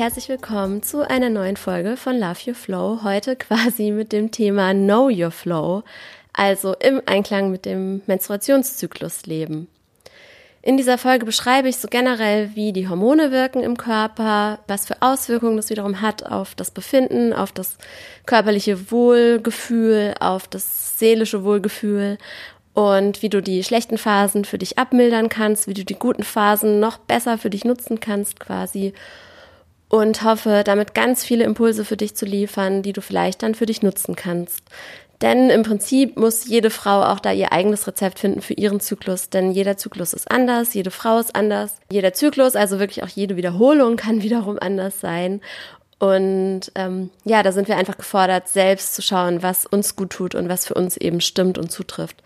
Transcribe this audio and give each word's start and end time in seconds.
Herzlich 0.00 0.30
willkommen 0.30 0.82
zu 0.82 1.06
einer 1.06 1.28
neuen 1.28 1.58
Folge 1.58 1.98
von 1.98 2.18
Love 2.18 2.38
Your 2.46 2.54
Flow. 2.54 3.00
Heute 3.02 3.36
quasi 3.36 3.90
mit 3.90 4.12
dem 4.12 4.30
Thema 4.30 4.72
Know 4.72 5.10
Your 5.10 5.30
Flow, 5.30 5.82
also 6.32 6.72
im 6.72 7.02
Einklang 7.04 7.50
mit 7.50 7.66
dem 7.66 8.00
Menstruationszyklus 8.06 9.26
leben. 9.26 9.68
In 10.62 10.78
dieser 10.78 10.96
Folge 10.96 11.26
beschreibe 11.26 11.68
ich 11.68 11.76
so 11.76 11.86
generell, 11.86 12.52
wie 12.54 12.72
die 12.72 12.88
Hormone 12.88 13.30
wirken 13.30 13.62
im 13.62 13.76
Körper, 13.76 14.60
was 14.66 14.86
für 14.86 15.02
Auswirkungen 15.02 15.58
das 15.58 15.68
wiederum 15.68 16.00
hat 16.00 16.24
auf 16.24 16.54
das 16.54 16.70
Befinden, 16.70 17.34
auf 17.34 17.52
das 17.52 17.76
körperliche 18.24 18.90
Wohlgefühl, 18.90 20.14
auf 20.18 20.48
das 20.48 20.98
seelische 20.98 21.44
Wohlgefühl 21.44 22.16
und 22.72 23.20
wie 23.20 23.28
du 23.28 23.42
die 23.42 23.62
schlechten 23.64 23.98
Phasen 23.98 24.46
für 24.46 24.56
dich 24.56 24.78
abmildern 24.78 25.28
kannst, 25.28 25.68
wie 25.68 25.74
du 25.74 25.84
die 25.84 25.98
guten 25.98 26.22
Phasen 26.22 26.80
noch 26.80 26.96
besser 26.96 27.36
für 27.36 27.50
dich 27.50 27.66
nutzen 27.66 28.00
kannst 28.00 28.40
quasi 28.40 28.94
und 29.90 30.22
hoffe, 30.22 30.62
damit 30.64 30.94
ganz 30.94 31.24
viele 31.24 31.44
Impulse 31.44 31.84
für 31.84 31.96
dich 31.96 32.14
zu 32.14 32.24
liefern, 32.24 32.82
die 32.82 32.94
du 32.94 33.02
vielleicht 33.02 33.42
dann 33.42 33.54
für 33.54 33.66
dich 33.66 33.82
nutzen 33.82 34.16
kannst. 34.16 34.62
Denn 35.20 35.50
im 35.50 35.64
Prinzip 35.64 36.16
muss 36.16 36.46
jede 36.46 36.70
Frau 36.70 37.02
auch 37.02 37.20
da 37.20 37.32
ihr 37.32 37.52
eigenes 37.52 37.86
Rezept 37.86 38.20
finden 38.20 38.40
für 38.40 38.54
ihren 38.54 38.80
Zyklus, 38.80 39.28
denn 39.28 39.50
jeder 39.50 39.76
Zyklus 39.76 40.14
ist 40.14 40.30
anders, 40.30 40.72
jede 40.72 40.90
Frau 40.90 41.18
ist 41.18 41.36
anders, 41.36 41.76
jeder 41.90 42.14
Zyklus, 42.14 42.56
also 42.56 42.78
wirklich 42.78 43.02
auch 43.02 43.08
jede 43.08 43.36
Wiederholung 43.36 43.96
kann 43.96 44.22
wiederum 44.22 44.58
anders 44.58 45.00
sein. 45.00 45.42
Und 45.98 46.72
ähm, 46.76 47.10
ja, 47.24 47.42
da 47.42 47.52
sind 47.52 47.68
wir 47.68 47.76
einfach 47.76 47.98
gefordert, 47.98 48.48
selbst 48.48 48.94
zu 48.94 49.02
schauen, 49.02 49.42
was 49.42 49.66
uns 49.66 49.96
gut 49.96 50.10
tut 50.10 50.34
und 50.34 50.48
was 50.48 50.66
für 50.66 50.72
uns 50.72 50.96
eben 50.96 51.20
stimmt 51.20 51.58
und 51.58 51.70
zutrifft. 51.70 52.22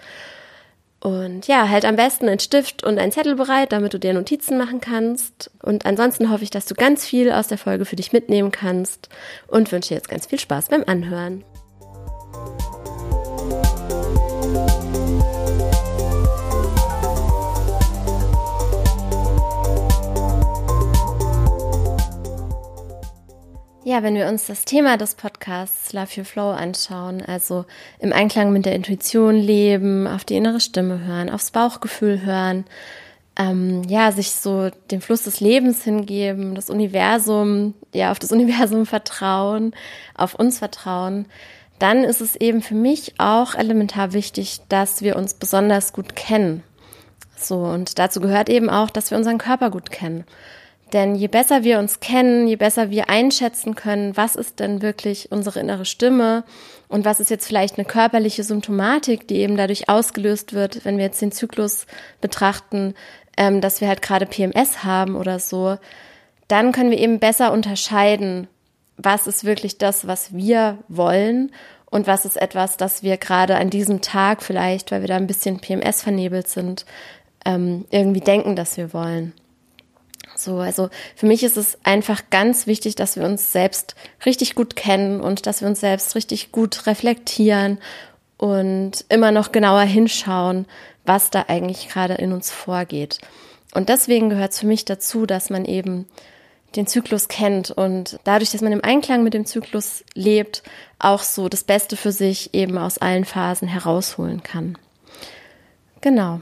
Und 1.05 1.47
ja, 1.49 1.69
halt 1.69 1.85
am 1.85 1.97
besten 1.97 2.31
einen 2.31 2.39
Stift 2.39 2.83
und 2.83 2.99
einen 2.99 3.13
Zettel 3.13 3.35
bereit, 3.35 3.73
damit 3.73 3.93
du 3.93 3.99
dir 3.99 4.15
Notizen 4.15 4.57
machen 4.57 4.81
kannst. 4.81 5.51
Und 5.63 5.85
ansonsten 5.85 6.31
hoffe 6.31 6.45
ich, 6.45 6.51
dass 6.51 6.65
du 6.65 6.75
ganz 6.75 7.05
viel 7.05 7.31
aus 7.31 7.47
der 7.47 7.59
Folge 7.59 7.85
für 7.85 7.95
dich 7.95 8.15
mitnehmen 8.15 8.51
kannst 8.51 9.11
und 9.47 9.71
wünsche 9.71 9.91
dir 9.91 9.97
jetzt 9.97 10.09
ganz 10.09 10.25
viel 10.25 10.41
Spaß 10.41 10.71
beim 10.71 10.83
Anhören. 10.87 11.45
Ja, 23.87 24.03
wenn 24.03 24.15
wir 24.15 24.29
uns 24.29 24.47
das 24.47 24.65
Thema 24.65 24.97
des 24.97 25.15
Podcasts 25.15 25.93
Love 25.93 26.09
Your 26.17 26.25
Flow 26.25 26.51
anschauen, 26.53 27.21
also 27.21 27.67
im 27.99 28.15
Einklang 28.15 28.51
mit 28.51 28.65
der 28.65 28.75
Intuition 28.75 29.35
leben, 29.35 30.07
auf 30.07 30.25
die 30.25 30.37
innere 30.37 30.61
Stimme 30.61 31.05
hören, 31.05 31.29
aufs 31.29 31.51
Bauchgefühl 31.51 32.23
hören, 32.25 32.65
ähm, 33.37 33.83
ja, 33.87 34.11
sich 34.11 34.31
so 34.31 34.71
dem 34.91 35.03
Fluss 35.03 35.25
des 35.25 35.41
Lebens 35.41 35.85
hingeben, 35.85 36.55
das 36.55 36.71
Universum, 36.71 37.75
ja, 37.93 38.11
auf 38.11 38.19
das 38.19 38.33
Universum 38.33 38.87
vertrauen, 38.87 39.75
auf 40.15 40.35
uns 40.35 40.61
vertrauen, 40.61 41.27
dann 41.79 42.05
ist 42.05 42.23
es 42.23 42.37
eben 42.37 42.63
für 42.63 42.75
mich 42.75 43.13
auch 43.19 43.55
elementar 43.55 44.15
wichtig, 44.15 44.63
dass 44.71 45.03
wir 45.03 45.15
uns 45.17 45.35
besonders 45.35 45.93
gut 45.93 46.17
kennen. 46.17 46.63
So, 47.37 47.57
und 47.57 47.99
dazu 47.99 48.23
gehört 48.23 48.49
eben 48.49 48.71
auch, 48.71 48.89
dass 48.89 49.11
wir 49.11 49.19
unseren 49.19 49.37
Körper 49.37 49.69
gut 49.69 49.91
kennen. 49.91 50.25
Denn 50.93 51.15
je 51.15 51.29
besser 51.29 51.65
wir 51.65 51.79
uns 51.79 52.01
kennen, 52.01 52.47
je 52.47 52.57
besser 52.57 52.91
wir 52.91 53.09
einschätzen 53.09 53.75
können, 53.75 54.17
was 54.17 54.37
ist 54.37 54.61
denn 54.61 54.83
wirklich 54.83 55.33
unsere 55.33 55.61
innere 55.61 55.85
Stimme 55.85 56.45
und 56.89 57.05
was 57.05 57.21
ist 57.21 57.31
jetzt 57.31 57.47
vielleicht 57.47 57.79
eine 57.79 57.85
körperliche 57.85 58.45
Symptomatik, 58.45 59.27
die 59.27 59.37
eben 59.37 59.57
dadurch 59.57 59.89
ausgelöst 59.89 60.53
wird, 60.53 60.85
wenn 60.85 60.97
wir 60.99 61.05
jetzt 61.05 61.21
den 61.21 61.33
Zyklus 61.33 61.87
betrachten, 62.21 62.95
ähm, 63.37 63.61
dass 63.61 63.81
wir 63.81 63.89
halt 63.89 64.03
gerade 64.03 64.27
PMS 64.27 64.85
haben 64.85 65.17
oder 65.17 65.39
so, 65.39 65.79
dann 66.49 66.73
können 66.73 66.91
wir 66.91 66.99
eben 66.99 67.19
besser 67.19 67.53
unterscheiden, 67.53 68.47
was 68.97 69.27
ist 69.27 69.45
wirklich 69.45 69.79
das, 69.79 70.07
was 70.07 70.35
wir 70.35 70.79
wollen 70.89 71.51
und 71.87 72.07
was 72.07 72.25
ist 72.25 72.41
etwas, 72.41 72.77
das 72.77 73.03
wir 73.03 73.17
gerade 73.17 73.57
an 73.57 73.71
diesem 73.71 74.01
Tag 74.01 74.43
vielleicht, 74.43 74.91
weil 74.93 75.01
wir 75.01 75.09
da 75.09 75.17
ein 75.17 75.27
bisschen 75.27 75.59
PMS 75.59 76.03
vernebelt 76.03 76.49
sind, 76.49 76.85
ähm, 77.45 77.87
irgendwie 77.91 78.21
denken, 78.21 78.57
dass 78.57 78.77
wir 78.77 78.93
wollen. 78.93 79.33
So, 80.37 80.59
also 80.59 80.91
für 81.17 81.27
mich 81.27 81.43
ist 81.43 81.57
es 81.57 81.79
einfach 81.85 82.23
ganz 82.31 82.67
wichtig, 82.67 82.95
dass 82.95 83.17
wir 83.17 83.25
uns 83.25 83.53
selbst 83.53 83.95
richtig 84.27 84.55
gut 84.55 84.77
kennen 84.77 85.21
und 85.21 85.47
dass 85.47 85.61
wir 85.61 85.69
uns 85.69 85.81
selbst 85.81 86.15
richtig 86.15 86.53
gut 86.53 86.87
reflektieren 86.87 87.79
und 88.37 89.05
immer 89.09 89.33
noch 89.33 89.53
genauer 89.53 89.83
hinschauen, 89.83 90.67
was 91.05 91.31
da 91.31 91.47
eigentlich 91.49 91.89
gerade 91.89 92.15
in 92.15 92.33
uns 92.33 92.51
vorgeht. 92.51 93.19
Und 93.75 93.89
deswegen 93.89 94.31
gehört 94.31 94.53
es 94.53 94.61
für 94.61 94.67
mich 94.67 94.85
dazu, 94.85 95.27
dass 95.27 95.51
man 95.51 95.65
eben 95.65 96.07
den 96.77 96.87
Zyklus 96.87 97.29
kennt 97.29 97.71
und 97.71 98.19
dadurch, 98.25 98.51
dass 98.51 98.61
man 98.61 98.73
im 98.73 98.83
Einklang 98.83 99.23
mit 99.23 99.35
dem 99.35 99.47
Zyklus 99.47 100.05
lebt, 100.15 100.63
auch 100.99 101.23
so 101.23 101.49
das 101.49 101.65
Beste 101.65 101.97
für 101.97 102.13
sich 102.13 102.53
eben 102.55 102.79
aus 102.79 102.99
allen 102.99 103.25
Phasen 103.25 103.69
herausholen 103.69 104.43
kann. 104.43 104.77
Genau. 106.01 106.41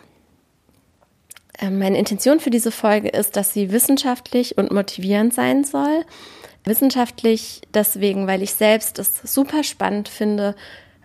Ähm, 1.62 1.78
meine 1.78 1.98
Intention 1.98 2.40
für 2.40 2.50
diese 2.50 2.72
Folge 2.72 3.08
ist, 3.08 3.36
dass 3.36 3.54
sie 3.54 3.70
wissenschaftlich 3.70 4.58
und 4.58 4.72
motivierend 4.72 5.32
sein 5.32 5.64
soll. 5.64 6.04
Wissenschaftlich 6.64 7.62
deswegen, 7.72 8.26
weil 8.26 8.42
ich 8.42 8.52
selbst 8.52 8.98
es 8.98 9.20
super 9.22 9.64
spannend 9.64 10.08
finde, 10.08 10.54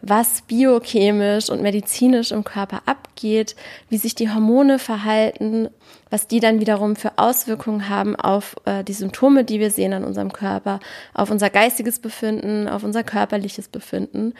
was 0.02 0.42
biochemisch 0.44 1.50
und 1.50 1.62
medizinisch 1.64 2.32
im 2.32 2.44
Körper 2.44 2.84
abgeht, 2.86 3.56
wie 3.90 3.98
sich 3.98 4.14
die 4.14 4.32
Hormone 4.32 4.78
verhalten, 4.78 5.70
was 6.12 6.28
die 6.28 6.40
dann 6.40 6.60
wiederum 6.60 6.96
für 6.96 7.18
Auswirkungen 7.18 7.90
haben 7.90 8.16
auf 8.16 8.56
äh, 8.66 8.84
die 8.84 8.94
Symptome, 8.94 9.44
die 9.44 9.60
wir 9.60 9.72
sehen 9.72 9.94
an 9.94 10.04
unserem 10.04 10.32
Körper, 10.32 10.80
auf 11.16 11.32
unser 11.32 11.50
geistiges 11.50 12.00
Befinden, 12.00 12.68
auf 12.68 12.84
unser 12.84 13.04
körperliches 13.04 13.70
Befinden. 13.70 14.34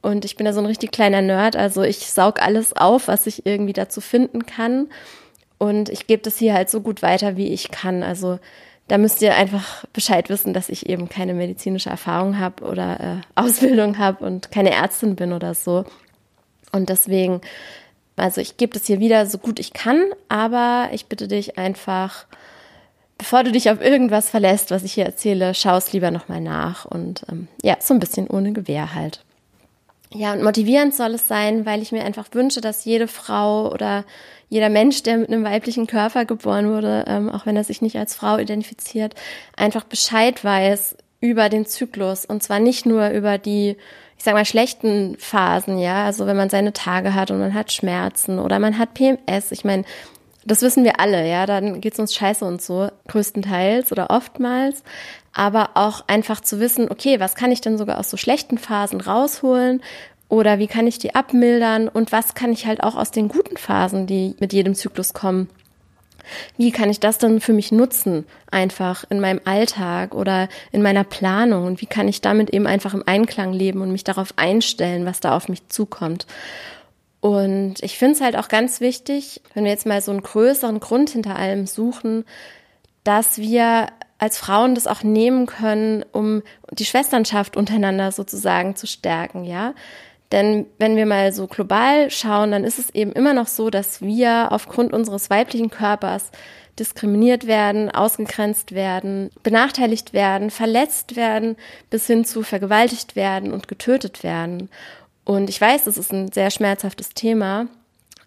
Und 0.00 0.24
ich 0.24 0.36
bin 0.36 0.46
da 0.46 0.52
so 0.52 0.60
ein 0.60 0.66
richtig 0.66 0.90
kleiner 0.92 1.22
Nerd, 1.22 1.56
also 1.56 1.82
ich 1.82 2.10
saug 2.10 2.42
alles 2.42 2.74
auf, 2.74 3.06
was 3.06 3.26
ich 3.26 3.46
irgendwie 3.46 3.74
dazu 3.74 4.00
finden 4.00 4.46
kann 4.46 4.88
und 5.62 5.90
ich 5.90 6.08
gebe 6.08 6.24
das 6.24 6.38
hier 6.38 6.54
halt 6.54 6.70
so 6.70 6.80
gut 6.80 7.02
weiter, 7.02 7.36
wie 7.36 7.46
ich 7.46 7.70
kann. 7.70 8.02
Also 8.02 8.40
da 8.88 8.98
müsst 8.98 9.22
ihr 9.22 9.36
einfach 9.36 9.84
Bescheid 9.92 10.28
wissen, 10.28 10.52
dass 10.52 10.68
ich 10.68 10.88
eben 10.88 11.08
keine 11.08 11.34
medizinische 11.34 11.88
Erfahrung 11.88 12.40
habe 12.40 12.64
oder 12.64 12.98
äh, 12.98 13.40
Ausbildung 13.40 13.96
habe 13.96 14.24
und 14.24 14.50
keine 14.50 14.72
Ärztin 14.72 15.14
bin 15.14 15.32
oder 15.32 15.54
so. 15.54 15.84
Und 16.72 16.88
deswegen, 16.88 17.42
also 18.16 18.40
ich 18.40 18.56
gebe 18.56 18.74
das 18.76 18.88
hier 18.88 18.98
wieder 18.98 19.24
so 19.26 19.38
gut 19.38 19.60
ich 19.60 19.72
kann, 19.72 20.02
aber 20.28 20.88
ich 20.90 21.06
bitte 21.06 21.28
dich 21.28 21.58
einfach, 21.58 22.26
bevor 23.16 23.44
du 23.44 23.52
dich 23.52 23.70
auf 23.70 23.80
irgendwas 23.80 24.30
verlässt, 24.30 24.72
was 24.72 24.82
ich 24.82 24.94
hier 24.94 25.06
erzähle, 25.06 25.54
schau 25.54 25.76
es 25.76 25.92
lieber 25.92 26.10
nochmal 26.10 26.40
nach 26.40 26.86
und 26.86 27.22
ähm, 27.30 27.46
ja, 27.62 27.76
so 27.78 27.94
ein 27.94 28.00
bisschen 28.00 28.26
ohne 28.26 28.52
Gewehr 28.52 28.96
halt. 28.96 29.22
Ja, 30.12 30.32
und 30.32 30.42
motivierend 30.42 30.92
soll 30.92 31.14
es 31.14 31.28
sein, 31.28 31.64
weil 31.66 31.82
ich 31.82 31.92
mir 31.92 32.04
einfach 32.04 32.26
wünsche, 32.32 32.60
dass 32.60 32.84
jede 32.84 33.06
Frau 33.06 33.70
oder 33.72 34.04
jeder 34.52 34.68
Mensch, 34.68 35.02
der 35.02 35.16
mit 35.16 35.30
einem 35.30 35.44
weiblichen 35.44 35.86
Körper 35.86 36.26
geboren 36.26 36.68
wurde, 36.68 37.06
ähm, 37.08 37.30
auch 37.30 37.46
wenn 37.46 37.56
er 37.56 37.64
sich 37.64 37.80
nicht 37.80 37.96
als 37.96 38.14
Frau 38.14 38.36
identifiziert, 38.36 39.14
einfach 39.56 39.84
Bescheid 39.84 40.44
weiß 40.44 40.94
über 41.22 41.48
den 41.48 41.64
Zyklus 41.64 42.26
und 42.26 42.42
zwar 42.42 42.58
nicht 42.58 42.84
nur 42.84 43.08
über 43.08 43.38
die, 43.38 43.78
ich 44.18 44.24
sag 44.24 44.34
mal, 44.34 44.44
schlechten 44.44 45.16
Phasen, 45.18 45.78
ja, 45.78 46.04
also 46.04 46.26
wenn 46.26 46.36
man 46.36 46.50
seine 46.50 46.74
Tage 46.74 47.14
hat 47.14 47.30
und 47.30 47.38
man 47.38 47.54
hat 47.54 47.72
Schmerzen 47.72 48.38
oder 48.38 48.58
man 48.58 48.76
hat 48.76 48.92
PMS. 48.92 49.52
Ich 49.52 49.64
meine, 49.64 49.84
das 50.44 50.60
wissen 50.60 50.84
wir 50.84 51.00
alle, 51.00 51.26
ja, 51.26 51.46
dann 51.46 51.80
geht's 51.80 51.98
uns 51.98 52.14
scheiße 52.14 52.44
und 52.44 52.60
so, 52.60 52.90
größtenteils 53.08 53.90
oder 53.90 54.10
oftmals. 54.10 54.82
Aber 55.32 55.70
auch 55.74 56.04
einfach 56.08 56.42
zu 56.42 56.60
wissen, 56.60 56.90
okay, 56.90 57.20
was 57.20 57.36
kann 57.36 57.52
ich 57.52 57.62
denn 57.62 57.78
sogar 57.78 57.98
aus 57.98 58.10
so 58.10 58.18
schlechten 58.18 58.58
Phasen 58.58 59.00
rausholen? 59.00 59.80
Oder 60.32 60.58
wie 60.58 60.66
kann 60.66 60.86
ich 60.86 60.98
die 60.98 61.14
abmildern? 61.14 61.88
Und 61.88 62.10
was 62.10 62.32
kann 62.32 62.54
ich 62.54 62.64
halt 62.64 62.82
auch 62.82 62.96
aus 62.96 63.10
den 63.10 63.28
guten 63.28 63.58
Phasen, 63.58 64.06
die 64.06 64.34
mit 64.40 64.54
jedem 64.54 64.74
Zyklus 64.74 65.12
kommen, 65.12 65.50
wie 66.56 66.72
kann 66.72 66.88
ich 66.88 67.00
das 67.00 67.18
dann 67.18 67.38
für 67.42 67.52
mich 67.52 67.70
nutzen, 67.70 68.24
einfach 68.50 69.04
in 69.10 69.20
meinem 69.20 69.42
Alltag 69.44 70.14
oder 70.14 70.48
in 70.70 70.80
meiner 70.80 71.04
Planung? 71.04 71.66
Und 71.66 71.82
wie 71.82 71.86
kann 71.86 72.08
ich 72.08 72.22
damit 72.22 72.48
eben 72.48 72.66
einfach 72.66 72.94
im 72.94 73.02
Einklang 73.04 73.52
leben 73.52 73.82
und 73.82 73.92
mich 73.92 74.04
darauf 74.04 74.32
einstellen, 74.36 75.04
was 75.04 75.20
da 75.20 75.36
auf 75.36 75.50
mich 75.50 75.68
zukommt? 75.68 76.26
Und 77.20 77.82
ich 77.82 77.98
finde 77.98 78.14
es 78.14 78.22
halt 78.22 78.38
auch 78.38 78.48
ganz 78.48 78.80
wichtig, 78.80 79.42
wenn 79.52 79.64
wir 79.64 79.70
jetzt 79.70 79.84
mal 79.84 80.00
so 80.00 80.12
einen 80.12 80.22
größeren 80.22 80.80
Grund 80.80 81.10
hinter 81.10 81.36
allem 81.36 81.66
suchen, 81.66 82.24
dass 83.04 83.36
wir 83.36 83.88
als 84.16 84.38
Frauen 84.38 84.74
das 84.74 84.86
auch 84.86 85.02
nehmen 85.02 85.44
können, 85.44 86.06
um 86.10 86.42
die 86.70 86.86
Schwesternschaft 86.86 87.54
untereinander 87.54 88.12
sozusagen 88.12 88.76
zu 88.76 88.86
stärken, 88.86 89.44
ja. 89.44 89.74
Denn 90.32 90.66
wenn 90.78 90.96
wir 90.96 91.06
mal 91.06 91.32
so 91.32 91.46
global 91.46 92.10
schauen, 92.10 92.50
dann 92.50 92.64
ist 92.64 92.78
es 92.78 92.90
eben 92.90 93.12
immer 93.12 93.34
noch 93.34 93.46
so, 93.46 93.70
dass 93.70 94.00
wir 94.00 94.50
aufgrund 94.50 94.92
unseres 94.92 95.30
weiblichen 95.30 95.70
Körpers 95.70 96.30
diskriminiert 96.78 97.46
werden, 97.46 97.90
ausgegrenzt 97.90 98.72
werden, 98.72 99.30
benachteiligt 99.42 100.14
werden, 100.14 100.50
verletzt 100.50 101.16
werden, 101.16 101.56
bis 101.90 102.06
hin 102.06 102.24
zu 102.24 102.42
vergewaltigt 102.42 103.14
werden 103.14 103.52
und 103.52 103.68
getötet 103.68 104.22
werden. 104.22 104.70
Und 105.24 105.50
ich 105.50 105.60
weiß, 105.60 105.84
das 105.84 105.98
ist 105.98 106.12
ein 106.12 106.32
sehr 106.32 106.50
schmerzhaftes 106.50 107.10
Thema, 107.10 107.66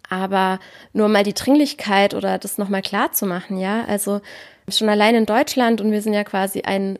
aber 0.07 0.59
nur 0.93 1.09
mal 1.09 1.23
die 1.23 1.33
Dringlichkeit 1.33 2.13
oder 2.13 2.37
das 2.37 2.59
nochmal 2.59 2.83
klar 2.83 3.11
zu 3.11 3.25
machen, 3.25 3.57
ja. 3.57 3.83
Also 3.87 4.21
Schon 4.67 4.89
allein 4.89 5.13
in 5.13 5.25
Deutschland 5.27 5.79
und 5.79 5.91
wir 5.91 6.01
sind 6.01 6.13
ja 6.13 6.23
quasi 6.23 6.61
ein 6.61 6.97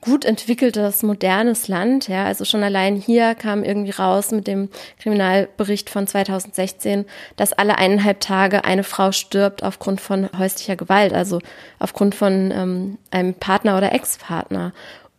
gut 0.00 0.24
entwickeltes, 0.24 1.02
modernes 1.02 1.68
Land. 1.68 2.08
Ja, 2.08 2.24
also 2.24 2.44
schon 2.44 2.62
allein 2.62 2.96
hier 2.96 3.34
kam 3.34 3.62
irgendwie 3.62 3.92
raus 3.92 4.30
mit 4.30 4.46
dem 4.46 4.68
Kriminalbericht 4.98 5.90
von 5.90 6.06
2016, 6.06 7.04
dass 7.36 7.52
alle 7.52 7.78
eineinhalb 7.78 8.20
Tage 8.20 8.64
eine 8.64 8.84
Frau 8.84 9.12
stirbt 9.12 9.62
aufgrund 9.62 10.00
von 10.00 10.28
häuslicher 10.36 10.76
Gewalt, 10.76 11.12
also 11.12 11.40
aufgrund 11.78 12.14
von 12.14 12.50
ähm, 12.50 12.98
einem 13.10 13.34
Partner 13.34 13.76
oder 13.76 13.92
Ex-Partner. 13.92 14.72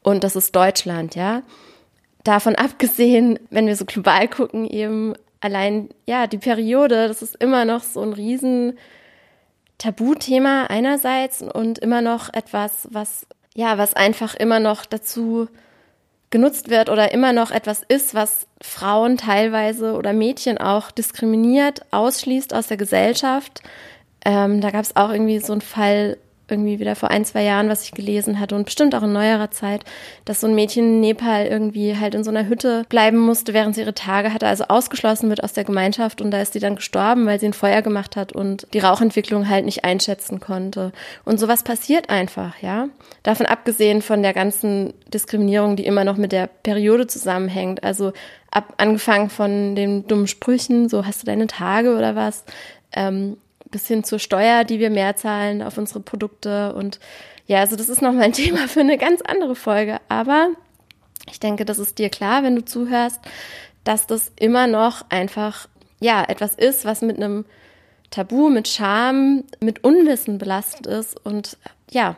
Und 0.04 0.24
das 0.24 0.36
ist 0.36 0.56
Deutschland, 0.56 1.16
ja. 1.16 1.42
Davon 2.24 2.56
abgesehen, 2.56 3.40
wenn 3.50 3.68
wir 3.68 3.76
so 3.76 3.86
global 3.86 4.28
gucken, 4.28 4.70
eben 4.70 5.16
allein, 5.42 5.90
ja, 6.06 6.28
die 6.28 6.38
Periode, 6.38 7.08
das 7.08 7.22
ist 7.22 7.36
immer 7.36 7.66
noch 7.66 7.84
so 7.84 8.02
ein 8.02 8.14
riesen 8.14 8.78
Tabuthema 9.78 10.66
einerseits 10.66 11.42
und 11.42 11.80
immer 11.80 12.02
noch 12.02 12.34
etwas, 12.34 12.88
was 12.92 13.28
ja, 13.56 13.78
was 13.78 13.96
einfach 13.96 14.36
immer 14.36 14.60
noch 14.60 14.86
dazu 14.86 15.48
genutzt 16.30 16.70
wird 16.70 16.90
oder 16.90 17.14
immer 17.14 17.34
noch 17.34 17.52
etwas 17.52 17.82
ist, 17.88 18.14
was 18.14 18.48
Frauen 18.62 19.18
teilweise 19.18 19.94
oder 19.94 20.12
Mädchen 20.12 20.58
auch 20.58 20.92
diskriminiert, 20.92 21.82
ausschließt 21.92 22.54
aus 22.54 22.68
der 22.68 22.78
Gesellschaft. 22.78 23.64
Ähm, 24.26 24.60
da 24.60 24.72
gab 24.72 24.84
es 24.84 24.96
auch 24.96 25.10
irgendwie 25.10 25.40
so 25.40 25.54
einen 25.54 25.62
Fall 25.62 26.18
irgendwie 26.48 26.80
wieder 26.80 26.96
vor 26.96 27.12
ein, 27.12 27.26
zwei 27.26 27.44
Jahren, 27.44 27.70
was 27.70 27.84
ich 27.84 27.92
gelesen 27.92 28.40
hatte 28.40 28.56
und 28.56 28.66
bestimmt 28.66 28.94
auch 28.96 29.04
in 29.04 29.14
neuerer 29.14 29.52
Zeit, 29.52 29.84
dass 30.26 30.42
so 30.42 30.48
ein 30.48 30.56
Mädchen 30.56 30.86
in 30.86 31.00
Nepal 31.02 31.46
irgendwie 31.46 31.98
halt 31.98 32.16
in 32.16 32.24
so 32.24 32.30
einer 32.30 32.48
Hütte 32.48 32.86
bleiben 32.90 33.18
musste, 33.18 33.54
während 33.54 33.76
sie 33.76 33.82
ihre 33.82 33.94
Tage 33.94 34.34
hatte, 34.34 34.48
also 34.48 34.66
ausgeschlossen 34.66 35.30
wird 35.30 35.44
aus 35.44 35.54
der 35.54 35.64
Gemeinschaft 35.64 36.22
und 36.22 36.32
da 36.32 36.42
ist 36.42 36.54
sie 36.54 36.60
dann 36.60 36.76
gestorben, 36.76 37.26
weil 37.26 37.40
sie 37.40 37.48
ein 37.48 37.54
Feuer 37.54 37.82
gemacht 37.82 38.16
hat 38.16 38.34
und 38.34 38.68
die 38.74 38.80
Rauchentwicklung 38.80 39.50
halt 39.50 39.66
nicht 39.66 39.84
einschätzen 39.86 40.40
konnte. 40.40 40.92
Und 41.24 41.40
sowas 41.40 41.64
passiert 41.64 42.10
einfach, 42.10 42.62
ja. 42.62 42.90
Davon 43.24 43.46
abgesehen 43.46 44.02
von 44.02 44.22
der 44.22 44.34
ganzen 44.34 44.94
Diskriminierung, 45.14 45.76
die 45.76 45.86
immer 45.86 46.04
noch 46.04 46.18
mit 46.18 46.32
der 46.32 46.48
Periode 46.48 47.08
zusammenhängt, 47.08 47.84
also 47.84 48.14
ab 48.52 48.74
angefangen 48.78 49.30
von 49.30 49.76
den 49.76 50.08
dummen 50.08 50.28
Sprüchen, 50.28 50.90
so 50.90 51.06
hast 51.06 51.22
du 51.22 51.26
deine 51.26 51.48
Tage 51.48 51.96
oder 51.96 52.16
was, 52.16 52.46
ähm, 52.94 53.38
bis 53.72 53.88
hin 53.88 54.04
zur 54.04 54.20
Steuer, 54.20 54.64
die 54.64 54.80
wir 54.80 54.90
mehr 54.90 55.16
zahlen 55.16 55.62
auf 55.62 55.78
unsere 55.78 56.00
Produkte. 56.00 56.74
Und 56.74 57.00
ja, 57.48 57.60
also 57.60 57.76
das 57.76 57.90
ist 57.90 58.02
nochmal 58.02 58.24
ein 58.24 58.34
Thema 58.34 58.68
für 58.68 58.82
eine 58.82 58.98
ganz 58.98 59.22
andere 59.22 59.56
Folge. 59.56 60.00
Aber 60.10 60.50
ich 61.30 61.40
denke, 61.40 61.66
das 61.66 61.80
ist 61.80 61.98
dir 61.98 62.10
klar, 62.10 62.44
wenn 62.44 62.56
du 62.56 62.66
zuhörst, 62.66 63.20
dass 63.84 64.08
das 64.08 64.32
immer 64.40 64.68
noch 64.68 65.06
einfach, 65.10 65.68
ja, 66.00 66.24
etwas 66.24 66.56
ist, 66.56 66.86
was 66.86 67.02
mit 67.02 67.18
einem 67.18 67.46
Tabu, 68.10 68.50
mit 68.50 68.68
Scham, 68.68 69.44
mit 69.60 69.84
Unwissen 69.84 70.38
belastet 70.38 70.88
ist. 70.88 71.24
Und 71.26 71.58
ja, 71.90 72.16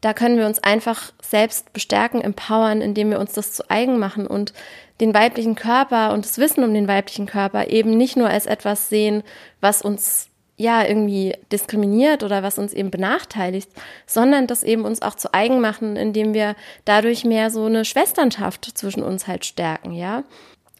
da 0.00 0.12
können 0.12 0.38
wir 0.38 0.46
uns 0.46 0.62
einfach 0.62 1.12
selbst 1.22 1.72
bestärken, 1.72 2.20
empowern, 2.20 2.80
indem 2.80 3.10
wir 3.10 3.20
uns 3.20 3.32
das 3.32 3.52
zu 3.52 3.68
eigen 3.70 3.98
machen 3.98 4.26
und 4.26 4.52
den 5.00 5.14
weiblichen 5.14 5.54
Körper 5.54 6.12
und 6.12 6.24
das 6.24 6.38
Wissen 6.38 6.64
um 6.64 6.72
den 6.72 6.88
weiblichen 6.88 7.26
Körper 7.26 7.68
eben 7.68 7.96
nicht 7.96 8.16
nur 8.16 8.28
als 8.28 8.46
etwas 8.46 8.88
sehen, 8.88 9.22
was 9.60 9.82
uns 9.82 10.28
ja 10.56 10.84
irgendwie 10.84 11.34
diskriminiert 11.52 12.22
oder 12.22 12.42
was 12.42 12.58
uns 12.58 12.72
eben 12.72 12.90
benachteiligt, 12.90 13.70
sondern 14.06 14.46
das 14.46 14.62
eben 14.62 14.84
uns 14.84 15.02
auch 15.02 15.14
zu 15.14 15.32
eigen 15.34 15.60
machen, 15.60 15.96
indem 15.96 16.34
wir 16.34 16.56
dadurch 16.84 17.24
mehr 17.24 17.50
so 17.50 17.66
eine 17.66 17.84
Schwesternschaft 17.84 18.64
zwischen 18.74 19.02
uns 19.02 19.26
halt 19.26 19.44
stärken, 19.44 19.92
ja. 19.92 20.24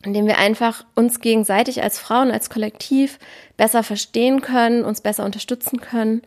Indem 0.02 0.26
wir 0.26 0.38
einfach 0.38 0.84
uns 0.94 1.20
gegenseitig 1.20 1.82
als 1.82 1.98
Frauen, 1.98 2.30
als 2.30 2.48
Kollektiv 2.48 3.18
besser 3.56 3.82
verstehen 3.82 4.40
können, 4.40 4.84
uns 4.84 5.00
besser 5.00 5.24
unterstützen 5.24 5.80
können 5.80 6.22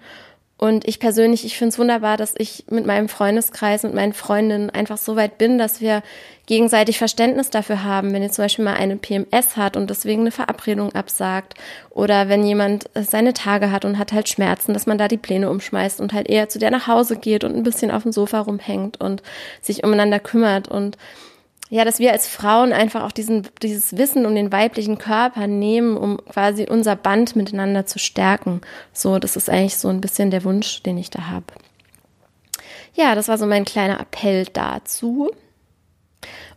und 0.60 0.86
ich 0.86 1.00
persönlich, 1.00 1.46
ich 1.46 1.58
finde 1.58 1.70
es 1.70 1.80
wunderbar, 1.80 2.18
dass 2.18 2.34
ich 2.38 2.66
mit 2.70 2.86
meinem 2.86 3.08
Freundeskreis, 3.08 3.84
mit 3.84 3.94
meinen 3.94 4.12
Freundinnen 4.12 4.70
einfach 4.70 4.98
so 4.98 5.16
weit 5.16 5.38
bin, 5.38 5.58
dass 5.58 5.80
wir 5.80 6.04
gegenseitig 6.48 6.98
Verständnis 6.98 7.50
dafür 7.50 7.86
haben, 7.86 8.12
wenn 8.12 8.24
ihr 8.24 8.32
zum 8.32 8.44
Beispiel 8.44 8.66
mal 8.66 8.74
eine 8.74 8.98
PMS 8.98 9.56
hat 9.56 9.78
und 9.78 9.90
deswegen 9.90 10.22
eine 10.22 10.32
Verabredung 10.32 10.94
absagt 10.94 11.54
oder 11.92 12.28
wenn 12.28 12.44
jemand 12.44 12.90
seine 12.94 13.34
Tage 13.34 13.72
hat 13.72 13.86
und 13.86 13.98
hat 13.98 14.12
halt 14.12 14.28
Schmerzen, 14.28 14.74
dass 14.74 14.86
man 14.86 14.98
da 14.98 15.08
die 15.08 15.16
Pläne 15.16 15.50
umschmeißt 15.50 16.02
und 16.02 16.12
halt 16.12 16.28
eher 16.28 16.50
zu 16.50 16.60
der 16.60 16.72
nach 16.72 16.88
Hause 16.88 17.16
geht 17.16 17.46
und 17.46 17.56
ein 17.56 17.64
bisschen 17.64 17.90
auf 17.90 18.04
dem 18.04 18.12
Sofa 18.12 18.42
rumhängt 18.42 19.00
und 19.00 19.24
sich 19.62 19.86
umeinander 19.86 20.20
kümmert. 20.20 20.68
Und 20.68 20.98
ja, 21.70 21.86
dass 21.86 22.00
wir 22.00 22.12
als 22.12 22.28
Frauen 22.28 22.74
einfach 22.74 23.04
auch 23.04 23.12
diesen, 23.12 23.48
dieses 23.62 23.96
Wissen 23.96 24.26
um 24.26 24.34
den 24.34 24.52
weiblichen 24.52 24.98
Körper 24.98 25.46
nehmen, 25.46 25.98
um 25.98 26.18
quasi 26.26 26.66
unser 26.68 26.96
Band 26.96 27.36
miteinander 27.36 27.86
zu 27.86 28.00
stärken. 28.00 28.62
So, 28.92 29.20
das 29.20 29.36
ist 29.36 29.50
eigentlich 29.50 29.78
so 29.78 29.88
ein 29.88 30.02
bisschen 30.02 30.32
der 30.32 30.44
Wunsch, 30.44 30.82
den 30.82 30.98
ich 30.98 31.12
da 31.12 31.28
habe. 31.28 31.46
Ja, 32.96 33.14
das 33.14 33.28
war 33.28 33.38
so 33.38 33.46
mein 33.46 33.66
kleiner 33.66 34.00
Appell 34.00 34.46
dazu. 34.52 35.32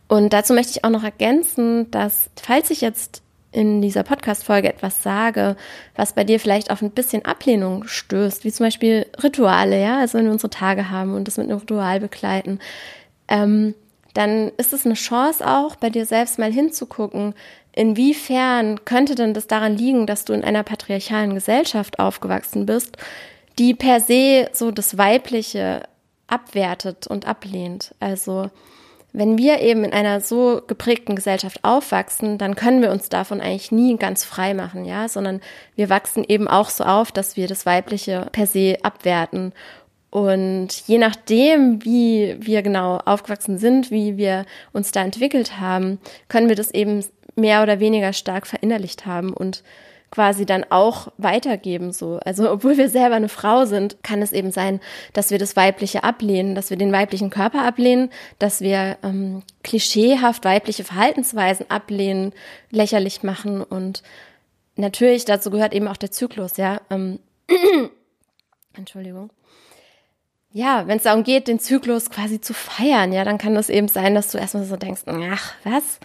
Und 0.07 0.33
dazu 0.33 0.53
möchte 0.53 0.71
ich 0.71 0.83
auch 0.83 0.89
noch 0.89 1.03
ergänzen, 1.03 1.89
dass 1.91 2.29
falls 2.35 2.71
ich 2.71 2.81
jetzt 2.81 3.21
in 3.51 3.83
dieser 3.83 4.01
Podcast-Folge 4.01 4.67
etwas 4.67 5.03
sage, 5.03 5.55
was 5.95 6.13
bei 6.13 6.23
dir 6.23 6.39
vielleicht 6.39 6.71
auf 6.71 6.81
ein 6.81 6.89
bisschen 6.89 7.23
Ablehnung 7.23 7.87
stößt, 7.87 8.43
wie 8.43 8.51
zum 8.51 8.65
Beispiel 8.65 9.05
Rituale, 9.21 9.79
ja, 9.79 9.99
also 9.99 10.17
wenn 10.17 10.25
wir 10.25 10.31
unsere 10.31 10.49
Tage 10.49 10.89
haben 10.89 11.13
und 11.13 11.27
das 11.27 11.37
mit 11.37 11.49
einem 11.49 11.59
Ritual 11.59 11.99
begleiten, 11.99 12.59
ähm, 13.27 13.75
dann 14.13 14.51
ist 14.57 14.73
es 14.73 14.85
eine 14.85 14.95
Chance 14.95 15.45
auch, 15.45 15.75
bei 15.75 15.89
dir 15.89 16.05
selbst 16.05 16.39
mal 16.39 16.51
hinzugucken, 16.51 17.33
inwiefern 17.71 18.85
könnte 18.85 19.15
denn 19.15 19.33
das 19.33 19.47
daran 19.47 19.75
liegen, 19.75 20.05
dass 20.05 20.25
du 20.25 20.33
in 20.33 20.43
einer 20.43 20.63
patriarchalen 20.63 21.33
Gesellschaft 21.33 21.99
aufgewachsen 21.99 22.65
bist, 22.65 22.97
die 23.57 23.73
per 23.73 23.99
se 23.99 24.49
so 24.53 24.71
das 24.71 24.97
Weibliche 24.97 25.83
abwertet 26.27 27.07
und 27.07 27.27
ablehnt. 27.27 27.95
Also 27.99 28.49
wenn 29.15 29.37
wir 29.37 29.61
eben 29.61 29.83
in 29.83 29.93
einer 29.93 30.21
so 30.21 30.61
geprägten 30.65 31.15
Gesellschaft 31.15 31.63
aufwachsen, 31.63 32.39
dann 32.39 32.55
können 32.55 32.81
wir 32.81 32.91
uns 32.91 33.09
davon 33.09 33.41
eigentlich 33.41 33.71
nie 33.71 33.95
ganz 33.97 34.23
frei 34.23 34.55
machen, 34.55 34.85
ja, 34.85 35.07
sondern 35.07 35.39
wir 35.75 35.89
wachsen 35.89 36.23
eben 36.27 36.47
auch 36.47 36.69
so 36.69 36.83
auf, 36.83 37.11
dass 37.11 37.37
wir 37.37 37.47
das 37.47 37.67
Weibliche 37.67 38.27
per 38.31 38.47
se 38.47 38.77
abwerten 38.81 39.53
und 40.13 40.67
je 40.85 40.99
nachdem, 40.99 41.83
wie 41.83 42.35
wir 42.39 42.61
genau 42.61 42.97
aufgewachsen 42.97 43.57
sind, 43.57 43.89
wie 43.89 44.15
wir 44.15 44.45
uns 44.71 44.91
da 44.91 45.01
entwickelt 45.03 45.59
haben, 45.59 45.97
können 46.27 46.49
wir 46.49 46.55
das 46.55 46.69
eben 46.69 47.03
mehr 47.35 47.63
oder 47.63 47.79
weniger 47.79 48.13
stark 48.13 48.45
verinnerlicht 48.45 49.07
haben 49.07 49.33
und 49.33 49.63
quasi 50.11 50.45
dann 50.45 50.67
auch 50.69 51.07
weitergeben 51.17 51.91
so. 51.91 52.19
Also 52.23 52.51
obwohl 52.51 52.77
wir 52.77 52.89
selber 52.89 53.15
eine 53.15 53.27
Frau 53.27 53.65
sind, 53.65 54.03
kann 54.03 54.21
es 54.21 54.33
eben 54.33 54.51
sein, 54.51 54.81
dass 55.13 55.31
wir 55.31 55.39
das 55.39 55.55
Weibliche 55.55 56.03
ablehnen, 56.03 56.53
dass 56.53 56.69
wir 56.69 56.77
den 56.77 56.91
weiblichen 56.91 57.31
Körper 57.31 57.65
ablehnen, 57.65 58.11
dass 58.37 58.61
wir 58.61 58.97
ähm, 59.01 59.41
klischeehaft 59.63 60.45
weibliche 60.45 60.83
Verhaltensweisen 60.83 61.71
ablehnen, 61.71 62.33
lächerlich 62.69 63.23
machen 63.23 63.63
und 63.63 64.03
natürlich 64.75 65.25
dazu 65.25 65.49
gehört 65.49 65.73
eben 65.73 65.87
auch 65.87 65.97
der 65.97 66.11
Zyklus, 66.11 66.57
ja. 66.57 66.81
Ähm, 66.91 67.17
Entschuldigung 68.77 69.31
ja, 70.53 70.87
wenn 70.87 70.97
es 70.97 71.03
darum 71.03 71.23
geht, 71.23 71.47
den 71.47 71.59
Zyklus 71.59 72.11
quasi 72.11 72.39
zu 72.39 72.53
feiern, 72.53 73.11
ja, 73.11 73.23
dann 73.23 73.39
kann 73.39 73.55
das 73.55 73.69
eben 73.69 73.87
sein, 73.87 74.13
dass 74.13 74.31
du 74.31 74.37
erstmal 74.37 74.65
so 74.65 74.77
denkst, 74.77 75.01
ach, 75.07 75.53
was? 75.63 75.99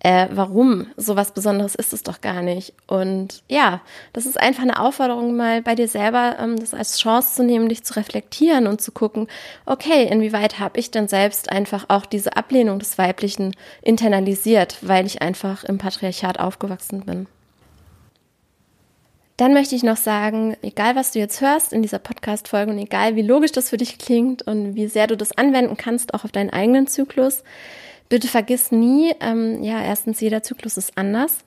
Äh, 0.00 0.28
warum? 0.30 0.88
So 0.98 1.16
was 1.16 1.32
Besonderes 1.32 1.74
ist 1.74 1.94
es 1.94 2.02
doch 2.02 2.20
gar 2.20 2.42
nicht. 2.42 2.74
Und 2.86 3.42
ja, 3.48 3.80
das 4.12 4.26
ist 4.26 4.38
einfach 4.38 4.62
eine 4.62 4.78
Aufforderung, 4.78 5.34
mal 5.34 5.62
bei 5.62 5.74
dir 5.74 5.88
selber 5.88 6.36
ähm, 6.38 6.60
das 6.60 6.74
als 6.74 6.98
Chance 6.98 7.36
zu 7.36 7.44
nehmen, 7.44 7.70
dich 7.70 7.82
zu 7.82 7.96
reflektieren 7.96 8.66
und 8.66 8.82
zu 8.82 8.92
gucken, 8.92 9.26
okay, 9.64 10.04
inwieweit 10.04 10.60
habe 10.60 10.78
ich 10.78 10.90
denn 10.90 11.08
selbst 11.08 11.50
einfach 11.50 11.86
auch 11.88 12.04
diese 12.04 12.36
Ablehnung 12.36 12.78
des 12.78 12.98
Weiblichen 12.98 13.56
internalisiert, 13.80 14.76
weil 14.82 15.06
ich 15.06 15.22
einfach 15.22 15.64
im 15.64 15.78
Patriarchat 15.78 16.38
aufgewachsen 16.38 17.06
bin. 17.06 17.26
Dann 19.36 19.52
möchte 19.52 19.74
ich 19.74 19.82
noch 19.82 19.98
sagen, 19.98 20.56
egal 20.62 20.96
was 20.96 21.12
du 21.12 21.18
jetzt 21.18 21.42
hörst 21.42 21.72
in 21.72 21.82
dieser 21.82 21.98
Podcast-Folge 21.98 22.72
und 22.72 22.78
egal 22.78 23.16
wie 23.16 23.22
logisch 23.22 23.52
das 23.52 23.68
für 23.68 23.76
dich 23.76 23.98
klingt 23.98 24.42
und 24.42 24.76
wie 24.76 24.86
sehr 24.86 25.06
du 25.06 25.16
das 25.16 25.36
anwenden 25.36 25.76
kannst, 25.76 26.14
auch 26.14 26.24
auf 26.24 26.32
deinen 26.32 26.50
eigenen 26.50 26.86
Zyklus, 26.86 27.44
bitte 28.08 28.28
vergiss 28.28 28.72
nie, 28.72 29.14
ähm, 29.20 29.62
ja, 29.62 29.82
erstens, 29.82 30.20
jeder 30.20 30.42
Zyklus 30.42 30.78
ist 30.78 30.96
anders. 30.96 31.38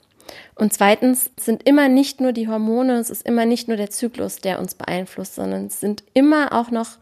Und 0.53 0.71
zweitens 0.71 1.31
sind 1.39 1.67
immer 1.67 1.89
nicht 1.89 2.21
nur 2.21 2.31
die 2.31 2.47
Hormone, 2.47 2.99
es 2.99 3.09
ist 3.09 3.25
immer 3.25 3.45
nicht 3.45 3.67
nur 3.67 3.77
der 3.77 3.89
Zyklus, 3.89 4.37
der 4.37 4.59
uns 4.59 4.75
beeinflusst, 4.75 5.35
sondern 5.35 5.65
es 5.65 5.79
sind 5.79 6.03
immer 6.13 6.53
auch 6.53 6.69
noch 6.69 6.97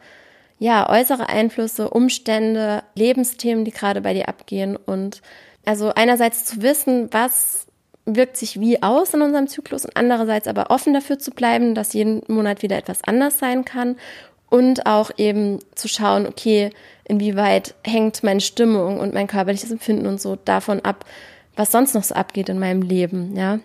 ja, 0.59 0.89
äußere 0.89 1.27
Einflüsse, 1.29 1.89
Umstände, 1.89 2.83
Lebensthemen, 2.95 3.65
die 3.65 3.71
gerade 3.71 4.01
bei 4.01 4.13
dir 4.13 4.29
abgehen. 4.29 4.75
Und 4.77 5.21
also 5.65 5.93
einerseits 5.93 6.45
zu 6.45 6.61
wissen, 6.61 7.09
was 7.11 7.66
wirkt 8.07 8.37
sich 8.37 8.59
wie 8.59 8.81
aus 8.81 9.13
in 9.13 9.21
unserem 9.21 9.47
Zyklus 9.47 9.85
und 9.85 9.95
andererseits 9.95 10.47
aber 10.47 10.71
offen 10.71 10.93
dafür 10.93 11.19
zu 11.19 11.31
bleiben, 11.31 11.75
dass 11.75 11.93
jeden 11.93 12.23
Monat 12.27 12.63
wieder 12.63 12.77
etwas 12.77 13.03
anders 13.03 13.37
sein 13.37 13.65
kann 13.65 13.97
und 14.49 14.85
auch 14.85 15.11
eben 15.17 15.59
zu 15.75 15.87
schauen, 15.87 16.25
okay, 16.25 16.71
inwieweit 17.03 17.75
hängt 17.83 18.23
meine 18.23 18.41
Stimmung 18.41 18.99
und 18.99 19.13
mein 19.13 19.27
körperliches 19.27 19.71
Empfinden 19.71 20.07
und 20.07 20.21
so 20.21 20.37
davon 20.37 20.79
ab, 20.81 21.05
was 21.55 21.71
sonst 21.71 21.93
noch 21.93 22.03
so 22.03 22.15
abgeht 22.15 22.49
in 22.49 22.59
meinem 22.59 22.81
Leben, 22.81 23.35
ja. 23.35 23.59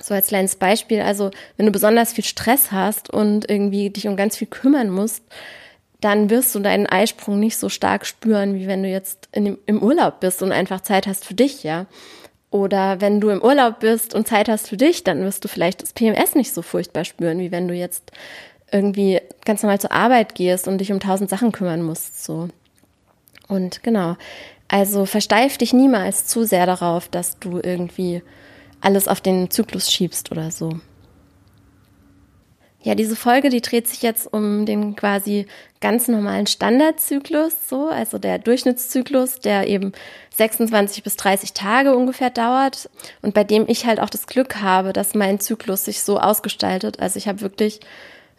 So 0.00 0.14
als 0.14 0.28
kleines 0.28 0.56
Beispiel, 0.56 1.00
also 1.00 1.30
wenn 1.56 1.66
du 1.66 1.72
besonders 1.72 2.12
viel 2.12 2.24
Stress 2.24 2.70
hast 2.70 3.10
und 3.10 3.50
irgendwie 3.50 3.90
dich 3.90 4.06
um 4.06 4.16
ganz 4.16 4.36
viel 4.36 4.46
kümmern 4.46 4.90
musst, 4.90 5.24
dann 6.00 6.30
wirst 6.30 6.54
du 6.54 6.60
deinen 6.60 6.86
Eisprung 6.86 7.40
nicht 7.40 7.56
so 7.56 7.68
stark 7.68 8.06
spüren, 8.06 8.54
wie 8.54 8.68
wenn 8.68 8.82
du 8.82 8.88
jetzt 8.88 9.28
dem, 9.34 9.58
im 9.66 9.82
Urlaub 9.82 10.20
bist 10.20 10.42
und 10.42 10.52
einfach 10.52 10.82
Zeit 10.82 11.06
hast 11.06 11.24
für 11.24 11.34
dich, 11.34 11.64
ja. 11.64 11.86
Oder 12.50 13.00
wenn 13.00 13.20
du 13.20 13.28
im 13.28 13.42
Urlaub 13.42 13.80
bist 13.80 14.14
und 14.14 14.26
Zeit 14.26 14.48
hast 14.48 14.68
für 14.68 14.76
dich, 14.76 15.04
dann 15.04 15.22
wirst 15.22 15.44
du 15.44 15.48
vielleicht 15.48 15.82
das 15.82 15.92
PMS 15.92 16.34
nicht 16.34 16.52
so 16.54 16.62
furchtbar 16.62 17.04
spüren, 17.04 17.38
wie 17.40 17.52
wenn 17.52 17.68
du 17.68 17.74
jetzt 17.74 18.10
irgendwie 18.72 19.20
ganz 19.44 19.62
normal 19.62 19.80
zur 19.80 19.92
Arbeit 19.92 20.34
gehst 20.34 20.68
und 20.68 20.78
dich 20.78 20.92
um 20.92 21.00
tausend 21.00 21.30
Sachen 21.30 21.52
kümmern 21.52 21.82
musst, 21.82 22.24
so. 22.24 22.48
Und 23.48 23.82
genau. 23.82 24.16
Also 24.68 25.06
versteif 25.06 25.56
dich 25.56 25.72
niemals 25.72 26.26
zu 26.26 26.44
sehr 26.44 26.66
darauf, 26.66 27.08
dass 27.08 27.38
du 27.38 27.60
irgendwie 27.62 28.22
alles 28.80 29.08
auf 29.08 29.20
den 29.20 29.50
Zyklus 29.50 29.90
schiebst 29.90 30.30
oder 30.30 30.50
so. 30.50 30.78
Ja, 32.88 32.94
diese 32.94 33.16
Folge, 33.16 33.50
die 33.50 33.60
dreht 33.60 33.86
sich 33.86 34.00
jetzt 34.00 34.32
um 34.32 34.64
den 34.64 34.96
quasi 34.96 35.44
ganz 35.82 36.08
normalen 36.08 36.46
Standardzyklus, 36.46 37.68
so, 37.68 37.88
also 37.88 38.16
der 38.16 38.38
Durchschnittszyklus, 38.38 39.40
der 39.40 39.66
eben 39.66 39.92
26 40.36 41.02
bis 41.02 41.16
30 41.16 41.52
Tage 41.52 41.94
ungefähr 41.94 42.30
dauert 42.30 42.88
und 43.20 43.34
bei 43.34 43.44
dem 43.44 43.66
ich 43.68 43.84
halt 43.84 44.00
auch 44.00 44.08
das 44.08 44.26
Glück 44.26 44.62
habe, 44.62 44.94
dass 44.94 45.14
mein 45.14 45.38
Zyklus 45.38 45.84
sich 45.84 46.02
so 46.02 46.18
ausgestaltet. 46.18 46.98
Also 46.98 47.18
ich 47.18 47.28
habe 47.28 47.42
wirklich 47.42 47.80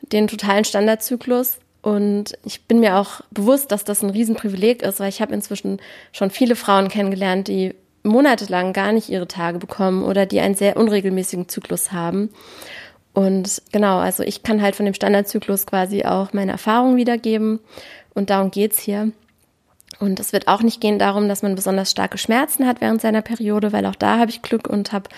den 0.01 0.27
totalen 0.27 0.65
Standardzyklus 0.65 1.59
und 1.83 2.35
ich 2.43 2.63
bin 2.63 2.79
mir 2.79 2.97
auch 2.97 3.21
bewusst, 3.29 3.71
dass 3.71 3.83
das 3.83 4.01
ein 4.01 4.09
Riesenprivileg 4.09 4.81
ist, 4.81 4.99
weil 4.99 5.09
ich 5.09 5.21
habe 5.21 5.35
inzwischen 5.35 5.79
schon 6.11 6.31
viele 6.31 6.55
Frauen 6.55 6.87
kennengelernt, 6.87 7.49
die 7.49 7.75
monatelang 8.01 8.73
gar 8.73 8.93
nicht 8.93 9.09
ihre 9.09 9.27
Tage 9.27 9.59
bekommen 9.59 10.03
oder 10.03 10.25
die 10.25 10.39
einen 10.39 10.55
sehr 10.55 10.75
unregelmäßigen 10.75 11.49
Zyklus 11.49 11.91
haben. 11.91 12.31
Und 13.19 13.61
genau, 13.73 13.97
also 13.97 14.23
ich 14.23 14.43
kann 14.43 14.61
halt 14.61 14.77
von 14.77 14.85
dem 14.85 14.93
Standardzyklus 14.93 15.65
quasi 15.65 16.05
auch 16.05 16.31
meine 16.31 16.53
Erfahrungen 16.53 16.95
wiedergeben. 16.95 17.59
Und 18.13 18.29
darum 18.29 18.49
geht's 18.49 18.79
hier. 18.79 19.11
Und 19.99 20.21
es 20.21 20.31
wird 20.31 20.47
auch 20.47 20.61
nicht 20.61 20.79
gehen 20.79 20.99
darum, 20.99 21.27
dass 21.27 21.41
man 21.41 21.53
besonders 21.53 21.91
starke 21.91 22.17
Schmerzen 22.17 22.65
hat 22.65 22.79
während 22.79 23.01
seiner 23.01 23.21
Periode, 23.21 23.73
weil 23.73 23.85
auch 23.85 23.95
da 23.95 24.19
habe 24.19 24.31
ich 24.31 24.41
Glück 24.41 24.69
und 24.69 24.93
habe 24.93 25.09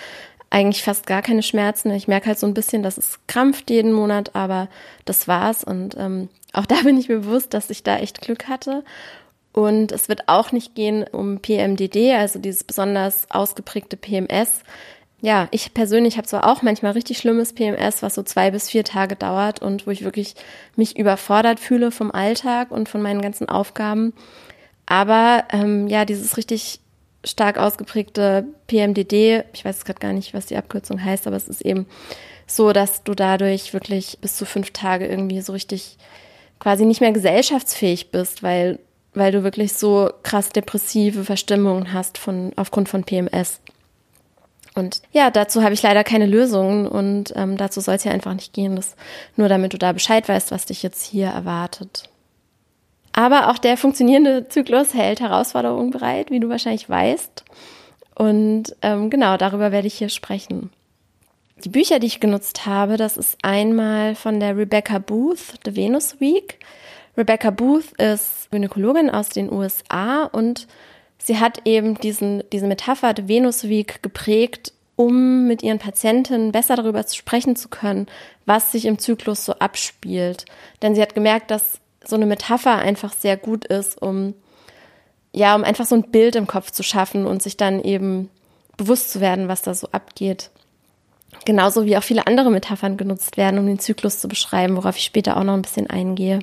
eigentlich 0.50 0.81
fast 0.81 1.05
gar 1.05 1.22
keine 1.22 1.43
Schmerzen. 1.43 1.91
Ich 1.91 2.08
merke 2.08 2.25
halt 2.25 2.39
so 2.39 2.48
ein 2.48 2.55
bisschen, 2.55 2.81
dass 2.81 2.98
es 2.98 3.20
krampft 3.27 3.70
jeden 3.70 3.93
Monat, 3.93 4.36
aber 4.36 4.67
das 5.05 5.27
war's. 5.27 5.63
Und 5.63 5.96
ähm, 5.96 6.29
auch 6.53 6.65
da 6.65 6.75
bin 6.84 6.98
ich 6.98 7.08
mir 7.08 7.20
bewusst, 7.20 7.53
dass 7.53 7.70
ich 7.70 7.84
da 7.84 7.98
echt 7.98 8.22
Glück 8.22 8.48
hatte. 8.48 8.84
Und 9.53 9.91
es 9.91 10.10
wird 10.10 10.27
auch 10.27 10.51
nicht 10.51 10.74
gehen 10.74 11.03
um 11.03 11.38
PMDD, 11.38 12.15
also 12.15 12.39
dieses 12.39 12.63
besonders 12.63 13.29
ausgeprägte 13.29 13.96
PMS, 13.96 14.63
ja, 15.22 15.48
ich 15.51 15.74
persönlich 15.74 16.18
habe 16.18 16.28
zwar 16.28 16.48
auch 16.48 16.63
manchmal 16.63 16.94
richtig 16.94 17.20
schlimmes 17.20 17.54
PMS, 17.54 18.01
was 18.01 18.16
so 18.16 18.24
zwei 18.24 18.50
bis 18.50 18.70
vier 18.70 18.84
Tage 18.84 19.16
dauert 19.16 19.62
und 19.62 19.86
wo 19.86 19.92
ich 19.92 20.04
wirklich 20.04 20.34
mich 20.75 20.98
überfordert 20.98 21.60
fühle 21.60 21.92
vom 21.92 22.12
Alltag 22.12 22.72
und 22.72 22.90
von 22.90 23.04
meinen 23.04 23.22
ganzen 23.22 23.48
Aufgaben. 23.48 24.13
Aber 24.88 25.46
ähm, 25.51 25.88
ja, 25.88 26.06
dieses 26.06 26.38
richtig 26.38 26.80
stark 27.24 27.60
ausgeprägte 27.60 28.46
PMDD, 28.66 29.44
ich 29.54 29.63
weiß 29.63 29.86
gerade 29.86 30.00
gar 30.00 30.13
nicht, 30.13 30.34
was 30.34 30.48
die 30.48 30.58
Abkürzung 30.58 31.04
heißt, 31.04 31.28
aber 31.28 31.36
es 31.36 31.48
ist 31.48 31.62
eben 31.62 31.86
so, 32.48 32.74
dass 32.74 33.04
du 33.04 33.13
dadurch 33.13 33.74
wirklich 33.74 34.18
bis 34.22 34.38
zu 34.38 34.46
fünf 34.46 34.72
Tage 34.72 35.06
irgendwie 35.06 35.42
so 35.42 35.54
richtig 35.54 35.98
quasi 36.60 36.84
nicht 36.84 37.00
mehr 37.00 37.12
gesellschaftsfähig 37.12 38.10
bist, 38.10 38.42
weil, 38.42 38.80
weil 39.13 39.32
du 39.32 39.44
wirklich 39.44 39.74
so 39.74 40.10
krass 40.24 40.50
depressive 40.50 41.24
Verstimmungen 41.24 41.94
hast 41.94 42.18
von, 42.18 42.54
aufgrund 42.56 42.90
von 42.90 43.04
PMS. 43.04 43.62
Und 44.74 45.01
ja, 45.12 45.30
dazu 45.32 45.63
habe 45.63 45.74
ich 45.74 45.82
leider 45.82 46.04
keine 46.04 46.25
Lösungen 46.25 46.88
und 46.88 47.34
ähm, 47.36 47.58
dazu 47.58 47.82
soll 47.82 47.96
es 47.96 48.06
ja 48.06 48.12
einfach 48.12 48.34
nicht 48.34 48.54
gehen. 48.54 48.75
Das, 48.75 48.96
nur 49.36 49.50
damit 49.50 49.74
du 49.74 49.78
da 49.78 49.92
Bescheid 49.92 50.28
weißt, 50.28 50.51
was 50.51 50.66
dich 50.66 50.82
jetzt 50.82 51.04
hier 51.04 51.28
erwartet. 51.28 52.10
Aber 53.13 53.50
auch 53.50 53.58
der 53.58 53.75
funktionierende 53.75 54.48
Zyklus 54.48 54.94
hält 54.94 55.20
Herausforderungen 55.20 55.92
bereit, 55.92 56.32
wie 56.32 56.40
du 56.40 56.48
wahrscheinlich 56.48 56.90
weißt. 56.90 57.44
Und 58.16 58.75
ähm, 58.82 59.10
genau, 59.10 59.36
darüber 59.36 59.72
werde 59.72 59.88
ich 59.88 59.96
hier 59.96 60.10
sprechen. 60.10 60.70
Die 61.63 61.70
Bücher, 61.70 62.00
die 62.00 62.08
ich 62.08 62.20
genutzt 62.20 62.66
habe, 62.66 62.98
das 62.98 63.18
ist 63.18 63.38
einmal 63.44 64.16
von 64.16 64.40
der 64.40 64.58
Rebecca 64.58 65.00
Booth, 65.00 65.60
The 65.66 65.75
Venus 65.75 66.20
Week. 66.20 66.60
Rebecca 67.18 67.51
Booth 67.51 67.92
ist 68.00 68.50
Gynäkologin 68.51 69.10
aus 69.10 69.30
den 69.30 69.51
USA 69.51 70.24
und 70.24 70.68
sie 71.24 71.40
hat 71.40 71.62
eben 71.66 71.96
diesen, 71.96 72.44
diese 72.51 72.68
Metapher 72.68 73.13
der 73.13 73.28
Venus 73.28 73.63
Week 73.63 74.01
geprägt, 74.04 74.74
um 74.96 75.48
mit 75.48 75.63
ihren 75.63 75.80
Patientinnen 75.80 76.51
besser 76.51 76.75
darüber 76.75 77.04
sprechen 77.08 77.56
zu 77.56 77.70
können, 77.70 78.08
was 78.46 78.72
sich 78.72 78.86
im 78.86 79.00
Zyklus 79.00 79.46
so 79.46 79.54
abspielt. 79.54 80.46
Denn 80.82 80.96
sie 80.96 81.01
hat 81.01 81.16
gemerkt, 81.16 81.51
dass 81.51 81.80
so 82.04 82.16
eine 82.16 82.25
Metapher 82.25 82.75
einfach 82.75 83.13
sehr 83.13 83.38
gut 83.38 83.66
ist, 83.66 84.01
um 84.01 84.34
ja, 85.34 85.56
um 85.56 85.63
einfach 85.63 85.86
so 85.86 85.96
ein 85.96 86.12
Bild 86.12 86.36
im 86.36 86.48
Kopf 86.48 86.72
zu 86.72 86.84
schaffen 86.84 87.25
und 87.25 87.42
sich 87.42 87.56
dann 87.58 87.82
eben 87.82 88.30
bewusst 88.78 89.12
zu 89.12 89.22
werden, 89.22 89.48
was 89.48 89.62
da 89.62 89.74
so 89.74 89.88
abgeht. 89.92 90.50
Genauso 91.46 91.86
wie 91.86 91.96
auch 91.96 92.04
viele 92.04 92.28
andere 92.28 92.51
Metaphern 92.51 92.98
genutzt 92.98 93.38
werden, 93.38 93.58
um 93.58 93.66
den 93.66 93.80
Zyklus 93.80 94.20
zu 94.20 94.28
beschreiben, 94.28 94.75
worauf 94.75 94.98
ich 94.98 95.04
später 95.04 95.38
auch 95.38 95.44
noch 95.44 95.54
ein 95.54 95.62
bisschen 95.62 95.90
eingehe. 95.90 96.40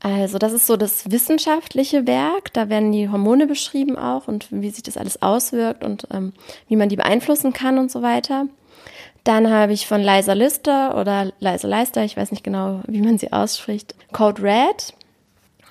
Also 0.00 0.38
das 0.38 0.52
ist 0.52 0.66
so 0.66 0.76
das 0.76 1.10
wissenschaftliche 1.10 2.06
Werk. 2.06 2.52
Da 2.52 2.68
werden 2.68 2.92
die 2.92 3.08
Hormone 3.08 3.46
beschrieben 3.46 3.96
auch 3.98 4.28
und 4.28 4.46
wie 4.50 4.70
sich 4.70 4.82
das 4.82 4.96
alles 4.96 5.22
auswirkt 5.22 5.82
und 5.82 6.06
ähm, 6.12 6.32
wie 6.68 6.76
man 6.76 6.88
die 6.88 6.96
beeinflussen 6.96 7.52
kann 7.52 7.78
und 7.78 7.90
so 7.90 8.02
weiter. 8.02 8.46
Dann 9.24 9.50
habe 9.50 9.72
ich 9.72 9.86
von 9.86 10.00
Liza 10.00 10.32
Lister 10.32 10.96
oder 10.96 11.32
Liza 11.40 11.66
Leister, 11.66 12.04
ich 12.04 12.16
weiß 12.16 12.30
nicht 12.30 12.44
genau, 12.44 12.80
wie 12.86 13.02
man 13.02 13.18
sie 13.18 13.32
ausspricht, 13.32 13.94
Code 14.12 14.42
Red. 14.42 14.94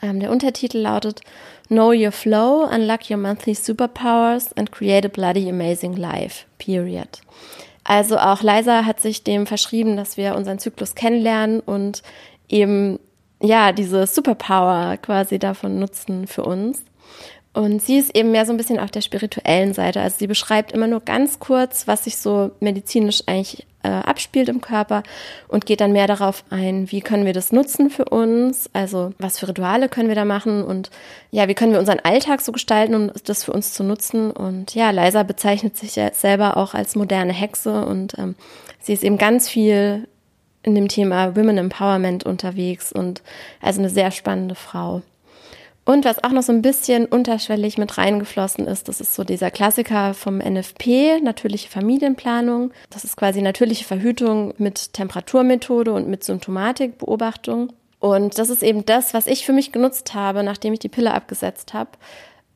Ähm, 0.01 0.19
der 0.19 0.29
Untertitel 0.29 0.79
lautet 0.79 1.22
Know 1.67 1.91
Your 1.91 2.12
Flow, 2.12 2.65
Unlock 2.65 3.10
Your 3.10 3.17
Monthly 3.17 3.55
Superpowers 3.55 4.53
and 4.57 4.72
Create 4.72 5.05
a 5.05 5.10
Bloody 5.10 5.50
Amazing 5.50 5.96
Life. 5.96 6.46
Period. 6.57 7.22
Also 7.84 8.17
auch 8.17 8.41
Liza 8.41 8.86
hat 8.86 9.00
sich 9.00 9.24
dem 9.24 9.48
verschrieben, 9.48 9.96
dass 9.96 10.17
wir 10.17 10.36
unseren 10.36 10.60
Zyklus 10.60 10.93
kennenlernen 10.93 11.62
und 11.62 12.03
eben 12.50 13.00
ja, 13.41 13.72
diese 13.72 14.08
Superpower 14.08 14.98
quasi 14.98 15.39
davon 15.39 15.79
nutzen 15.79 16.27
für 16.27 16.44
uns. 16.44 16.84
Und 17.53 17.82
sie 17.82 17.98
ist 17.98 18.15
eben 18.15 18.32
mehr 18.32 18.46
so 18.46 18.51
ein 18.51 18.58
bisschen 18.58 18.79
auf 18.79 18.91
der 18.91 19.01
spirituellen 19.01 19.74
Seite. 19.74 20.00
Also 20.00 20.17
sie 20.20 20.27
beschreibt 20.27 20.72
immer 20.74 20.86
nur 20.86 21.00
ganz 21.00 21.39
kurz, 21.39 21.88
was 21.88 22.03
sich 22.03 22.17
so 22.17 22.51
medizinisch 22.60 23.24
eigentlich 23.25 23.65
äh, 23.82 23.89
abspielt 23.89 24.48
im 24.48 24.62
Körper 24.62 25.01
und 25.48 25.65
geht 25.65 25.82
dann 25.82 25.91
mehr 25.91 26.06
darauf 26.06 26.44
ein, 26.51 26.91
wie 26.91 27.01
können 27.01 27.25
wir 27.25 27.34
das 27.34 27.51
nutzen 27.51 27.89
für 27.89 28.06
uns, 28.06 28.70
also 28.74 29.12
was 29.17 29.39
für 29.39 29.48
Rituale 29.48 29.89
können 29.89 30.10
wir 30.10 30.15
da 30.15 30.25
machen 30.25 30.63
und 30.63 30.91
ja, 31.32 31.48
wie 31.48 31.56
können 31.56 31.72
wir 31.72 31.79
unseren 31.79 32.00
Alltag 32.01 32.41
so 32.41 32.51
gestalten, 32.51 32.94
um 32.94 33.12
das 33.24 33.44
für 33.44 33.53
uns 33.53 33.74
zu 33.74 33.84
nutzen. 33.84 34.29
Und 34.29 34.75
ja, 34.75 34.91
Leisa 34.91 35.24
bezeichnet 35.24 35.77
sich 35.77 35.96
ja 35.96 36.13
selber 36.13 36.58
auch 36.58 36.75
als 36.75 36.96
moderne 36.96 37.34
Hexe 37.34 37.86
und 37.86 38.20
ähm, 38.20 38.36
sie 38.82 38.94
ist 38.94 39.03
eben 39.03 39.17
ganz 39.17 39.50
viel 39.50 40.08
in 40.63 40.75
dem 40.75 40.87
Thema 40.87 41.35
Women 41.35 41.57
Empowerment 41.57 42.25
unterwegs 42.25 42.91
und 42.91 43.21
also 43.61 43.79
eine 43.79 43.89
sehr 43.89 44.11
spannende 44.11 44.55
Frau. 44.55 45.01
Und 45.87 46.03
was 46.03 46.21
auch 46.21 46.31
noch 46.31 46.43
so 46.43 46.51
ein 46.51 46.61
bisschen 46.61 47.05
unterschwellig 47.05 47.77
mit 47.77 47.97
reingeflossen 47.97 48.67
ist, 48.67 48.89
das 48.89 48.99
ist 48.99 49.15
so 49.15 49.23
dieser 49.23 49.51
Klassiker 49.51 50.13
vom 50.13 50.39
NFP, 50.39 51.21
natürliche 51.21 51.69
Familienplanung. 51.69 52.73
Das 52.89 53.05
ist 53.05 53.15
quasi 53.15 53.41
natürliche 53.41 53.85
Verhütung 53.85 54.53
mit 54.57 54.91
Temperaturmethode 54.91 55.93
und 55.93 56.09
mit 56.09 56.25
Symptomatikbeobachtung. 56.25 57.71
Und 57.99 58.37
das 58.37 58.49
ist 58.49 58.63
eben 58.63 58.85
das, 58.85 59.13
was 59.13 59.27
ich 59.27 59.45
für 59.45 59.53
mich 59.53 59.71
genutzt 59.71 60.13
habe, 60.13 60.43
nachdem 60.43 60.73
ich 60.73 60.79
die 60.79 60.89
Pille 60.89 61.13
abgesetzt 61.13 61.73
habe. 61.73 61.91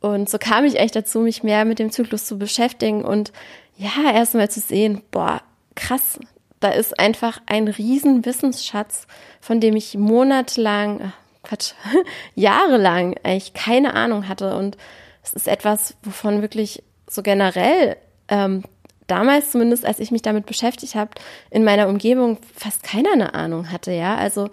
Und 0.01 0.29
so 0.29 0.37
kam 0.37 0.65
ich 0.65 0.77
echt 0.77 0.97
dazu, 0.97 1.19
mich 1.19 1.41
mehr 1.41 1.63
mit 1.63 1.79
dem 1.79 1.89
Zyklus 1.89 2.25
zu 2.25 2.37
beschäftigen 2.37 3.05
und 3.05 3.31
ja, 3.77 4.11
erstmal 4.13 4.51
zu 4.51 4.59
sehen, 4.59 5.03
boah, 5.09 5.41
krass, 5.75 6.19
da 6.61 6.69
ist 6.69 6.97
einfach 6.99 7.41
ein 7.47 7.67
riesen 7.67 8.23
Wissensschatz, 8.25 9.07
von 9.41 9.59
dem 9.59 9.75
ich 9.75 9.97
monatelang, 9.97 11.11
Quatsch, 11.43 11.73
jahrelang 12.35 13.15
eigentlich 13.23 13.53
keine 13.53 13.95
Ahnung 13.95 14.29
hatte. 14.29 14.55
Und 14.55 14.77
es 15.23 15.33
ist 15.33 15.47
etwas, 15.47 15.95
wovon 16.03 16.41
wirklich 16.41 16.83
so 17.07 17.23
generell 17.23 17.97
ähm, 18.29 18.63
damals 19.07 19.51
zumindest, 19.51 19.85
als 19.85 19.99
ich 19.99 20.11
mich 20.11 20.21
damit 20.21 20.45
beschäftigt 20.45 20.95
habe, 20.95 21.11
in 21.49 21.63
meiner 21.63 21.89
Umgebung 21.89 22.37
fast 22.55 22.83
keiner 22.83 23.11
eine 23.13 23.33
Ahnung 23.33 23.71
hatte, 23.71 23.91
ja. 23.91 24.15
Also, 24.15 24.49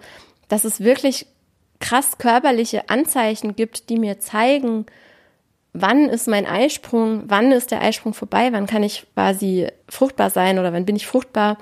dass 0.47 0.65
es 0.65 0.81
wirklich 0.81 1.27
krass 1.79 2.17
körperliche 2.17 2.89
Anzeichen 2.89 3.55
gibt, 3.55 3.89
die 3.89 3.99
mir 3.99 4.19
zeigen, 4.19 4.87
wann 5.73 6.09
ist 6.09 6.27
mein 6.27 6.47
Eisprung, 6.47 7.23
wann 7.27 7.51
ist 7.51 7.69
der 7.69 7.81
Eisprung 7.81 8.15
vorbei, 8.15 8.49
wann 8.51 8.65
kann 8.65 8.81
ich 8.81 9.05
quasi 9.13 9.67
fruchtbar 9.87 10.31
sein 10.31 10.57
oder 10.57 10.73
wann 10.73 10.85
bin 10.85 10.95
ich 10.95 11.05
fruchtbar 11.05 11.57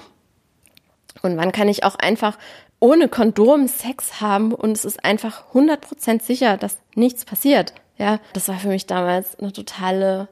und 1.22 1.38
wann 1.38 1.52
kann 1.52 1.68
ich 1.68 1.84
auch 1.84 1.96
einfach 1.96 2.38
ohne 2.80 3.08
Kondom 3.08 3.68
Sex 3.68 4.22
haben 4.22 4.54
und 4.54 4.72
es 4.72 4.86
ist 4.86 5.04
einfach 5.04 5.54
100% 5.54 6.22
sicher, 6.22 6.58
dass 6.58 6.78
nichts 6.96 7.26
passiert. 7.26 7.74
Ja, 7.98 8.20
das 8.34 8.48
war 8.48 8.60
für 8.60 8.68
mich 8.68 8.86
damals 8.86 9.40
eine 9.40 9.52
totale, 9.52 10.28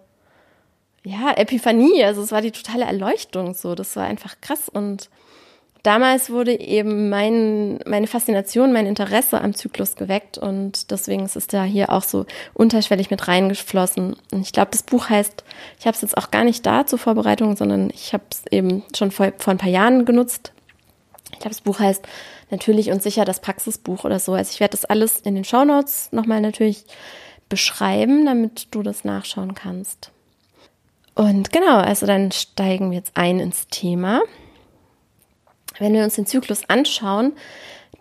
ja, 1.03 1.33
Epiphanie. 1.35 2.03
Also 2.03 2.21
es 2.21 2.31
war 2.31 2.41
die 2.41 2.51
totale 2.51 2.85
Erleuchtung 2.85 3.55
so. 3.55 3.73
Das 3.73 3.95
war 3.95 4.05
einfach 4.05 4.35
krass 4.41 4.69
und 4.69 5.09
damals 5.81 6.29
wurde 6.29 6.59
eben 6.59 7.09
mein, 7.09 7.79
meine 7.85 8.07
Faszination, 8.07 8.73
mein 8.73 8.85
Interesse 8.85 9.41
am 9.41 9.55
Zyklus 9.55 9.95
geweckt 9.95 10.37
und 10.37 10.91
deswegen 10.91 11.25
ist 11.25 11.35
es 11.35 11.47
da 11.47 11.63
hier 11.63 11.91
auch 11.91 12.03
so 12.03 12.25
unterschwellig 12.53 13.09
mit 13.09 13.27
reingeflossen. 13.27 14.15
Und 14.31 14.41
ich 14.41 14.51
glaube, 14.51 14.71
das 14.71 14.83
Buch 14.83 15.09
heißt, 15.09 15.43
ich 15.79 15.87
habe 15.87 15.95
es 15.95 16.01
jetzt 16.01 16.17
auch 16.17 16.31
gar 16.31 16.43
nicht 16.43 16.65
da 16.65 16.85
zur 16.85 16.99
Vorbereitung, 16.99 17.55
sondern 17.55 17.89
ich 17.91 18.13
habe 18.13 18.23
es 18.31 18.43
eben 18.51 18.83
schon 18.95 19.11
vor, 19.11 19.31
vor 19.37 19.51
ein 19.51 19.59
paar 19.59 19.69
Jahren 19.69 20.05
genutzt. 20.05 20.53
Ich 21.31 21.39
glaube, 21.39 21.49
das 21.49 21.61
Buch 21.61 21.79
heißt 21.79 22.05
natürlich 22.49 22.91
und 22.91 23.01
sicher 23.01 23.25
das 23.25 23.41
Praxisbuch 23.41 24.03
oder 24.03 24.19
so. 24.19 24.33
Also 24.33 24.51
ich 24.51 24.59
werde 24.59 24.71
das 24.71 24.85
alles 24.85 25.21
in 25.21 25.35
den 25.35 25.43
Shownotes 25.43 26.11
nochmal 26.11 26.41
natürlich 26.41 26.85
beschreiben, 27.49 28.25
damit 28.25 28.67
du 28.71 28.81
das 28.83 29.03
nachschauen 29.03 29.53
kannst. 29.55 30.11
Und 31.15 31.51
genau, 31.51 31.77
also 31.77 32.05
dann 32.05 32.31
steigen 32.31 32.91
wir 32.91 32.97
jetzt 32.97 33.15
ein 33.15 33.39
ins 33.39 33.67
Thema. 33.67 34.21
Wenn 35.79 35.93
wir 35.93 36.03
uns 36.03 36.15
den 36.15 36.25
Zyklus 36.25 36.69
anschauen, 36.69 37.33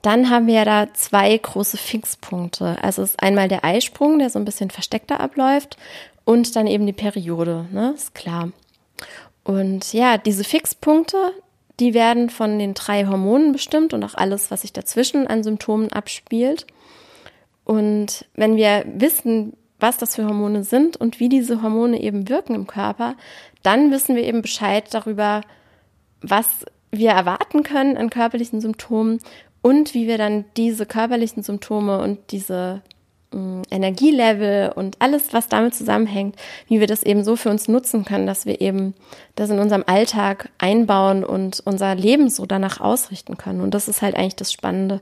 dann 0.03 0.29
haben 0.29 0.47
wir 0.47 0.55
ja 0.55 0.65
da 0.65 0.93
zwei 0.93 1.37
große 1.37 1.77
Fixpunkte. 1.77 2.77
Also 2.83 3.03
es 3.03 3.11
ist 3.11 3.23
einmal 3.23 3.49
der 3.49 3.65
Eisprung, 3.65 4.19
der 4.19 4.31
so 4.31 4.39
ein 4.39 4.45
bisschen 4.45 4.71
versteckter 4.71 5.21
abläuft 5.21 5.77
und 6.25 6.57
dann 6.57 6.67
eben 6.67 6.87
die 6.87 6.93
Periode, 6.93 7.67
ne? 7.73 7.93
Ist 7.95 8.15
klar. 8.15 8.51
Und 9.45 9.93
ja, 9.93 10.19
diese 10.19 10.45
Fixpunkte, 10.45 11.33
die 11.81 11.95
werden 11.95 12.31
von 12.31 12.59
den 12.59 12.75
drei 12.75 13.07
Hormonen 13.07 13.53
bestimmt 13.53 13.93
und 13.95 14.05
auch 14.05 14.15
alles, 14.15 14.51
was 14.51 14.63
sich 14.63 14.73
dazwischen 14.73 15.27
an 15.27 15.43
Symptomen 15.43 15.93
abspielt. 15.93 16.67
Und 17.65 18.27
wenn 18.35 18.57
wir 18.57 18.85
wissen, 18.87 19.55
was 19.81 19.97
das 19.99 20.15
für 20.15 20.25
Hormone 20.25 20.63
sind 20.65 20.97
und 20.97 21.21
wie 21.21 21.29
diese 21.29 21.63
Hormone 21.63 22.01
eben 22.01 22.29
wirken 22.29 22.55
im 22.55 22.67
Körper, 22.67 23.17
dann 23.63 23.91
wissen 23.91 24.15
wir 24.15 24.23
eben 24.23 24.43
Bescheid 24.43 24.85
darüber, 24.93 25.41
was 26.21 26.47
wir 26.91 27.11
erwarten 27.11 27.63
können 27.65 27.97
an 27.97 28.11
körperlichen 28.11 28.61
Symptomen 28.61 29.19
und 29.63 29.95
wie 29.95 30.07
wir 30.07 30.19
dann 30.19 30.45
diese 30.57 30.87
körperlichen 30.87 31.43
Symptome 31.43 32.01
und 32.01 32.19
diese 32.31 32.83
Energielevel 33.71 34.73
und 34.75 34.97
alles, 35.01 35.33
was 35.33 35.49
damit 35.49 35.75
zusammenhängt, 35.75 36.37
wie 36.69 36.81
wir 36.81 36.87
das 36.87 37.03
eben 37.03 37.25
so 37.25 37.37
für 37.37 37.51
uns 37.51 37.69
nutzen 37.69 38.05
können, 38.05 38.27
dass 38.27 38.47
wir 38.47 38.61
eben 38.61 38.95
das 39.35 39.51
in 39.51 39.59
unserem 39.59 39.85
Alltag 39.87 40.51
einbauen 40.59 41.25
und 41.25 41.63
unser 41.65 41.95
Leben 41.95 42.31
so 42.31 42.47
danach 42.47 42.81
ausrichten 42.81 43.37
können. 43.37 43.61
Und 43.61 43.73
das 43.73 43.89
ist 43.89 44.03
halt 44.03 44.17
eigentlich 44.17 44.37
das 44.37 44.53
Spannende. 44.53 45.01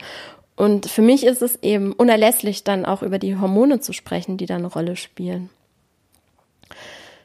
Und 0.56 0.86
für 0.86 1.02
mich 1.02 1.24
ist 1.24 1.42
es 1.42 1.62
eben 1.62 1.92
unerlässlich, 1.92 2.64
dann 2.64 2.84
auch 2.84 3.02
über 3.02 3.18
die 3.18 3.36
Hormone 3.36 3.80
zu 3.80 3.92
sprechen, 3.92 4.36
die 4.36 4.46
da 4.46 4.56
eine 4.56 4.66
Rolle 4.66 4.96
spielen. 4.96 5.50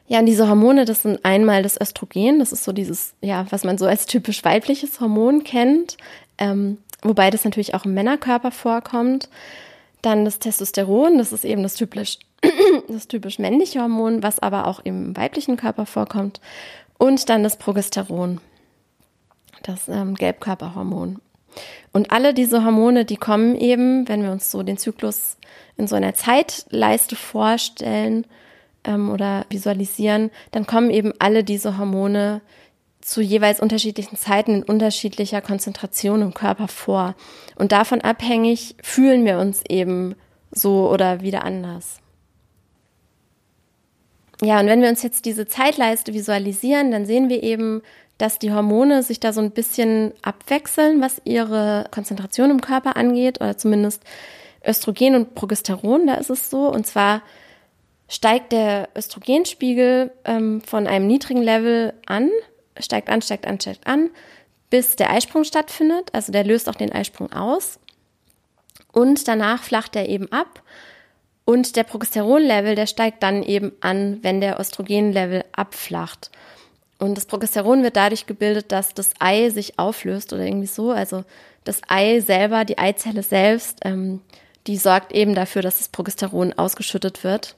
Ja, 0.08 0.20
und 0.20 0.26
diese 0.26 0.48
Hormone, 0.48 0.86
das 0.86 1.02
sind 1.02 1.24
einmal 1.24 1.62
das 1.62 1.78
Östrogen, 1.78 2.38
das 2.38 2.52
ist 2.52 2.64
so 2.64 2.72
dieses, 2.72 3.12
ja, 3.20 3.46
was 3.50 3.64
man 3.64 3.76
so 3.76 3.84
als 3.86 4.06
typisch 4.06 4.42
weibliches 4.42 5.00
Hormon 5.00 5.44
kennt, 5.44 5.98
ähm, 6.38 6.78
wobei 7.02 7.30
das 7.30 7.44
natürlich 7.44 7.74
auch 7.74 7.84
im 7.84 7.92
Männerkörper 7.92 8.50
vorkommt. 8.50 9.28
Dann 10.02 10.24
das 10.24 10.38
Testosteron, 10.38 11.18
das 11.18 11.32
ist 11.32 11.44
eben 11.44 11.62
das 11.62 11.74
typisch, 11.74 12.18
das 12.88 13.08
typisch 13.08 13.38
männliche 13.38 13.80
Hormon, 13.80 14.22
was 14.22 14.38
aber 14.38 14.66
auch 14.66 14.80
im 14.80 15.16
weiblichen 15.16 15.56
Körper 15.56 15.86
vorkommt. 15.86 16.40
Und 16.98 17.28
dann 17.28 17.42
das 17.42 17.56
Progesteron, 17.56 18.40
das 19.62 19.88
ähm, 19.88 20.14
Gelbkörperhormon. 20.14 21.20
Und 21.92 22.12
alle 22.12 22.34
diese 22.34 22.64
Hormone, 22.64 23.04
die 23.04 23.16
kommen 23.16 23.56
eben, 23.56 24.08
wenn 24.08 24.22
wir 24.22 24.30
uns 24.30 24.50
so 24.50 24.62
den 24.62 24.78
Zyklus 24.78 25.36
in 25.76 25.88
so 25.88 25.96
einer 25.96 26.14
Zeitleiste 26.14 27.16
vorstellen, 27.16 28.24
ähm, 28.84 29.10
oder 29.10 29.46
visualisieren, 29.50 30.30
dann 30.50 30.66
kommen 30.66 30.90
eben 30.90 31.12
alle 31.18 31.44
diese 31.44 31.78
Hormone 31.78 32.40
zu 33.08 33.22
jeweils 33.22 33.58
unterschiedlichen 33.58 34.16
Zeiten 34.16 34.56
in 34.56 34.62
unterschiedlicher 34.62 35.40
Konzentration 35.40 36.20
im 36.20 36.34
Körper 36.34 36.68
vor. 36.68 37.14
Und 37.56 37.72
davon 37.72 38.02
abhängig 38.02 38.76
fühlen 38.82 39.24
wir 39.24 39.38
uns 39.38 39.62
eben 39.66 40.14
so 40.50 40.90
oder 40.90 41.22
wieder 41.22 41.42
anders. 41.42 42.00
Ja, 44.42 44.60
und 44.60 44.66
wenn 44.66 44.82
wir 44.82 44.90
uns 44.90 45.02
jetzt 45.02 45.24
diese 45.24 45.46
Zeitleiste 45.46 46.12
visualisieren, 46.12 46.90
dann 46.90 47.06
sehen 47.06 47.30
wir 47.30 47.42
eben, 47.42 47.80
dass 48.18 48.38
die 48.38 48.52
Hormone 48.52 49.02
sich 49.02 49.20
da 49.20 49.32
so 49.32 49.40
ein 49.40 49.52
bisschen 49.52 50.12
abwechseln, 50.20 51.00
was 51.00 51.22
ihre 51.24 51.86
Konzentration 51.90 52.50
im 52.50 52.60
Körper 52.60 52.96
angeht, 52.96 53.40
oder 53.40 53.56
zumindest 53.56 54.02
Östrogen 54.66 55.14
und 55.14 55.34
Progesteron, 55.34 56.06
da 56.06 56.14
ist 56.14 56.30
es 56.30 56.50
so. 56.50 56.68
Und 56.70 56.86
zwar 56.86 57.22
steigt 58.06 58.52
der 58.52 58.90
Östrogenspiegel 58.94 60.10
ähm, 60.26 60.60
von 60.60 60.86
einem 60.86 61.06
niedrigen 61.06 61.42
Level 61.42 61.94
an, 62.06 62.28
steigt 62.80 63.08
an, 63.08 63.22
steigt 63.22 63.46
an, 63.46 63.60
steigt 63.60 63.86
an, 63.86 64.10
bis 64.70 64.96
der 64.96 65.10
Eisprung 65.10 65.44
stattfindet. 65.44 66.10
Also 66.12 66.32
der 66.32 66.44
löst 66.44 66.68
auch 66.68 66.74
den 66.74 66.92
Eisprung 66.92 67.32
aus. 67.32 67.78
Und 68.92 69.28
danach 69.28 69.62
flacht 69.62 69.96
er 69.96 70.08
eben 70.08 70.30
ab. 70.32 70.62
Und 71.44 71.76
der 71.76 71.84
Progesteronlevel, 71.84 72.74
der 72.74 72.86
steigt 72.86 73.22
dann 73.22 73.42
eben 73.42 73.72
an, 73.80 74.18
wenn 74.22 74.40
der 74.40 74.60
Östrogenlevel 74.60 75.44
abflacht. 75.52 76.30
Und 76.98 77.16
das 77.16 77.26
Progesteron 77.26 77.82
wird 77.82 77.96
dadurch 77.96 78.26
gebildet, 78.26 78.72
dass 78.72 78.92
das 78.92 79.14
Ei 79.18 79.48
sich 79.50 79.78
auflöst 79.78 80.32
oder 80.32 80.44
irgendwie 80.44 80.66
so. 80.66 80.90
Also 80.90 81.24
das 81.64 81.80
Ei 81.88 82.20
selber, 82.20 82.64
die 82.64 82.78
Eizelle 82.78 83.22
selbst, 83.22 83.80
ähm, 83.84 84.20
die 84.66 84.76
sorgt 84.76 85.12
eben 85.12 85.34
dafür, 85.34 85.62
dass 85.62 85.78
das 85.78 85.88
Progesteron 85.88 86.52
ausgeschüttet 86.54 87.24
wird. 87.24 87.56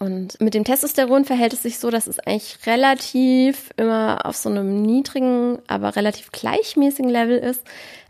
Und 0.00 0.40
mit 0.40 0.54
dem 0.54 0.64
Testosteron 0.64 1.26
verhält 1.26 1.52
es 1.52 1.62
sich 1.62 1.78
so, 1.78 1.90
dass 1.90 2.06
es 2.06 2.18
eigentlich 2.20 2.56
relativ 2.66 3.70
immer 3.76 4.24
auf 4.24 4.34
so 4.34 4.48
einem 4.48 4.80
niedrigen, 4.80 5.58
aber 5.66 5.94
relativ 5.94 6.32
gleichmäßigen 6.32 7.10
Level 7.10 7.36
ist, 7.36 7.62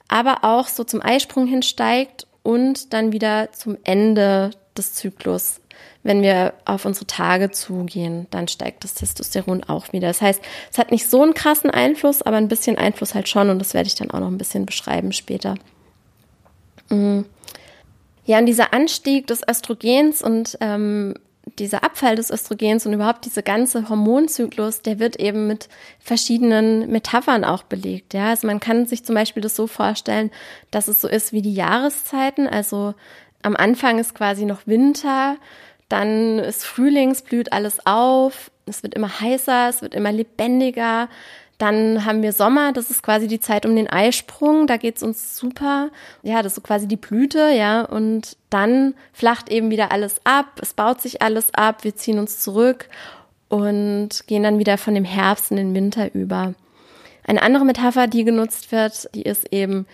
aber 0.07 0.39
auch 0.43 0.69
so 0.69 0.85
zum 0.85 1.03
Eisprung 1.03 1.49
hinsteigt 1.49 2.29
und 2.45 2.93
dann 2.93 3.13
wieder 3.13 3.51
zum 3.51 3.77
Ende 3.83 4.53
des 4.79 4.95
Zyklus. 4.95 5.61
Wenn 6.05 6.23
wir 6.23 6.55
auf 6.65 6.85
unsere 6.85 7.09
Tage 7.09 7.51
zugehen, 7.51 8.29
dann 8.31 8.47
steigt 8.47 8.85
das 8.85 8.95
Testosteron 8.95 9.65
auch 9.65 9.93
wieder. 9.93 10.07
Das 10.07 10.23
heißt, 10.23 10.41
es 10.71 10.79
hat 10.79 10.93
nicht 10.93 11.11
so 11.11 11.23
einen 11.23 11.35
krassen 11.35 11.71
Einfluss, 11.71 12.23
aber 12.23 12.37
ein 12.37 12.49
bisschen 12.49 12.79
Einfluss 12.79 13.17
halt 13.17 13.29
schon 13.29 13.51
und 13.51 13.59
das 13.59 13.75
werde 13.75 13.89
ich 13.89 13.97
dann 13.97 14.13
auch 14.13 14.21
noch 14.21 14.29
ein 14.29 14.39
bisschen 14.39 14.65
beschreiben 14.65 15.11
später. 15.11 15.57
Mhm. 16.89 17.27
Ja, 18.27 18.39
und 18.39 18.47
dieser 18.47 18.73
Anstieg 18.73 19.27
des 19.27 19.41
Östrogens 19.49 20.23
und 20.23 20.57
ähm, 20.61 21.15
dieser 21.61 21.85
Abfall 21.85 22.17
des 22.17 22.31
Östrogens 22.31 22.87
und 22.87 22.93
überhaupt 22.93 23.25
diese 23.25 23.43
ganze 23.43 23.89
Hormonzyklus, 23.89 24.83
der 24.83 24.99
wird 24.99 25.17
eben 25.17 25.47
mit 25.47 25.69
verschiedenen 26.01 26.91
Metaphern 26.91 27.45
auch 27.45 27.63
belegt. 27.63 28.15
Ja, 28.15 28.31
also 28.31 28.47
man 28.47 28.59
kann 28.59 28.87
sich 28.87 29.05
zum 29.05 29.15
Beispiel 29.15 29.43
das 29.43 29.55
so 29.55 29.67
vorstellen, 29.67 30.31
dass 30.71 30.89
es 30.89 31.01
so 31.01 31.09
ist 31.09 31.33
wie 31.33 31.43
die 31.43 31.55
Jahreszeiten. 31.55 32.49
Also 32.49 32.95
am 33.43 33.55
Anfang 33.57 33.99
ist 33.99 34.15
quasi 34.15 34.45
noch 34.45 34.67
Winter, 34.67 35.37
dann 35.89 36.39
ist 36.39 36.65
Frühlings, 36.65 37.23
blüht 37.23 37.53
alles 37.53 37.85
auf, 37.87 38.51
es 38.67 38.83
wird 38.83 38.95
immer 38.95 39.21
heißer, 39.21 39.69
es 39.69 39.83
wird 39.83 39.95
immer 39.95 40.13
lebendiger. 40.13 41.09
Dann 41.61 42.07
haben 42.07 42.23
wir 42.23 42.33
Sommer, 42.33 42.73
das 42.73 42.91
ist 42.91 43.03
quasi 43.03 43.29
die 43.29 43.39
Zeit 43.39 43.67
um 43.67 43.77
den 43.77 43.87
Eisprung, 43.87 44.67
da 44.67 44.79
geht's 44.79 45.03
uns 45.03 45.37
super. 45.37 45.91
Ja, 46.23 46.43
das 46.43 46.53
ist 46.53 46.57
so 46.57 46.63
quasi 46.63 46.89
die 46.89 46.97
Blüte, 46.97 47.51
ja. 47.51 47.83
Und 47.83 48.39
dann 48.49 48.95
flacht 49.13 49.51
eben 49.51 49.71
wieder 49.71 49.93
alles 49.93 50.23
ab, 50.25 50.59
es 50.63 50.73
baut 50.73 51.03
sich 51.03 51.21
alles 51.21 51.53
ab, 51.53 51.85
wir 51.85 51.95
ziehen 51.95 52.19
uns 52.19 52.39
zurück 52.39 52.89
und 53.51 54.27
gehen 54.27 54.43
dann 54.43 54.59
wieder 54.59 54.79
von 54.79 54.95
dem 54.95 55.05
Herbst 55.05 55.51
in 55.51 55.59
den 55.59 55.75
Winter 55.75 56.15
über. 56.15 56.55
Eine 57.25 57.43
andere 57.43 57.67
Metapher, 57.67 58.07
die 58.07 58.25
genutzt 58.25 58.73
wird, 58.73 59.15
die 59.15 59.23
ist 59.23 59.53
eben 59.53 59.87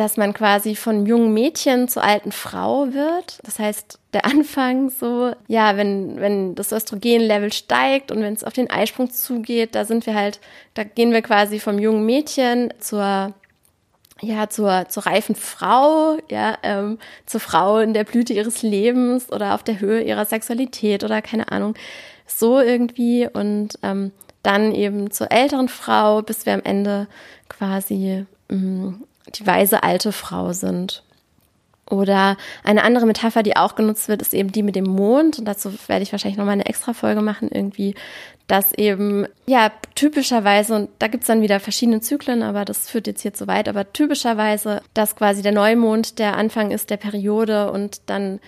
dass 0.00 0.16
man 0.16 0.32
quasi 0.32 0.76
von 0.76 1.04
jungen 1.04 1.34
Mädchen 1.34 1.86
zur 1.86 2.02
alten 2.02 2.32
Frau 2.32 2.94
wird. 2.94 3.38
Das 3.42 3.58
heißt, 3.58 3.98
der 4.14 4.24
Anfang 4.24 4.88
so, 4.88 5.32
ja, 5.46 5.76
wenn, 5.76 6.18
wenn 6.18 6.54
das 6.54 6.72
Östrogenlevel 6.72 7.52
steigt 7.52 8.10
und 8.10 8.22
wenn 8.22 8.32
es 8.32 8.42
auf 8.42 8.54
den 8.54 8.70
Eisprung 8.70 9.10
zugeht, 9.10 9.74
da 9.74 9.84
sind 9.84 10.06
wir 10.06 10.14
halt, 10.14 10.40
da 10.72 10.84
gehen 10.84 11.12
wir 11.12 11.20
quasi 11.20 11.60
vom 11.60 11.78
jungen 11.78 12.06
Mädchen 12.06 12.72
zur 12.78 13.34
ja, 14.22 14.50
zur, 14.50 14.86
zur 14.88 15.06
reifen 15.06 15.34
Frau, 15.34 16.16
ja, 16.30 16.56
ähm, 16.62 16.98
zur 17.24 17.40
Frau 17.40 17.78
in 17.78 17.94
der 17.94 18.04
Blüte 18.04 18.34
ihres 18.34 18.62
Lebens 18.62 19.30
oder 19.30 19.54
auf 19.54 19.62
der 19.62 19.80
Höhe 19.80 20.02
ihrer 20.02 20.26
Sexualität 20.26 21.04
oder 21.04 21.22
keine 21.22 21.50
Ahnung, 21.52 21.74
so 22.26 22.58
irgendwie 22.58 23.28
und 23.30 23.78
ähm, 23.82 24.12
dann 24.42 24.74
eben 24.74 25.10
zur 25.10 25.30
älteren 25.32 25.68
Frau, 25.68 26.20
bis 26.22 26.44
wir 26.44 26.54
am 26.54 26.62
Ende 26.64 27.06
quasi 27.48 28.26
ähm, 28.50 29.04
die 29.34 29.46
weise 29.46 29.82
alte 29.82 30.12
Frau 30.12 30.52
sind. 30.52 31.02
Oder 31.90 32.36
eine 32.62 32.84
andere 32.84 33.04
Metapher, 33.04 33.42
die 33.42 33.56
auch 33.56 33.74
genutzt 33.74 34.08
wird, 34.08 34.22
ist 34.22 34.32
eben 34.32 34.52
die 34.52 34.62
mit 34.62 34.76
dem 34.76 34.84
Mond. 34.84 35.40
Und 35.40 35.44
dazu 35.46 35.72
werde 35.88 36.04
ich 36.04 36.12
wahrscheinlich 36.12 36.38
nochmal 36.38 36.52
eine 36.52 36.66
extra 36.66 36.92
Folge 36.92 37.20
machen, 37.20 37.48
irgendwie, 37.50 37.96
dass 38.46 38.72
eben, 38.72 39.26
ja, 39.46 39.72
typischerweise, 39.96 40.74
und 40.74 40.90
da 41.00 41.08
gibt's 41.08 41.26
dann 41.26 41.42
wieder 41.42 41.58
verschiedene 41.58 42.00
Zyklen, 42.00 42.44
aber 42.44 42.64
das 42.64 42.88
führt 42.88 43.08
jetzt 43.08 43.22
hier 43.22 43.34
zu 43.34 43.48
weit, 43.48 43.68
aber 43.68 43.92
typischerweise, 43.92 44.82
dass 44.94 45.16
quasi 45.16 45.42
der 45.42 45.52
Neumond 45.52 46.20
der 46.20 46.36
Anfang 46.36 46.70
ist 46.70 46.90
der 46.90 46.96
Periode 46.96 47.72
und 47.72 48.02
dann, 48.06 48.38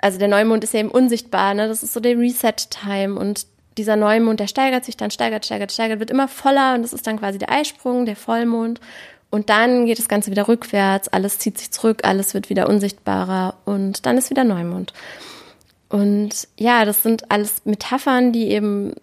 also 0.00 0.20
der 0.20 0.28
Neumond 0.28 0.62
ist 0.62 0.72
ja 0.72 0.80
eben 0.80 0.90
unsichtbar, 0.90 1.54
ne? 1.54 1.66
Das 1.66 1.82
ist 1.82 1.92
so 1.92 2.00
der 2.00 2.16
Reset-Time 2.16 3.18
und 3.18 3.46
dieser 3.76 3.96
Neumond, 3.96 4.38
der 4.38 4.46
steigert 4.46 4.84
sich 4.84 4.96
dann, 4.96 5.10
steigert, 5.10 5.46
steigert, 5.46 5.72
steigert, 5.72 5.98
wird 5.98 6.10
immer 6.10 6.28
voller 6.28 6.74
und 6.74 6.82
das 6.82 6.92
ist 6.92 7.06
dann 7.08 7.18
quasi 7.18 7.38
der 7.38 7.50
Eisprung, 7.50 8.06
der 8.06 8.16
Vollmond. 8.16 8.80
Und 9.30 9.50
dann 9.50 9.86
geht 9.86 9.98
das 9.98 10.08
Ganze 10.08 10.30
wieder 10.30 10.48
rückwärts, 10.48 11.08
alles 11.08 11.38
zieht 11.38 11.58
sich 11.58 11.70
zurück, 11.70 12.00
alles 12.04 12.32
wird 12.32 12.48
wieder 12.48 12.68
unsichtbarer 12.68 13.56
und 13.66 14.06
dann 14.06 14.16
ist 14.16 14.30
wieder 14.30 14.44
Neumond. 14.44 14.94
Und 15.90 16.48
ja, 16.58 16.84
das 16.84 17.02
sind 17.02 17.30
alles 17.30 17.62
Metaphern, 17.64 18.32
die 18.32 18.48
eben 18.48 18.94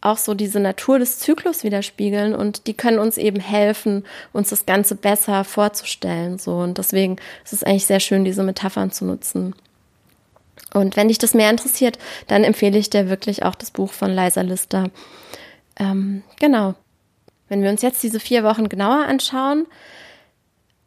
auch 0.00 0.18
so 0.18 0.34
diese 0.34 0.60
Natur 0.60 0.98
des 0.98 1.20
Zyklus 1.20 1.62
widerspiegeln 1.62 2.34
und 2.34 2.66
die 2.66 2.74
können 2.74 2.98
uns 2.98 3.16
eben 3.16 3.40
helfen, 3.40 4.04
uns 4.32 4.50
das 4.50 4.66
Ganze 4.66 4.96
besser 4.96 5.44
vorzustellen. 5.44 6.38
So 6.38 6.56
und 6.56 6.78
deswegen 6.78 7.16
ist 7.44 7.52
es 7.52 7.62
eigentlich 7.62 7.86
sehr 7.86 8.00
schön, 8.00 8.24
diese 8.24 8.42
Metaphern 8.42 8.90
zu 8.90 9.04
nutzen. 9.04 9.54
Und 10.74 10.96
wenn 10.96 11.08
dich 11.08 11.18
das 11.18 11.34
mehr 11.34 11.50
interessiert, 11.50 11.98
dann 12.26 12.44
empfehle 12.44 12.78
ich 12.78 12.90
dir 12.90 13.08
wirklich 13.08 13.44
auch 13.44 13.54
das 13.54 13.70
Buch 13.70 13.92
von 13.92 14.10
Liza 14.10 14.40
Lister. 14.40 14.90
Ähm, 15.78 16.22
genau. 16.40 16.74
Wenn 17.52 17.62
wir 17.62 17.68
uns 17.68 17.82
jetzt 17.82 18.02
diese 18.02 18.18
vier 18.18 18.44
Wochen 18.44 18.70
genauer 18.70 19.04
anschauen, 19.04 19.66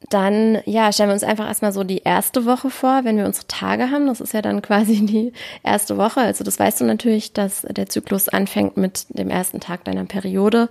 dann 0.10 0.64
ja, 0.66 0.92
stellen 0.92 1.10
wir 1.10 1.14
uns 1.14 1.24
einfach 1.24 1.48
erstmal 1.48 1.72
so 1.72 1.84
die 1.84 2.00
erste 2.00 2.46
Woche 2.46 2.72
vor, 2.72 3.02
wenn 3.04 3.18
wir 3.18 3.28
unsere 3.28 3.46
Tage 3.46 3.92
haben. 3.92 4.08
Das 4.08 4.20
ist 4.20 4.34
ja 4.34 4.42
dann 4.42 4.64
quasi 4.64 5.06
die 5.06 5.32
erste 5.62 5.96
Woche. 5.98 6.22
Also 6.22 6.44
das 6.44 6.58
weißt 6.58 6.82
du 6.82 6.86
natürlich, 6.86 7.34
dass 7.34 7.62
der 7.70 7.88
Zyklus 7.88 8.30
anfängt 8.30 8.78
mit 8.78 9.06
dem 9.10 9.30
ersten 9.30 9.60
Tag 9.60 9.84
deiner 9.84 10.06
Periode. 10.06 10.70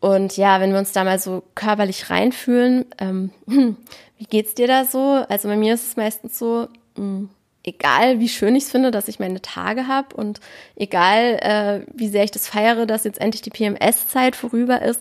Und 0.00 0.36
ja, 0.36 0.60
wenn 0.60 0.72
wir 0.72 0.78
uns 0.78 0.92
da 0.92 1.04
mal 1.04 1.18
so 1.18 1.42
körperlich 1.54 2.10
reinfühlen, 2.10 2.84
ähm, 2.98 3.30
wie 3.46 4.26
geht's 4.28 4.56
dir 4.56 4.66
da 4.66 4.84
so? 4.84 5.24
Also 5.30 5.48
bei 5.48 5.56
mir 5.56 5.72
ist 5.72 5.88
es 5.88 5.96
meistens 5.96 6.38
so, 6.38 6.68
mh, 6.96 7.02
hm, 7.02 7.30
egal 7.68 8.20
wie 8.20 8.28
schön 8.28 8.56
ich 8.56 8.64
es 8.64 8.70
finde, 8.70 8.90
dass 8.90 9.08
ich 9.08 9.18
meine 9.18 9.42
Tage 9.42 9.86
habe 9.86 10.16
und 10.16 10.40
egal 10.76 11.38
äh, 11.40 11.86
wie 11.94 12.08
sehr 12.08 12.24
ich 12.24 12.30
das 12.30 12.48
feiere, 12.48 12.86
dass 12.86 13.04
jetzt 13.04 13.20
endlich 13.20 13.42
die 13.42 13.50
PMS-Zeit 13.50 14.36
vorüber 14.36 14.82
ist, 14.82 15.00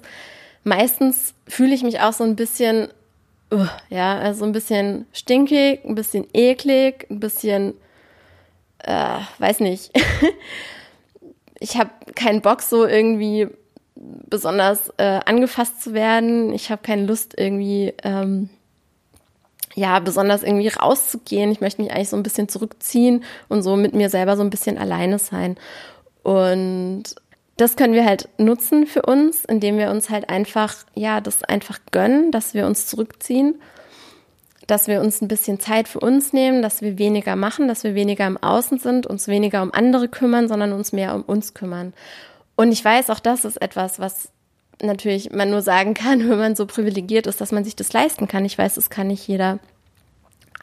meistens 0.63 1.33
fühle 1.47 1.73
ich 1.73 1.83
mich 1.83 2.01
auch 2.01 2.13
so 2.13 2.23
ein 2.23 2.35
bisschen 2.35 2.89
uh, 3.53 3.67
ja, 3.89 4.17
also 4.17 4.45
ein 4.45 4.51
bisschen 4.51 5.05
stinkig, 5.13 5.83
ein 5.85 5.95
bisschen 5.95 6.27
eklig, 6.33 7.07
ein 7.09 7.19
bisschen, 7.19 7.73
äh, 8.79 9.19
weiß 9.39 9.59
nicht. 9.61 9.91
ich 11.59 11.77
habe 11.77 11.91
keinen 12.15 12.41
Bock, 12.41 12.61
so 12.61 12.85
irgendwie 12.85 13.47
besonders 13.95 14.93
äh, 14.97 15.19
angefasst 15.25 15.81
zu 15.81 15.93
werden. 15.93 16.53
Ich 16.53 16.69
habe 16.69 16.83
keine 16.83 17.05
Lust, 17.05 17.33
irgendwie, 17.37 17.93
ähm, 18.03 18.49
ja, 19.77 19.99
besonders 19.99 20.41
irgendwie 20.41 20.69
rauszugehen. 20.69 21.51
Ich 21.51 21.61
möchte 21.61 21.83
mich 21.83 21.91
eigentlich 21.91 22.09
so 22.09 22.17
ein 22.17 22.23
bisschen 22.23 22.49
zurückziehen 22.49 23.23
und 23.47 23.61
so 23.61 23.75
mit 23.75 23.93
mir 23.93 24.09
selber 24.09 24.35
so 24.35 24.41
ein 24.41 24.49
bisschen 24.49 24.79
alleine 24.79 25.19
sein. 25.19 25.55
Und 26.23 27.03
das 27.57 27.75
können 27.75 27.93
wir 27.93 28.03
halt 28.03 28.27
nutzen 28.39 28.87
für 28.87 29.03
uns, 29.03 29.45
indem 29.45 29.77
wir 29.77 29.91
uns 29.91 30.09
halt 30.09 30.29
einfach, 30.29 30.73
ja, 30.95 31.21
das 31.21 31.43
einfach 31.43 31.77
gönnen, 31.91 32.31
dass 32.31 32.55
wir 32.55 32.65
uns 32.65 32.87
zurückziehen, 32.87 33.61
dass 34.65 34.87
wir 34.87 34.99
uns 34.99 35.21
ein 35.21 35.27
bisschen 35.27 35.59
Zeit 35.59 35.87
für 35.87 35.99
uns 35.99 36.33
nehmen, 36.33 36.63
dass 36.63 36.81
wir 36.81 36.97
weniger 36.97 37.35
machen, 37.35 37.67
dass 37.67 37.83
wir 37.83 37.93
weniger 37.93 38.25
im 38.25 38.37
Außen 38.37 38.79
sind, 38.79 39.05
uns 39.05 39.27
weniger 39.27 39.61
um 39.61 39.71
andere 39.71 40.07
kümmern, 40.07 40.47
sondern 40.47 40.73
uns 40.73 40.91
mehr 40.91 41.13
um 41.13 41.21
uns 41.21 41.53
kümmern. 41.53 41.93
Und 42.55 42.71
ich 42.71 42.83
weiß, 42.83 43.11
auch 43.11 43.19
das 43.19 43.45
ist 43.45 43.61
etwas, 43.61 43.99
was 43.99 44.31
natürlich 44.81 45.31
man 45.31 45.49
nur 45.49 45.61
sagen 45.61 45.93
kann, 45.93 46.19
wenn 46.29 46.37
man 46.37 46.55
so 46.55 46.65
privilegiert 46.65 47.27
ist, 47.27 47.41
dass 47.41 47.51
man 47.51 47.63
sich 47.63 47.75
das 47.75 47.93
leisten 47.93 48.27
kann. 48.27 48.45
Ich 48.45 48.57
weiß, 48.57 48.75
das 48.75 48.89
kann 48.89 49.07
nicht 49.07 49.27
jeder. 49.27 49.59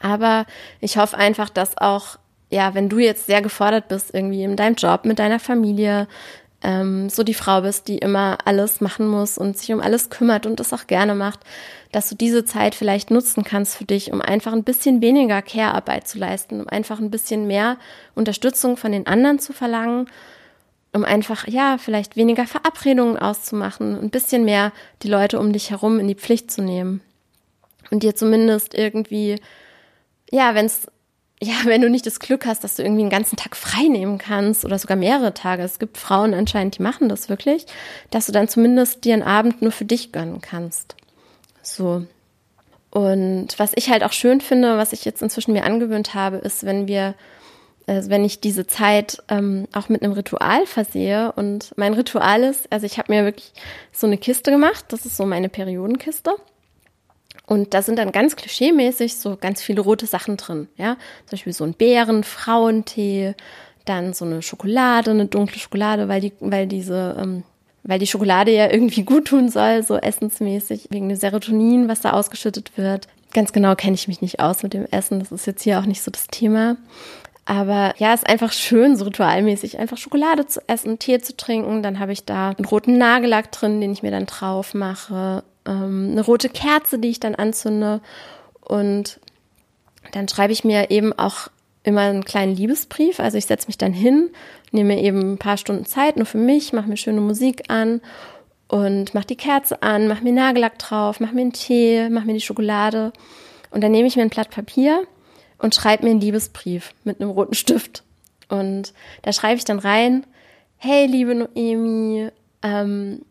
Aber 0.01 0.45
ich 0.81 0.97
hoffe 0.97 1.17
einfach, 1.17 1.49
dass 1.49 1.77
auch 1.77 2.17
ja, 2.49 2.73
wenn 2.73 2.89
du 2.89 2.99
jetzt 2.99 3.25
sehr 3.25 3.41
gefordert 3.41 3.87
bist, 3.87 4.13
irgendwie 4.13 4.43
in 4.43 4.55
deinem 4.55 4.75
Job, 4.75 5.05
mit 5.05 5.19
deiner 5.19 5.39
Familie, 5.39 6.07
ähm, 6.63 7.09
so 7.09 7.23
die 7.23 7.33
Frau 7.33 7.61
bist, 7.61 7.87
die 7.87 7.97
immer 7.97 8.37
alles 8.45 8.81
machen 8.81 9.07
muss 9.07 9.37
und 9.37 9.57
sich 9.57 9.71
um 9.73 9.81
alles 9.81 10.09
kümmert 10.09 10.45
und 10.45 10.59
das 10.59 10.73
auch 10.73 10.87
gerne 10.87 11.15
macht, 11.15 11.39
dass 11.91 12.09
du 12.09 12.15
diese 12.15 12.45
Zeit 12.45 12.75
vielleicht 12.75 13.11
nutzen 13.11 13.43
kannst 13.43 13.75
für 13.77 13.85
dich, 13.85 14.11
um 14.11 14.21
einfach 14.21 14.53
ein 14.53 14.63
bisschen 14.63 15.01
weniger 15.01 15.41
Care-Arbeit 15.41 16.07
zu 16.07 16.17
leisten, 16.17 16.61
um 16.61 16.69
einfach 16.69 16.99
ein 16.99 17.11
bisschen 17.11 17.47
mehr 17.47 17.77
Unterstützung 18.15 18.77
von 18.77 18.91
den 18.91 19.07
anderen 19.07 19.39
zu 19.39 19.53
verlangen, 19.53 20.07
um 20.95 21.03
einfach, 21.03 21.47
ja, 21.47 21.77
vielleicht 21.77 22.15
weniger 22.15 22.47
Verabredungen 22.47 23.17
auszumachen, 23.17 23.99
ein 23.99 24.09
bisschen 24.09 24.45
mehr 24.45 24.71
die 25.03 25.09
Leute 25.09 25.39
um 25.39 25.51
dich 25.51 25.69
herum 25.69 25.99
in 25.99 26.07
die 26.07 26.15
Pflicht 26.15 26.49
zu 26.49 26.61
nehmen 26.61 27.01
und 27.91 28.01
dir 28.01 28.15
zumindest 28.15 28.73
irgendwie, 28.73 29.35
ja, 30.31 30.55
wenn 30.55 30.69
ja, 31.41 31.53
wenn 31.65 31.81
du 31.81 31.89
nicht 31.89 32.05
das 32.05 32.19
Glück 32.19 32.45
hast, 32.45 32.63
dass 32.63 32.75
du 32.75 32.83
irgendwie 32.83 33.01
einen 33.01 33.09
ganzen 33.09 33.35
Tag 33.35 33.57
frei 33.57 33.87
nehmen 33.89 34.17
kannst 34.17 34.63
oder 34.63 34.79
sogar 34.79 34.95
mehrere 34.95 35.33
Tage, 35.33 35.63
es 35.63 35.79
gibt 35.79 35.97
Frauen 35.97 36.33
anscheinend, 36.33 36.77
die 36.77 36.81
machen 36.81 37.09
das 37.09 37.27
wirklich, 37.27 37.65
dass 38.09 38.25
du 38.25 38.31
dann 38.31 38.47
zumindest 38.47 39.03
dir 39.03 39.13
einen 39.13 39.23
Abend 39.23 39.61
nur 39.61 39.73
für 39.73 39.85
dich 39.85 40.13
gönnen 40.13 40.39
kannst. 40.39 40.95
So. 41.61 42.05
Und 42.89 43.49
was 43.57 43.73
ich 43.75 43.89
halt 43.89 44.05
auch 44.05 44.13
schön 44.13 44.39
finde, 44.39 44.77
was 44.77 44.93
ich 44.93 45.03
jetzt 45.03 45.21
inzwischen 45.21 45.51
mir 45.51 45.65
angewöhnt 45.65 46.13
habe, 46.13 46.37
ist, 46.37 46.65
wenn 46.65 46.87
wir, 46.87 47.15
also 47.87 48.09
wenn 48.09 48.25
ich 48.25 48.39
diese 48.39 48.65
Zeit 48.65 49.21
ähm, 49.29 49.67
auch 49.73 49.89
mit 49.89 50.01
einem 50.01 50.13
Ritual 50.13 50.65
versehe. 50.65 51.31
Und 51.33 51.73
mein 51.77 51.93
Ritual 51.93 52.43
ist, 52.43 52.71
also 52.71 52.85
ich 52.85 52.97
habe 52.97 53.13
mir 53.13 53.23
wirklich 53.23 53.53
so 53.91 54.07
eine 54.07 54.17
Kiste 54.17 54.51
gemacht, 54.51 54.85
das 54.89 55.05
ist 55.05 55.17
so 55.17 55.25
meine 55.25 55.49
Periodenkiste. 55.49 56.35
Und 57.47 57.75
da 57.75 57.83
sind 57.83 57.99
dann 57.99 58.11
ganz 58.11 58.35
klischeemäßig 58.35 59.17
so 59.17 59.37
ganz 59.37 59.61
viele 59.61 59.81
rote 59.81 60.07
Sachen 60.07 60.37
drin, 60.37 60.67
ja. 60.77 60.95
Zum 61.25 61.31
Beispiel 61.31 61.53
so 61.53 61.63
ein 61.63 61.73
Beeren, 61.73 62.23
Frauentee, 62.23 63.35
dann 63.85 64.13
so 64.13 64.25
eine 64.25 64.41
Schokolade, 64.41 65.11
eine 65.11 65.27
dunkle 65.27 65.59
Schokolade, 65.59 66.07
weil 66.07 66.21
die, 66.21 66.33
weil 66.39 66.65
diese, 66.65 67.15
ähm, 67.19 67.43
weil 67.83 67.99
die 67.99 68.07
Schokolade 68.07 68.51
ja 68.51 68.71
irgendwie 68.71 69.03
gut 69.03 69.25
tun 69.27 69.49
soll, 69.49 69.83
so 69.83 69.95
essensmäßig, 69.95 70.87
wegen 70.89 71.07
dem 71.07 71.17
Serotonin, 71.17 71.87
was 71.87 72.01
da 72.01 72.13
ausgeschüttet 72.13 72.71
wird. 72.77 73.07
Ganz 73.31 73.53
genau 73.53 73.75
kenne 73.75 73.93
ich 73.93 74.07
mich 74.07 74.21
nicht 74.21 74.39
aus 74.39 74.63
mit 74.63 74.73
dem 74.73 74.85
Essen, 74.85 75.19
das 75.19 75.31
ist 75.31 75.45
jetzt 75.45 75.61
hier 75.61 75.77
auch 75.79 75.85
nicht 75.85 76.01
so 76.01 76.09
das 76.09 76.27
Thema. 76.27 76.77
Aber 77.45 77.93
ja, 77.97 78.13
ist 78.13 78.27
einfach 78.27 78.51
schön, 78.51 78.95
so 78.97 79.05
ritualmäßig, 79.05 79.77
einfach 79.77 79.97
Schokolade 79.97 80.47
zu 80.47 80.61
essen, 80.67 80.97
Tee 80.97 81.19
zu 81.19 81.37
trinken. 81.37 81.83
Dann 81.83 81.99
habe 81.99 82.11
ich 82.11 82.25
da 82.25 82.49
einen 82.49 82.65
roten 82.65 82.97
Nagellack 82.97 83.51
drin, 83.51 83.81
den 83.81 83.91
ich 83.91 84.01
mir 84.01 84.11
dann 84.11 84.25
drauf 84.25 84.73
mache 84.73 85.43
ähm, 85.65 86.09
eine 86.11 86.21
rote 86.21 86.49
Kerze, 86.49 86.99
die 86.99 87.09
ich 87.09 87.19
dann 87.19 87.35
anzünde. 87.35 88.01
Und 88.61 89.19
dann 90.11 90.27
schreibe 90.27 90.53
ich 90.53 90.63
mir 90.63 90.91
eben 90.91 91.13
auch 91.13 91.49
immer 91.83 92.01
einen 92.01 92.25
kleinen 92.25 92.55
Liebesbrief. 92.55 93.19
Also 93.19 93.37
ich 93.37 93.45
setze 93.45 93.67
mich 93.67 93.77
dann 93.77 93.93
hin, 93.93 94.29
nehme 94.71 94.95
mir 94.95 95.03
eben 95.03 95.33
ein 95.33 95.37
paar 95.37 95.57
Stunden 95.57 95.85
Zeit 95.85 96.17
nur 96.17 96.25
für 96.25 96.37
mich, 96.37 96.73
mache 96.73 96.89
mir 96.89 96.97
schöne 96.97 97.21
Musik 97.21 97.63
an 97.69 98.01
und 98.67 99.13
mache 99.13 99.27
die 99.27 99.35
Kerze 99.35 99.81
an, 99.83 100.07
mache 100.07 100.23
mir 100.23 100.33
Nagellack 100.33 100.79
drauf, 100.79 101.19
mache 101.19 101.35
mir 101.35 101.41
einen 101.41 101.53
Tee, 101.53 102.09
mache 102.09 102.25
mir 102.25 102.33
die 102.33 102.41
Schokolade. 102.41 103.13
Und 103.69 103.83
dann 103.83 103.91
nehme 103.91 104.07
ich 104.07 104.15
mir 104.15 104.23
ein 104.23 104.29
Blatt 104.29 104.49
Papier 104.49 105.03
und 105.57 105.75
schreibe 105.75 106.03
mir 106.03 106.11
einen 106.11 106.21
Liebesbrief 106.21 106.93
mit 107.03 107.19
einem 107.19 107.29
roten 107.29 107.55
Stift. 107.55 108.03
Und 108.49 108.93
da 109.23 109.33
schreibe 109.33 109.57
ich 109.57 109.65
dann 109.65 109.79
rein, 109.79 110.25
hey 110.77 111.05
liebe 111.05 111.35
Noemi, 111.35 112.29
ähm, 112.61 113.21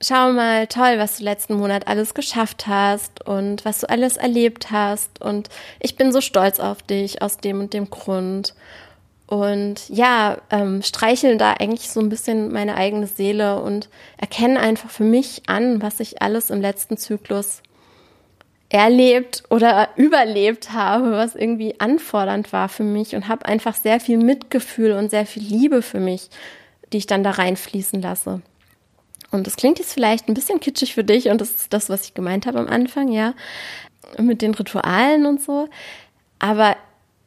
schau 0.00 0.32
mal, 0.32 0.66
toll, 0.66 0.98
was 0.98 1.18
du 1.18 1.24
letzten 1.24 1.54
Monat 1.54 1.86
alles 1.86 2.14
geschafft 2.14 2.66
hast 2.66 3.26
und 3.26 3.64
was 3.64 3.80
du 3.80 3.88
alles 3.88 4.16
erlebt 4.16 4.70
hast. 4.70 5.20
Und 5.20 5.48
ich 5.80 5.96
bin 5.96 6.12
so 6.12 6.20
stolz 6.20 6.60
auf 6.60 6.82
dich 6.82 7.22
aus 7.22 7.38
dem 7.38 7.60
und 7.60 7.72
dem 7.72 7.90
Grund. 7.90 8.54
Und 9.26 9.88
ja, 9.88 10.38
ähm, 10.50 10.82
streicheln 10.82 11.38
da 11.38 11.54
eigentlich 11.54 11.88
so 11.90 12.00
ein 12.00 12.10
bisschen 12.10 12.52
meine 12.52 12.76
eigene 12.76 13.06
Seele 13.06 13.60
und 13.60 13.88
erkennen 14.18 14.58
einfach 14.58 14.90
für 14.90 15.04
mich 15.04 15.42
an, 15.46 15.80
was 15.80 16.00
ich 16.00 16.20
alles 16.20 16.50
im 16.50 16.60
letzten 16.60 16.96
Zyklus 16.96 17.62
erlebt 18.74 19.44
oder 19.50 19.90
überlebt 19.94 20.72
habe, 20.72 21.12
was 21.12 21.36
irgendwie 21.36 21.78
anfordernd 21.78 22.52
war 22.52 22.68
für 22.68 22.82
mich 22.82 23.14
und 23.14 23.28
habe 23.28 23.46
einfach 23.46 23.76
sehr 23.76 24.00
viel 24.00 24.18
Mitgefühl 24.18 24.90
und 24.92 25.10
sehr 25.10 25.26
viel 25.26 25.44
Liebe 25.44 25.80
für 25.80 26.00
mich, 26.00 26.28
die 26.92 26.96
ich 26.96 27.06
dann 27.06 27.22
da 27.22 27.30
reinfließen 27.30 28.02
lasse. 28.02 28.42
Und 29.30 29.46
das 29.46 29.54
klingt 29.54 29.78
jetzt 29.78 29.92
vielleicht 29.92 30.26
ein 30.26 30.34
bisschen 30.34 30.58
kitschig 30.58 30.92
für 30.92 31.04
dich 31.04 31.28
und 31.28 31.40
das 31.40 31.50
ist 31.50 31.72
das, 31.72 31.88
was 31.88 32.04
ich 32.06 32.14
gemeint 32.14 32.46
habe 32.46 32.58
am 32.58 32.66
Anfang, 32.66 33.12
ja, 33.12 33.34
mit 34.18 34.42
den 34.42 34.54
Ritualen 34.54 35.24
und 35.24 35.40
so. 35.40 35.68
Aber 36.40 36.76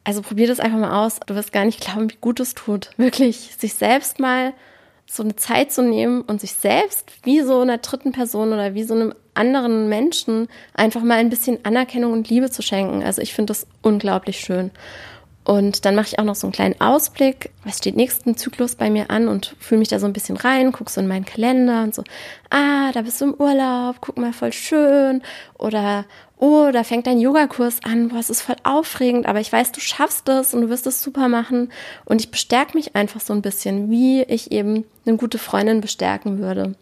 also 0.04 0.20
probier 0.20 0.48
das 0.48 0.60
einfach 0.60 0.78
mal 0.78 1.06
aus. 1.06 1.18
Du 1.26 1.34
wirst 1.34 1.52
gar 1.52 1.64
nicht 1.64 1.80
glauben, 1.80 2.10
wie 2.10 2.18
gut 2.20 2.40
es 2.40 2.54
tut, 2.54 2.90
wirklich 2.98 3.56
sich 3.56 3.72
selbst 3.72 4.18
mal 4.20 4.52
so 5.06 5.22
eine 5.22 5.36
Zeit 5.36 5.72
zu 5.72 5.82
nehmen 5.82 6.20
und 6.20 6.42
sich 6.42 6.52
selbst 6.52 7.10
wie 7.22 7.40
so 7.40 7.60
einer 7.60 7.78
dritten 7.78 8.12
Person 8.12 8.52
oder 8.52 8.74
wie 8.74 8.84
so 8.84 8.92
einem 8.92 9.14
anderen 9.38 9.88
Menschen 9.88 10.48
einfach 10.74 11.02
mal 11.02 11.18
ein 11.18 11.30
bisschen 11.30 11.64
Anerkennung 11.64 12.12
und 12.12 12.28
Liebe 12.28 12.50
zu 12.50 12.62
schenken. 12.62 13.02
Also 13.02 13.22
ich 13.22 13.32
finde 13.32 13.52
das 13.52 13.66
unglaublich 13.82 14.40
schön. 14.40 14.70
Und 15.48 15.86
dann 15.86 15.94
mache 15.94 16.08
ich 16.08 16.18
auch 16.18 16.24
noch 16.24 16.34
so 16.34 16.46
einen 16.46 16.52
kleinen 16.52 16.78
Ausblick, 16.78 17.52
was 17.64 17.78
steht 17.78 17.96
nächsten 17.96 18.36
Zyklus 18.36 18.74
bei 18.74 18.90
mir 18.90 19.10
an 19.10 19.28
und 19.28 19.56
fühle 19.58 19.78
mich 19.78 19.88
da 19.88 19.98
so 19.98 20.04
ein 20.04 20.12
bisschen 20.12 20.36
rein, 20.36 20.72
gucke 20.72 20.92
so 20.92 21.00
in 21.00 21.08
meinen 21.08 21.24
Kalender 21.24 21.84
und 21.84 21.94
so, 21.94 22.04
ah, 22.50 22.92
da 22.92 23.00
bist 23.00 23.18
du 23.22 23.24
im 23.24 23.34
Urlaub, 23.34 23.96
guck 24.02 24.18
mal, 24.18 24.34
voll 24.34 24.52
schön. 24.52 25.22
Oder, 25.58 26.04
oh, 26.36 26.68
da 26.70 26.84
fängt 26.84 27.06
dein 27.06 27.18
Yogakurs 27.18 27.80
an, 27.82 28.08
boah, 28.08 28.18
es 28.18 28.28
ist 28.28 28.42
voll 28.42 28.56
aufregend, 28.62 29.24
aber 29.24 29.40
ich 29.40 29.50
weiß, 29.50 29.72
du 29.72 29.80
schaffst 29.80 30.28
es 30.28 30.52
und 30.52 30.60
du 30.60 30.68
wirst 30.68 30.86
es 30.86 31.02
super 31.02 31.28
machen. 31.28 31.72
Und 32.04 32.20
ich 32.20 32.30
bestärke 32.30 32.76
mich 32.76 32.94
einfach 32.94 33.22
so 33.22 33.32
ein 33.32 33.40
bisschen, 33.40 33.90
wie 33.90 34.24
ich 34.24 34.52
eben 34.52 34.84
eine 35.06 35.16
gute 35.16 35.38
Freundin 35.38 35.80
bestärken 35.80 36.40
würde. 36.40 36.74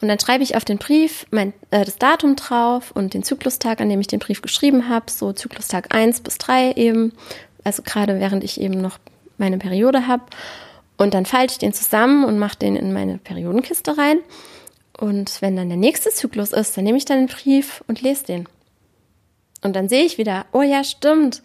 Und 0.00 0.08
dann 0.08 0.18
schreibe 0.18 0.42
ich 0.42 0.56
auf 0.56 0.64
den 0.64 0.78
Brief 0.78 1.26
mein, 1.30 1.52
äh, 1.70 1.84
das 1.84 1.96
Datum 1.96 2.36
drauf 2.36 2.90
und 2.92 3.14
den 3.14 3.22
Zyklustag, 3.22 3.80
an 3.80 3.88
dem 3.88 4.00
ich 4.00 4.06
den 4.06 4.18
Brief 4.18 4.42
geschrieben 4.42 4.88
habe, 4.88 5.10
so 5.10 5.32
Zyklustag 5.32 5.94
1 5.94 6.20
bis 6.20 6.38
3 6.38 6.72
eben, 6.72 7.12
also 7.62 7.82
gerade 7.82 8.18
während 8.20 8.44
ich 8.44 8.60
eben 8.60 8.80
noch 8.80 8.98
meine 9.38 9.58
Periode 9.58 10.06
habe. 10.06 10.24
Und 10.96 11.14
dann 11.14 11.26
falte 11.26 11.52
ich 11.52 11.58
den 11.58 11.72
zusammen 11.72 12.24
und 12.24 12.38
mache 12.38 12.58
den 12.58 12.76
in 12.76 12.92
meine 12.92 13.18
Periodenkiste 13.18 13.96
rein. 13.98 14.18
Und 14.96 15.42
wenn 15.42 15.56
dann 15.56 15.68
der 15.68 15.78
nächste 15.78 16.10
Zyklus 16.10 16.52
ist, 16.52 16.76
dann 16.76 16.84
nehme 16.84 16.98
ich 16.98 17.04
dann 17.04 17.26
den 17.26 17.34
Brief 17.34 17.82
und 17.88 18.00
lese 18.00 18.26
den. 18.26 18.48
Und 19.62 19.74
dann 19.74 19.88
sehe 19.88 20.04
ich 20.04 20.18
wieder, 20.18 20.46
oh 20.52 20.62
ja, 20.62 20.84
stimmt, 20.84 21.42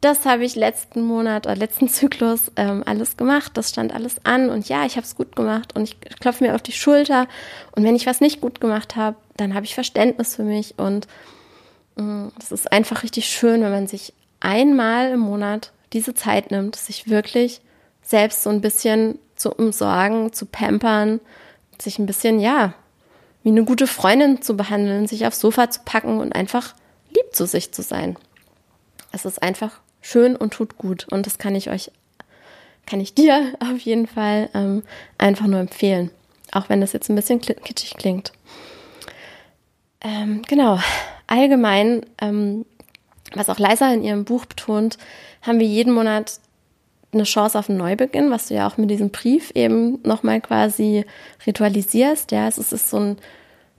das 0.00 0.24
habe 0.26 0.44
ich 0.44 0.54
letzten 0.54 1.02
Monat 1.02 1.46
oder 1.46 1.56
letzten 1.56 1.88
Zyklus 1.88 2.52
ähm, 2.56 2.82
alles 2.86 3.16
gemacht, 3.16 3.52
das 3.54 3.70
stand 3.70 3.94
alles 3.94 4.24
an 4.24 4.50
und 4.50 4.68
ja, 4.68 4.84
ich 4.84 4.96
habe 4.96 5.06
es 5.06 5.16
gut 5.16 5.34
gemacht 5.34 5.74
und 5.74 5.84
ich 5.84 6.00
klopfe 6.20 6.44
mir 6.44 6.54
auf 6.54 6.62
die 6.62 6.72
Schulter 6.72 7.26
und 7.72 7.84
wenn 7.84 7.96
ich 7.96 8.06
was 8.06 8.20
nicht 8.20 8.40
gut 8.40 8.60
gemacht 8.60 8.96
habe, 8.96 9.16
dann 9.36 9.54
habe 9.54 9.66
ich 9.66 9.74
Verständnis 9.74 10.36
für 10.36 10.44
mich 10.44 10.78
und 10.78 11.06
mm, 11.96 12.28
es 12.40 12.52
ist 12.52 12.70
einfach 12.72 13.02
richtig 13.02 13.26
schön, 13.26 13.62
wenn 13.62 13.72
man 13.72 13.86
sich 13.86 14.12
einmal 14.40 15.10
im 15.10 15.20
Monat 15.20 15.72
diese 15.92 16.14
Zeit 16.14 16.50
nimmt, 16.50 16.76
sich 16.76 17.08
wirklich 17.08 17.60
selbst 18.02 18.42
so 18.42 18.50
ein 18.50 18.60
bisschen 18.60 19.18
zu 19.36 19.52
umsorgen, 19.52 20.32
zu 20.32 20.46
pampern, 20.46 21.20
sich 21.78 21.98
ein 21.98 22.06
bisschen, 22.06 22.40
ja, 22.40 22.74
wie 23.42 23.50
eine 23.50 23.64
gute 23.64 23.86
Freundin 23.86 24.42
zu 24.42 24.56
behandeln, 24.56 25.06
sich 25.06 25.26
aufs 25.26 25.40
Sofa 25.40 25.70
zu 25.70 25.80
packen 25.84 26.18
und 26.18 26.34
einfach 26.34 26.74
lieb 27.10 27.34
zu 27.34 27.46
sich 27.46 27.72
zu 27.72 27.82
sein. 27.82 28.16
Es 29.12 29.24
ist 29.24 29.42
einfach 29.42 29.80
schön 30.00 30.36
und 30.36 30.52
tut 30.52 30.78
gut. 30.78 31.06
Und 31.10 31.26
das 31.26 31.38
kann 31.38 31.54
ich 31.54 31.70
euch, 31.70 31.90
kann 32.86 33.00
ich 33.00 33.14
dir 33.14 33.54
auf 33.60 33.78
jeden 33.78 34.06
Fall 34.06 34.48
ähm, 34.54 34.82
einfach 35.18 35.46
nur 35.46 35.60
empfehlen. 35.60 36.10
Auch 36.52 36.68
wenn 36.68 36.80
das 36.80 36.92
jetzt 36.92 37.10
ein 37.10 37.16
bisschen 37.16 37.40
kitschig 37.40 37.94
klingt. 37.96 38.32
Ähm, 40.00 40.42
genau. 40.48 40.78
Allgemein, 41.26 42.06
ähm, 42.20 42.64
was 43.34 43.50
auch 43.50 43.58
Leisa 43.58 43.92
in 43.92 44.02
ihrem 44.02 44.24
Buch 44.24 44.46
betont, 44.46 44.96
haben 45.42 45.60
wir 45.60 45.66
jeden 45.66 45.92
Monat 45.92 46.40
eine 47.12 47.24
Chance 47.24 47.58
auf 47.58 47.68
einen 47.68 47.78
Neubeginn, 47.78 48.30
was 48.30 48.48
du 48.48 48.54
ja 48.54 48.66
auch 48.66 48.76
mit 48.76 48.90
diesem 48.90 49.10
Brief 49.10 49.50
eben 49.54 50.00
nochmal 50.02 50.40
quasi 50.40 51.04
ritualisierst. 51.46 52.32
Ja, 52.32 52.48
es 52.48 52.58
ist 52.58 52.90
so 52.90 52.98
ein 52.98 53.16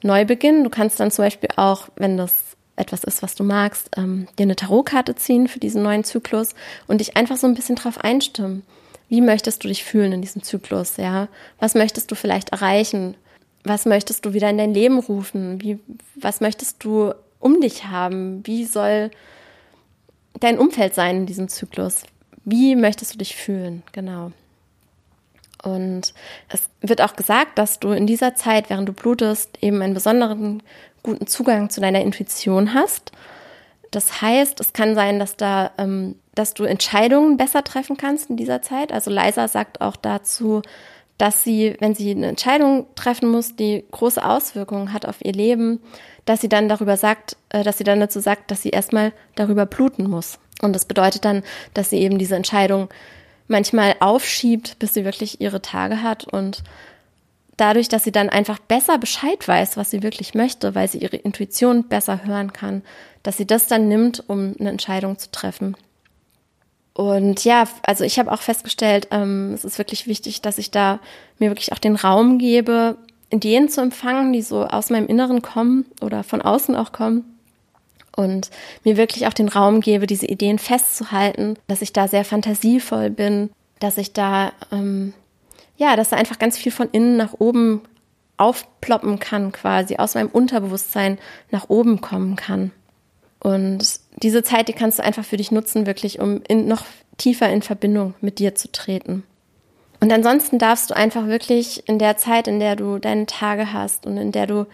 Neubeginn. 0.02 0.64
Du 0.64 0.70
kannst 0.70 1.00
dann 1.00 1.12
zum 1.12 1.26
Beispiel 1.26 1.50
auch, 1.56 1.90
wenn 1.96 2.18
das 2.18 2.49
etwas 2.80 3.04
ist, 3.04 3.22
was 3.22 3.36
du 3.36 3.44
magst, 3.44 3.90
ähm, 3.98 4.28
dir 4.38 4.44
eine 4.44 4.56
Tarotkarte 4.56 5.16
ziehen 5.16 5.48
für 5.48 5.60
diesen 5.60 5.84
neuen 5.84 6.04
Zyklus 6.04 6.56
und 6.88 7.00
dich 7.00 7.18
einfach 7.18 7.38
so 7.38 7.48
ein 7.48 7.54
bisschen 7.54 7.76
drauf 7.76 7.98
einstimmen. 8.00 8.64
Wie 9.10 9.22
möchtest 9.22 9.64
du 9.64 9.68
dich 9.68 9.84
fühlen 9.84 10.14
in 10.14 10.22
diesem 10.22 10.44
Zyklus? 10.44 10.98
Ja, 10.98 11.28
was 11.60 11.76
möchtest 11.76 12.12
du 12.12 12.16
vielleicht 12.16 12.50
erreichen? 12.50 13.16
Was 13.64 13.86
möchtest 13.86 14.26
du 14.26 14.34
wieder 14.34 14.50
in 14.50 14.58
dein 14.58 14.74
Leben 14.74 15.00
rufen? 15.00 15.62
Wie, 15.62 15.80
was 16.16 16.42
möchtest 16.42 16.84
du 16.84 17.14
um 17.40 17.60
dich 17.60 17.86
haben? 17.86 18.46
Wie 18.46 18.66
soll 18.66 19.12
dein 20.40 20.60
Umfeld 20.60 20.96
sein 20.96 21.18
in 21.18 21.26
diesem 21.26 21.50
Zyklus? 21.50 22.04
Wie 22.46 22.76
möchtest 22.76 23.14
du 23.14 23.18
dich 23.18 23.36
fühlen? 23.36 23.84
Genau. 23.92 24.32
Und 25.64 26.14
es 26.50 26.70
wird 26.82 27.02
auch 27.02 27.16
gesagt, 27.16 27.58
dass 27.58 27.80
du 27.80 27.92
in 27.92 28.08
dieser 28.08 28.36
Zeit, 28.36 28.70
während 28.70 28.88
du 28.88 28.94
blutest, 28.94 29.58
eben 29.62 29.82
einen 29.82 29.94
besonderen 29.94 30.64
guten 31.04 31.28
Zugang 31.28 31.70
zu 31.70 31.82
deiner 31.82 32.02
Intuition 32.02 32.74
hast. 32.74 33.12
Das 33.92 34.22
heißt, 34.22 34.60
es 34.60 34.74
kann 34.74 34.96
sein, 34.96 35.20
dass 35.20 35.36
da, 35.36 35.72
ähm, 35.78 36.16
dass 36.36 36.54
du 36.54 36.64
Entscheidungen 36.64 37.38
besser 37.38 37.64
treffen 37.64 37.98
kannst 37.98 38.30
in 38.30 38.38
dieser 38.38 38.62
Zeit. 38.62 38.92
Also 38.92 39.10
Leisa 39.10 39.48
sagt 39.48 39.82
auch 39.82 39.96
dazu, 39.96 40.62
dass 41.18 41.44
sie, 41.44 41.76
wenn 41.80 41.96
sie 41.96 42.12
eine 42.12 42.28
Entscheidung 42.28 42.88
treffen 42.96 43.30
muss, 43.30 43.56
die 43.56 43.84
große 43.92 44.24
Auswirkungen 44.24 44.94
hat 44.94 45.06
auf 45.06 45.18
ihr 45.24 45.34
Leben, 45.34 45.82
dass 46.26 46.40
sie 46.42 46.50
dann 46.50 46.70
darüber 46.70 46.96
sagt, 46.98 47.36
äh, 47.50 47.64
dass 47.64 47.78
sie 47.78 47.84
dann 47.84 48.00
dazu 48.00 48.20
sagt, 48.20 48.52
dass 48.52 48.62
sie 48.62 48.70
erstmal 48.70 49.12
darüber 49.36 49.66
bluten 49.66 50.10
muss. 50.10 50.40
Und 50.62 50.74
das 50.74 50.86
bedeutet 50.86 51.26
dann, 51.26 51.44
dass 51.74 51.90
sie 51.90 51.98
eben 52.00 52.18
diese 52.18 52.36
Entscheidung 52.36 52.90
manchmal 53.50 53.96
aufschiebt, 54.00 54.80
bis 54.80 54.94
sie 54.94 55.06
wirklich 55.06 55.42
ihre 55.42 55.62
Tage 55.62 56.02
hat 56.02 56.26
und 56.26 56.64
dadurch, 57.58 57.90
dass 57.90 58.04
sie 58.04 58.12
dann 58.12 58.30
einfach 58.30 58.60
besser 58.60 58.98
Bescheid 58.98 59.48
weiß, 59.48 59.78
was 59.78 59.92
sie 59.92 60.04
wirklich 60.04 60.34
möchte, 60.34 60.76
weil 60.76 60.88
sie 60.88 61.00
ihre 61.00 61.18
Intuition 61.18 61.88
besser 61.88 62.26
hören 62.26 62.54
kann, 62.54 62.84
dass 63.24 63.38
sie 63.38 63.46
das 63.46 63.68
dann 63.68 63.88
nimmt, 63.88 64.24
um 64.28 64.56
eine 64.60 64.70
Entscheidung 64.70 65.18
zu 65.18 65.32
treffen. 65.32 65.76
Und 66.94 67.46
ja, 67.46 67.66
also 67.84 68.04
ich 68.04 68.20
habe 68.20 68.32
auch 68.32 68.42
festgestellt, 68.42 69.08
ähm, 69.12 69.54
es 69.54 69.64
ist 69.64 69.78
wirklich 69.78 70.08
wichtig, 70.08 70.42
dass 70.42 70.58
ich 70.58 70.72
da 70.72 71.00
mir 71.38 71.50
wirklich 71.50 71.72
auch 71.72 71.80
den 71.80 71.96
Raum 71.96 72.40
gebe, 72.40 72.98
Ideen 73.30 73.70
zu 73.70 73.82
empfangen, 73.82 74.34
die 74.34 74.42
so 74.42 74.66
aus 74.66 74.90
meinem 74.90 75.08
Inneren 75.08 75.42
kommen 75.42 75.86
oder 76.02 76.24
von 76.24 76.42
außen 76.42 76.76
auch 76.76 76.92
kommen. 76.92 77.39
Und 78.20 78.50
mir 78.84 78.98
wirklich 78.98 79.28
auch 79.28 79.34
den 79.34 79.48
Raum 79.48 79.80
gebe, 79.80 80.06
diese 80.06 80.26
Ideen 80.26 80.60
festzuhalten, 80.60 81.56
dass 81.68 81.82
ich 81.82 81.94
da 81.94 82.10
sehr 82.10 82.26
fantasievoll 82.26 83.10
bin, 83.10 83.50
dass 83.80 83.98
ich 83.98 84.12
da 84.12 84.52
ähm, 84.74 85.14
ja, 85.80 85.96
dass 85.96 86.10
da 86.10 86.18
einfach 86.18 86.38
ganz 86.38 86.58
viel 86.58 86.72
von 86.72 86.90
innen 86.92 87.18
nach 87.18 87.34
oben 87.40 87.82
aufploppen 88.38 89.20
kann, 89.20 89.52
quasi 89.52 89.96
aus 89.96 90.14
meinem 90.14 90.28
Unterbewusstsein 90.28 91.18
nach 91.52 91.70
oben 91.70 92.02
kommen 92.02 92.36
kann. 92.36 92.72
Und 93.40 94.00
diese 94.22 94.44
Zeit, 94.44 94.68
die 94.68 94.74
kannst 94.74 95.00
du 95.00 95.04
einfach 95.04 95.24
für 95.24 95.38
dich 95.38 95.52
nutzen, 95.52 95.86
wirklich, 95.86 96.20
um 96.20 96.42
in, 96.48 96.68
noch 96.68 96.86
tiefer 97.18 97.50
in 97.50 97.62
Verbindung 97.62 98.14
mit 98.20 98.40
dir 98.40 98.56
zu 98.56 98.70
treten. 98.72 99.24
Und 100.02 100.12
ansonsten 100.12 100.60
darfst 100.60 100.90
du 100.90 100.96
einfach 100.96 101.28
wirklich 101.28 101.88
in 101.88 102.00
der 102.00 102.18
Zeit, 102.18 102.48
in 102.48 102.60
der 102.60 102.76
du 102.76 103.00
deine 103.00 103.26
Tage 103.26 103.72
hast 103.72 104.06
und 104.06 104.18
in 104.18 104.34
der 104.34 104.48
du 104.48 104.68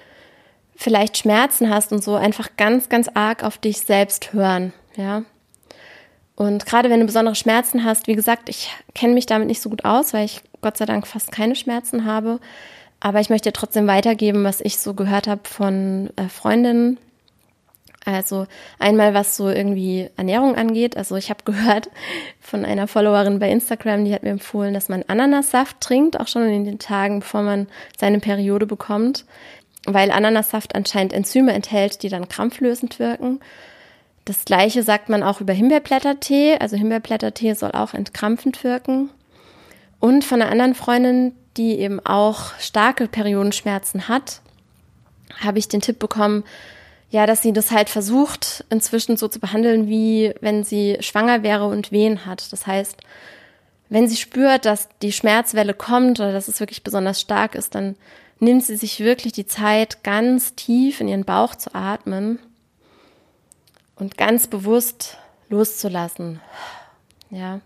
vielleicht 0.75 1.17
Schmerzen 1.17 1.69
hast 1.69 1.91
und 1.91 2.03
so, 2.03 2.15
einfach 2.15 2.49
ganz, 2.57 2.89
ganz 2.89 3.09
arg 3.13 3.43
auf 3.43 3.57
dich 3.57 3.81
selbst 3.81 4.33
hören, 4.33 4.73
ja. 4.95 5.23
Und 6.35 6.65
gerade 6.65 6.89
wenn 6.89 6.99
du 6.99 7.05
besondere 7.05 7.35
Schmerzen 7.35 7.85
hast, 7.85 8.07
wie 8.07 8.15
gesagt, 8.15 8.49
ich 8.49 8.69
kenne 8.93 9.13
mich 9.13 9.25
damit 9.25 9.47
nicht 9.47 9.61
so 9.61 9.69
gut 9.69 9.85
aus, 9.85 10.13
weil 10.13 10.25
ich 10.25 10.41
Gott 10.61 10.77
sei 10.77 10.85
Dank 10.85 11.07
fast 11.07 11.31
keine 11.31 11.55
Schmerzen 11.55 12.05
habe. 12.05 12.39
Aber 12.99 13.19
ich 13.19 13.29
möchte 13.29 13.53
trotzdem 13.53 13.87
weitergeben, 13.87 14.43
was 14.43 14.61
ich 14.61 14.77
so 14.77 14.93
gehört 14.93 15.27
habe 15.27 15.41
von 15.47 16.09
äh, 16.17 16.27
Freundinnen. 16.27 16.97
Also 18.03 18.45
einmal, 18.77 19.13
was 19.13 19.35
so 19.35 19.49
irgendwie 19.49 20.09
Ernährung 20.17 20.55
angeht. 20.55 20.97
Also 20.97 21.15
ich 21.15 21.29
habe 21.29 21.43
gehört 21.45 21.89
von 22.41 22.65
einer 22.65 22.87
Followerin 22.87 23.39
bei 23.39 23.49
Instagram, 23.49 24.05
die 24.05 24.13
hat 24.13 24.23
mir 24.23 24.29
empfohlen, 24.29 24.73
dass 24.73 24.89
man 24.89 25.03
Ananassaft 25.07 25.79
trinkt, 25.79 26.19
auch 26.19 26.27
schon 26.27 26.43
in 26.49 26.65
den 26.65 26.79
Tagen, 26.79 27.21
bevor 27.21 27.43
man 27.43 27.67
seine 27.97 28.19
Periode 28.19 28.65
bekommt, 28.65 29.25
weil 29.85 30.11
Ananassaft 30.11 30.75
anscheinend 30.75 31.13
Enzyme 31.13 31.53
enthält, 31.53 32.03
die 32.03 32.09
dann 32.09 32.27
krampflösend 32.27 32.99
wirken. 32.99 33.39
Das 34.25 34.45
gleiche 34.45 34.81
sagt 34.83 35.09
man 35.09 35.21
auch 35.23 35.41
über 35.41 35.53
Himbeerblättertee. 35.53 36.57
Also 36.59 36.75
Himbeerblättertee 36.75 37.53
soll 37.53 37.71
auch 37.71 37.93
entkrampfend 37.93 38.63
wirken. 38.63 39.09
Und 39.99 40.23
von 40.23 40.41
einer 40.41 40.51
anderen 40.51 40.75
Freundin, 40.75 41.33
die 41.57 41.79
eben 41.79 41.99
auch 42.05 42.57
starke 42.59 43.07
Periodenschmerzen 43.07 44.07
hat, 44.07 44.41
habe 45.39 45.59
ich 45.59 45.67
den 45.67 45.81
Tipp 45.81 45.99
bekommen, 45.99 46.43
ja, 47.11 47.25
dass 47.25 47.41
sie 47.41 47.53
das 47.53 47.71
halt 47.71 47.89
versucht, 47.89 48.65
inzwischen 48.69 49.15
so 49.15 49.27
zu 49.27 49.39
behandeln, 49.39 49.87
wie 49.87 50.33
wenn 50.41 50.63
sie 50.63 50.97
schwanger 50.99 51.43
wäre 51.43 51.65
und 51.65 51.91
Wehen 51.91 52.25
hat. 52.25 52.51
Das 52.51 52.67
heißt, 52.67 52.97
wenn 53.89 54.07
sie 54.07 54.17
spürt, 54.17 54.65
dass 54.65 54.89
die 55.01 55.11
Schmerzwelle 55.11 55.73
kommt 55.73 56.19
oder 56.19 56.33
dass 56.33 56.47
es 56.47 56.59
wirklich 56.59 56.83
besonders 56.83 57.21
stark 57.21 57.55
ist, 57.55 57.75
dann 57.75 57.95
nimmt 58.39 58.63
sie 58.63 58.75
sich 58.75 58.99
wirklich 58.99 59.33
die 59.33 59.45
Zeit, 59.45 60.03
ganz 60.03 60.55
tief 60.55 61.01
in 61.01 61.07
ihren 61.07 61.25
Bauch 61.25 61.55
zu 61.55 61.73
atmen 61.73 62.39
und 63.95 64.17
ganz 64.17 64.47
bewusst 64.47 65.17
loszulassen. 65.49 66.41
Ja. 67.29 67.61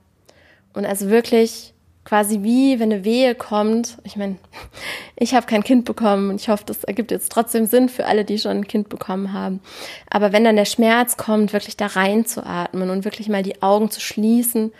Und 0.73 0.85
also 0.85 1.09
wirklich 1.09 1.73
quasi 2.05 2.41
wie, 2.41 2.79
wenn 2.79 2.91
eine 2.91 3.03
Wehe 3.03 3.35
kommt. 3.35 3.97
Ich 4.03 4.15
meine, 4.15 4.37
ich 5.15 5.33
habe 5.35 5.45
kein 5.45 5.63
Kind 5.63 5.85
bekommen 5.85 6.29
und 6.31 6.41
ich 6.41 6.49
hoffe, 6.49 6.63
das 6.65 6.83
ergibt 6.83 7.11
jetzt 7.11 7.31
trotzdem 7.31 7.65
Sinn 7.65 7.87
für 7.87 8.05
alle, 8.05 8.25
die 8.25 8.39
schon 8.39 8.57
ein 8.57 8.67
Kind 8.67 8.89
bekommen 8.89 9.33
haben. 9.33 9.61
Aber 10.09 10.31
wenn 10.31 10.43
dann 10.43 10.55
der 10.55 10.65
Schmerz 10.65 11.17
kommt, 11.17 11.53
wirklich 11.53 11.77
da 11.77 11.87
reinzuatmen 11.87 12.89
und 12.89 13.05
wirklich 13.05 13.29
mal 13.29 13.43
die 13.43 13.61
Augen 13.61 13.91
zu 13.91 14.01
schließen, 14.01 14.71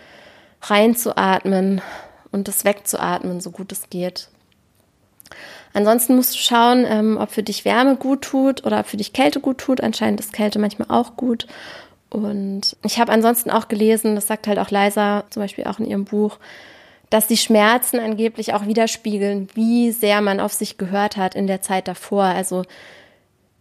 reinzuatmen 0.62 1.80
und 2.32 2.48
das 2.48 2.64
wegzuatmen, 2.64 3.40
so 3.40 3.50
gut 3.50 3.72
es 3.72 3.90
geht. 3.90 4.28
Ansonsten 5.72 6.16
musst 6.16 6.34
du 6.34 6.38
schauen, 6.38 6.84
ähm, 6.88 7.16
ob 7.16 7.30
für 7.30 7.42
dich 7.42 7.64
Wärme 7.64 7.96
gut 7.96 8.22
tut 8.22 8.64
oder 8.66 8.80
ob 8.80 8.86
für 8.86 8.96
dich 8.96 9.12
Kälte 9.12 9.40
gut 9.40 9.58
tut. 9.58 9.80
Anscheinend 9.80 10.20
ist 10.20 10.32
Kälte 10.32 10.58
manchmal 10.58 10.88
auch 10.90 11.16
gut. 11.16 11.46
Und 12.10 12.76
ich 12.84 12.98
habe 12.98 13.12
ansonsten 13.12 13.50
auch 13.50 13.68
gelesen, 13.68 14.16
das 14.16 14.26
sagt 14.26 14.48
halt 14.48 14.58
auch 14.58 14.70
Leisa 14.70 15.24
zum 15.30 15.42
Beispiel 15.42 15.64
auch 15.64 15.78
in 15.78 15.86
ihrem 15.86 16.04
Buch, 16.04 16.38
dass 17.08 17.28
die 17.28 17.36
Schmerzen 17.36 18.00
angeblich 18.00 18.52
auch 18.52 18.66
widerspiegeln, 18.66 19.48
wie 19.54 19.92
sehr 19.92 20.20
man 20.20 20.40
auf 20.40 20.52
sich 20.52 20.76
gehört 20.76 21.16
hat 21.16 21.34
in 21.34 21.46
der 21.46 21.62
Zeit 21.62 21.86
davor. 21.86 22.24
Also 22.24 22.64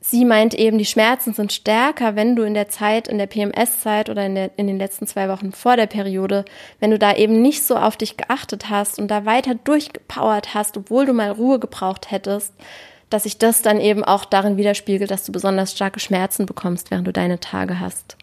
sie 0.01 0.25
meint 0.25 0.53
eben, 0.53 0.77
die 0.77 0.85
Schmerzen 0.85 1.33
sind 1.33 1.51
stärker, 1.51 2.15
wenn 2.15 2.35
du 2.35 2.43
in 2.43 2.53
der 2.53 2.69
Zeit, 2.69 3.07
in 3.07 3.17
der 3.17 3.27
PMS-Zeit 3.27 4.09
oder 4.09 4.25
in, 4.25 4.35
der, 4.35 4.51
in 4.57 4.67
den 4.67 4.77
letzten 4.77 5.07
zwei 5.07 5.29
Wochen 5.29 5.51
vor 5.51 5.75
der 5.75 5.87
Periode, 5.87 6.45
wenn 6.79 6.91
du 6.91 6.99
da 6.99 7.15
eben 7.15 7.41
nicht 7.41 7.63
so 7.63 7.75
auf 7.75 7.97
dich 7.97 8.17
geachtet 8.17 8.69
hast 8.69 8.99
und 8.99 9.09
da 9.09 9.25
weiter 9.25 9.55
durchgepowert 9.55 10.53
hast, 10.53 10.77
obwohl 10.77 11.05
du 11.05 11.13
mal 11.13 11.31
Ruhe 11.31 11.59
gebraucht 11.59 12.11
hättest, 12.11 12.53
dass 13.09 13.23
sich 13.23 13.37
das 13.37 13.61
dann 13.61 13.81
eben 13.81 14.03
auch 14.03 14.25
darin 14.25 14.57
widerspiegelt, 14.57 15.09
dass 15.09 15.25
du 15.25 15.31
besonders 15.31 15.71
starke 15.71 15.99
Schmerzen 15.99 16.45
bekommst, 16.45 16.91
während 16.91 17.07
du 17.07 17.13
deine 17.13 17.39
Tage 17.39 17.79
hast. 17.79 18.17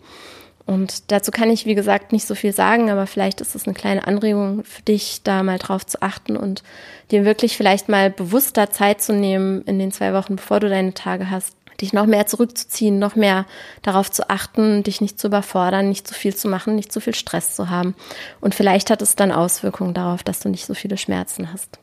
Und 0.64 1.12
dazu 1.12 1.30
kann 1.30 1.48
ich, 1.50 1.64
wie 1.64 1.76
gesagt, 1.76 2.12
nicht 2.12 2.26
so 2.26 2.34
viel 2.34 2.52
sagen, 2.52 2.90
aber 2.90 3.06
vielleicht 3.06 3.40
ist 3.40 3.54
es 3.54 3.66
eine 3.66 3.74
kleine 3.74 4.06
Anregung 4.06 4.64
für 4.64 4.82
dich, 4.82 5.20
da 5.22 5.44
mal 5.44 5.58
drauf 5.58 5.86
zu 5.86 6.02
achten 6.02 6.36
und 6.36 6.64
dir 7.12 7.24
wirklich 7.24 7.56
vielleicht 7.56 7.88
mal 7.88 8.10
bewusster 8.10 8.70
Zeit 8.70 9.00
zu 9.00 9.12
nehmen 9.12 9.62
in 9.62 9.78
den 9.78 9.92
zwei 9.92 10.12
Wochen, 10.12 10.34
bevor 10.34 10.58
du 10.58 10.68
deine 10.68 10.92
Tage 10.92 11.30
hast, 11.30 11.55
dich 11.80 11.92
noch 11.92 12.06
mehr 12.06 12.26
zurückzuziehen, 12.26 12.98
noch 12.98 13.16
mehr 13.16 13.46
darauf 13.82 14.10
zu 14.10 14.28
achten, 14.30 14.82
dich 14.82 15.00
nicht 15.00 15.18
zu 15.18 15.28
überfordern, 15.28 15.88
nicht 15.88 16.06
zu 16.06 16.14
viel 16.14 16.34
zu 16.34 16.48
machen, 16.48 16.74
nicht 16.74 16.92
zu 16.92 17.00
viel 17.00 17.14
Stress 17.14 17.54
zu 17.54 17.70
haben. 17.70 17.94
Und 18.40 18.54
vielleicht 18.54 18.90
hat 18.90 19.02
es 19.02 19.16
dann 19.16 19.32
Auswirkungen 19.32 19.94
darauf, 19.94 20.22
dass 20.22 20.40
du 20.40 20.48
nicht 20.48 20.66
so 20.66 20.74
viele 20.74 20.96
Schmerzen 20.96 21.52
hast. 21.52 21.78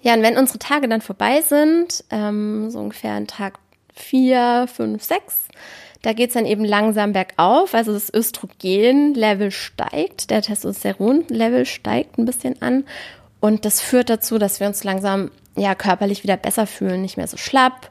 Ja, 0.00 0.14
und 0.14 0.22
wenn 0.22 0.36
unsere 0.36 0.58
Tage 0.58 0.88
dann 0.88 1.00
vorbei 1.00 1.42
sind, 1.42 2.04
ähm, 2.10 2.70
so 2.70 2.78
ungefähr 2.78 3.12
an 3.12 3.26
Tag 3.26 3.58
vier, 3.92 4.68
fünf, 4.72 5.02
sechs, 5.02 5.48
da 6.02 6.12
geht's 6.12 6.34
dann 6.34 6.46
eben 6.46 6.64
langsam 6.64 7.12
bergauf. 7.12 7.74
Also 7.74 7.92
das 7.92 8.12
Östrogen-Level 8.12 9.50
steigt, 9.50 10.30
der 10.30 10.42
Testosteron-Level 10.42 11.66
steigt 11.66 12.18
ein 12.18 12.24
bisschen 12.24 12.62
an. 12.62 12.84
Und 13.40 13.64
das 13.64 13.80
führt 13.80 14.10
dazu, 14.10 14.38
dass 14.38 14.60
wir 14.60 14.66
uns 14.66 14.84
langsam 14.84 15.30
ja 15.56 15.74
körperlich 15.74 16.22
wieder 16.22 16.36
besser 16.36 16.66
fühlen, 16.66 17.02
nicht 17.02 17.16
mehr 17.16 17.26
so 17.26 17.36
schlapp, 17.36 17.90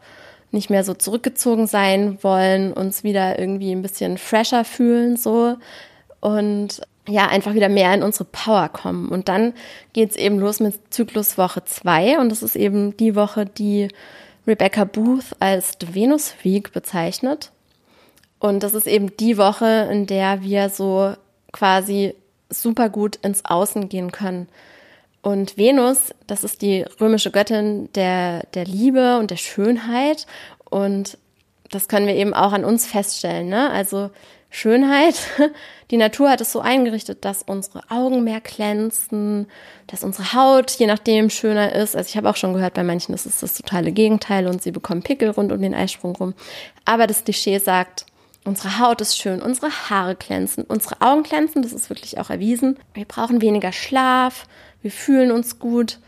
nicht 0.52 0.70
mehr 0.70 0.84
so 0.84 0.94
zurückgezogen 0.94 1.68
sein 1.68 2.18
wollen, 2.22 2.74
uns 2.74 3.04
wieder 3.04 3.38
irgendwie 3.38 3.72
ein 3.72 3.82
bisschen 3.82 4.18
fresher 4.18 4.64
fühlen 4.64 5.18
so 5.18 5.58
und 6.20 6.82
ja, 7.08 7.28
einfach 7.28 7.54
wieder 7.54 7.70
mehr 7.70 7.94
in 7.94 8.04
unsere 8.04 8.26
Power 8.26 8.68
kommen. 8.70 9.10
Und 9.10 9.30
dann 9.30 9.54
geht's 9.94 10.18
eben 10.18 10.40
los 10.40 10.60
mit 10.60 10.76
Zykluswoche 10.94 11.64
zwei 11.64 12.20
und 12.20 12.30
das 12.30 12.44
ist 12.44 12.56
eben 12.56 12.98
die 12.98 13.16
Woche, 13.16 13.46
die 13.46 13.88
Rebecca 14.46 14.84
Booth 14.84 15.36
als 15.40 15.74
The 15.80 15.94
Venus 15.94 16.34
Week 16.44 16.72
bezeichnet. 16.72 17.52
Und 18.40 18.64
das 18.64 18.74
ist 18.74 18.88
eben 18.88 19.16
die 19.18 19.38
Woche, 19.38 19.88
in 19.92 20.06
der 20.06 20.42
wir 20.44 20.70
so 20.70 21.14
quasi 21.52 22.14
super 22.50 22.90
gut 22.90 23.18
ins 23.18 23.44
Außen 23.46 23.90
gehen 23.90 24.12
können. 24.12 24.48
Und 25.28 25.58
Venus, 25.58 26.16
das 26.26 26.46
ist 26.46 26.62
die 26.62 26.86
römische 27.02 27.32
Göttin 27.32 27.92
der, 27.96 28.44
der 28.54 28.64
Liebe 28.64 29.18
und 29.18 29.30
der 29.30 29.36
Schönheit. 29.36 30.26
Und 30.70 31.18
das 31.70 31.90
können 31.90 32.08
wir 32.08 32.16
eben 32.16 32.34
auch 32.34 32.54
an 32.54 32.64
uns 32.64 32.86
feststellen. 32.86 33.50
Ne? 33.50 33.70
Also 33.70 34.10
Schönheit, 34.50 35.16
die 35.92 35.98
Natur 35.98 36.30
hat 36.30 36.40
es 36.40 36.54
so 36.54 36.62
eingerichtet, 36.62 37.26
dass 37.26 37.44
unsere 37.44 37.82
Augen 37.90 38.24
mehr 38.24 38.40
glänzen, 38.40 39.48
dass 39.88 40.06
unsere 40.06 40.32
Haut 40.32 40.72
je 40.72 40.88
nachdem 40.88 41.30
schöner 41.30 41.76
ist. 41.76 41.98
Also 41.98 42.08
ich 42.08 42.16
habe 42.16 42.30
auch 42.30 42.38
schon 42.38 42.54
gehört, 42.54 42.76
bei 42.76 42.84
manchen 42.84 43.14
ist 43.14 43.26
es 43.26 43.42
das 43.42 43.58
totale 43.58 43.92
Gegenteil 43.92 44.48
und 44.48 44.64
sie 44.64 44.72
bekommen 44.72 45.04
Pickel 45.04 45.32
rund 45.32 45.52
um 45.52 45.62
den 45.62 45.76
Eisprung 45.76 46.16
rum. 46.16 46.36
Aber 46.86 47.06
das 47.06 47.26
Klischee 47.26 47.58
sagt, 47.58 48.06
Unsere 48.48 48.80
Haut 48.80 49.02
ist 49.02 49.18
schön, 49.18 49.42
unsere 49.42 49.70
Haare 49.70 50.16
glänzen, 50.16 50.64
unsere 50.64 51.02
Augen 51.02 51.24
glänzen, 51.24 51.64
das 51.64 51.74
ist 51.74 51.90
wirklich 51.90 52.18
auch 52.18 52.30
erwiesen. 52.30 52.80
Wir 52.94 53.04
brauchen 53.04 53.42
weniger 53.42 53.74
Schlaf, 53.74 54.48
wir 54.82 54.92
fühlen 54.92 55.32
uns 55.32 55.60
gut, 55.60 56.00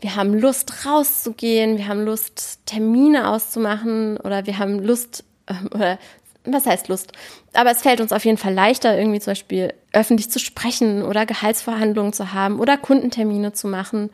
wir 0.00 0.16
haben 0.16 0.34
Lust 0.34 0.86
rauszugehen, 0.86 1.78
wir 1.78 1.88
haben 1.88 2.04
Lust 2.04 2.60
Termine 2.66 3.28
auszumachen 3.28 4.18
oder 4.18 4.46
wir 4.46 4.58
haben 4.58 4.78
Lust, 4.80 5.24
äh, 5.46 5.54
oder 5.74 5.98
was 6.44 6.66
heißt 6.66 6.88
Lust? 6.88 7.12
Aber 7.54 7.70
es 7.70 7.82
fällt 7.82 8.00
uns 8.00 8.12
auf 8.12 8.24
jeden 8.24 8.36
Fall 8.36 8.52
leichter, 8.52 8.98
irgendwie 8.98 9.20
zum 9.20 9.30
Beispiel 9.30 9.72
öffentlich 9.92 10.30
zu 10.30 10.38
sprechen 10.38 11.02
oder 11.02 11.24
Gehaltsverhandlungen 11.24 12.12
zu 12.12 12.32
haben 12.32 12.60
oder 12.60 12.76
Kundentermine 12.76 13.54
zu 13.54 13.66
machen. 13.66 14.10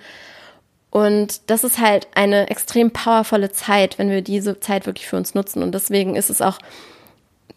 Und 0.90 1.50
das 1.50 1.64
ist 1.64 1.78
halt 1.78 2.08
eine 2.14 2.50
extrem 2.50 2.90
powervolle 2.90 3.50
Zeit, 3.50 3.98
wenn 3.98 4.10
wir 4.10 4.22
diese 4.22 4.60
Zeit 4.60 4.86
wirklich 4.86 5.06
für 5.06 5.16
uns 5.16 5.34
nutzen. 5.34 5.62
Und 5.62 5.72
deswegen 5.72 6.16
ist 6.16 6.30
es 6.30 6.40
auch 6.40 6.58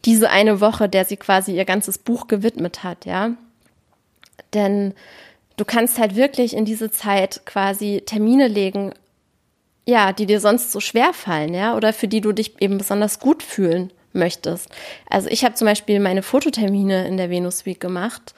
diese 0.06 0.30
eine 0.30 0.60
Woche, 0.60 0.90
der 0.90 1.06
sie 1.06 1.18
quasi 1.18 1.56
ihr 1.56 1.66
ganzes 1.66 1.98
Buch 1.98 2.28
gewidmet 2.28 2.84
hat, 2.84 3.06
ja. 3.06 3.32
Denn 4.54 4.94
du 5.58 5.66
kannst 5.66 6.00
halt 6.00 6.16
wirklich 6.16 6.56
in 6.56 6.66
diese 6.66 6.92
Zeit 6.92 7.42
quasi 7.46 8.02
Termine 8.06 8.48
legen, 8.48 8.94
ja, 9.86 10.14
die 10.14 10.26
dir 10.26 10.40
sonst 10.40 10.72
so 10.72 10.80
schwer 10.80 11.14
fallen, 11.14 11.54
ja, 11.54 11.76
oder 11.76 11.94
für 11.94 12.08
die 12.08 12.22
du 12.22 12.32
dich 12.32 12.62
eben 12.62 12.78
besonders 12.78 13.20
gut 13.20 13.44
fühlen 13.44 13.92
möchtest. 14.14 14.70
Also 15.10 15.30
ich 15.30 15.44
habe 15.44 15.56
zum 15.56 15.66
Beispiel 15.66 16.00
meine 16.00 16.24
Fototermine 16.24 17.08
in 17.08 17.18
der 17.18 17.30
Venus 17.30 17.66
Week 17.66 17.80
gemacht, 17.80 18.34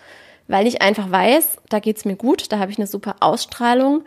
weil 0.48 0.68
ich 0.68 0.82
einfach 0.82 1.12
weiß, 1.12 1.58
da 1.70 1.80
geht's 1.80 2.06
mir 2.06 2.16
gut, 2.16 2.52
da 2.52 2.60
habe 2.60 2.72
ich 2.72 2.78
eine 2.78 2.88
super 2.88 3.18
Ausstrahlung 3.20 4.04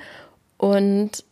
und 0.57 1.25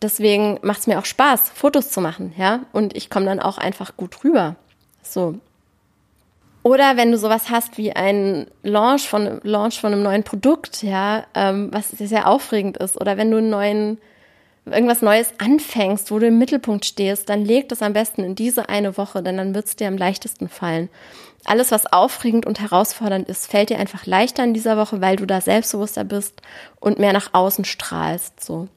deswegen 0.00 0.58
macht 0.62 0.80
es 0.80 0.86
mir 0.86 0.98
auch 0.98 1.04
Spaß, 1.04 1.50
Fotos 1.50 1.90
zu 1.90 2.00
machen, 2.00 2.32
ja, 2.38 2.64
und 2.72 2.96
ich 2.96 3.10
komme 3.10 3.26
dann 3.26 3.40
auch 3.40 3.58
einfach 3.58 3.96
gut 3.96 4.24
rüber. 4.24 4.56
So, 5.02 5.38
oder 6.62 6.96
wenn 6.96 7.10
du 7.10 7.18
sowas 7.18 7.50
hast 7.50 7.76
wie 7.76 7.92
ein 7.92 8.46
Launch 8.62 9.08
von, 9.08 9.40
Launch 9.42 9.80
von 9.80 9.92
einem 9.92 10.02
neuen 10.02 10.22
Produkt, 10.22 10.82
ja, 10.82 11.24
ähm, 11.34 11.70
was 11.72 11.90
sehr, 11.90 12.28
aufregend 12.28 12.76
ist. 12.76 13.00
Oder 13.00 13.16
wenn 13.16 13.30
du 13.30 13.38
einen 13.38 13.50
neuen, 13.50 13.98
irgendwas 14.64 15.02
Neues 15.02 15.32
anfängst, 15.38 16.12
wo 16.12 16.20
du 16.20 16.28
im 16.28 16.38
Mittelpunkt 16.38 16.84
stehst, 16.84 17.28
dann 17.28 17.44
leg 17.44 17.68
das 17.68 17.82
am 17.82 17.92
besten 17.92 18.22
in 18.22 18.36
diese 18.36 18.68
eine 18.68 18.96
Woche, 18.96 19.22
denn 19.22 19.36
dann 19.36 19.54
wird 19.56 19.66
es 19.66 19.76
dir 19.76 19.88
am 19.88 19.96
leichtesten 19.96 20.48
fallen. 20.48 20.88
Alles, 21.44 21.72
was 21.72 21.92
aufregend 21.92 22.46
und 22.46 22.60
herausfordernd 22.60 23.28
ist, 23.28 23.50
fällt 23.50 23.70
dir 23.70 23.80
einfach 23.80 24.06
leichter 24.06 24.44
in 24.44 24.54
dieser 24.54 24.76
Woche, 24.76 25.00
weil 25.00 25.16
du 25.16 25.26
da 25.26 25.40
selbstbewusster 25.40 26.04
bist 26.04 26.40
und 26.78 27.00
mehr 27.00 27.12
nach 27.12 27.30
außen 27.34 27.64
strahlst, 27.64 28.44
so. 28.44 28.68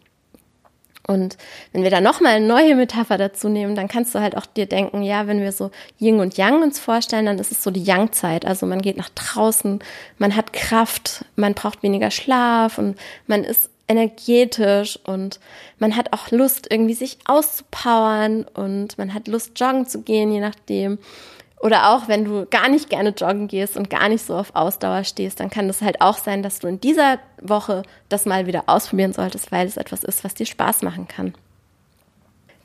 Und 1.07 1.37
wenn 1.71 1.83
wir 1.83 1.91
da 1.91 2.01
nochmal 2.01 2.35
eine 2.35 2.47
neue 2.47 2.75
Metapher 2.75 3.17
dazu 3.17 3.47
nehmen, 3.47 3.75
dann 3.75 3.87
kannst 3.87 4.15
du 4.15 4.19
halt 4.19 4.35
auch 4.35 4.45
dir 4.45 4.65
denken, 4.65 5.03
ja, 5.03 5.27
wenn 5.27 5.41
wir 5.41 5.51
so 5.51 5.71
Yin 5.99 6.19
und 6.19 6.37
Yang 6.37 6.63
uns 6.63 6.79
vorstellen, 6.79 7.27
dann 7.27 7.39
ist 7.39 7.51
es 7.51 7.61
so 7.61 7.69
die 7.71 7.83
Yang-Zeit. 7.83 8.45
Also 8.45 8.65
man 8.65 8.81
geht 8.81 8.97
nach 8.97 9.09
draußen, 9.09 9.79
man 10.17 10.35
hat 10.35 10.53
Kraft, 10.53 11.25
man 11.35 11.53
braucht 11.53 11.83
weniger 11.83 12.11
Schlaf 12.11 12.77
und 12.77 12.97
man 13.27 13.43
ist 13.43 13.69
energetisch 13.87 14.99
und 15.05 15.39
man 15.77 15.95
hat 15.95 16.11
auch 16.11 16.31
Lust, 16.31 16.67
irgendwie 16.71 16.95
sich 16.95 17.19
auszupowern 17.25 18.45
und 18.53 18.97
man 18.97 19.13
hat 19.13 19.27
Lust, 19.27 19.59
joggen 19.59 19.85
zu 19.85 20.01
gehen, 20.01 20.31
je 20.31 20.39
nachdem. 20.39 20.97
Oder 21.59 21.95
auch 21.95 22.07
wenn 22.07 22.25
du 22.25 22.45
gar 22.45 22.69
nicht 22.69 22.89
gerne 22.89 23.09
joggen 23.09 23.47
gehst 23.47 23.77
und 23.77 23.89
gar 23.89 24.09
nicht 24.09 24.25
so 24.25 24.35
auf 24.35 24.55
Ausdauer 24.55 25.03
stehst, 25.03 25.39
dann 25.39 25.49
kann 25.49 25.67
das 25.67 25.81
halt 25.81 26.01
auch 26.01 26.17
sein, 26.17 26.43
dass 26.43 26.59
du 26.59 26.67
in 26.67 26.79
dieser 26.79 27.19
Woche 27.41 27.83
das 28.09 28.25
mal 28.25 28.45
wieder 28.45 28.63
ausprobieren 28.67 29.13
solltest, 29.13 29.51
weil 29.51 29.65
es 29.65 29.77
etwas 29.77 30.03
ist, 30.03 30.23
was 30.23 30.33
dir 30.33 30.45
Spaß 30.45 30.81
machen 30.81 31.07
kann. 31.07 31.33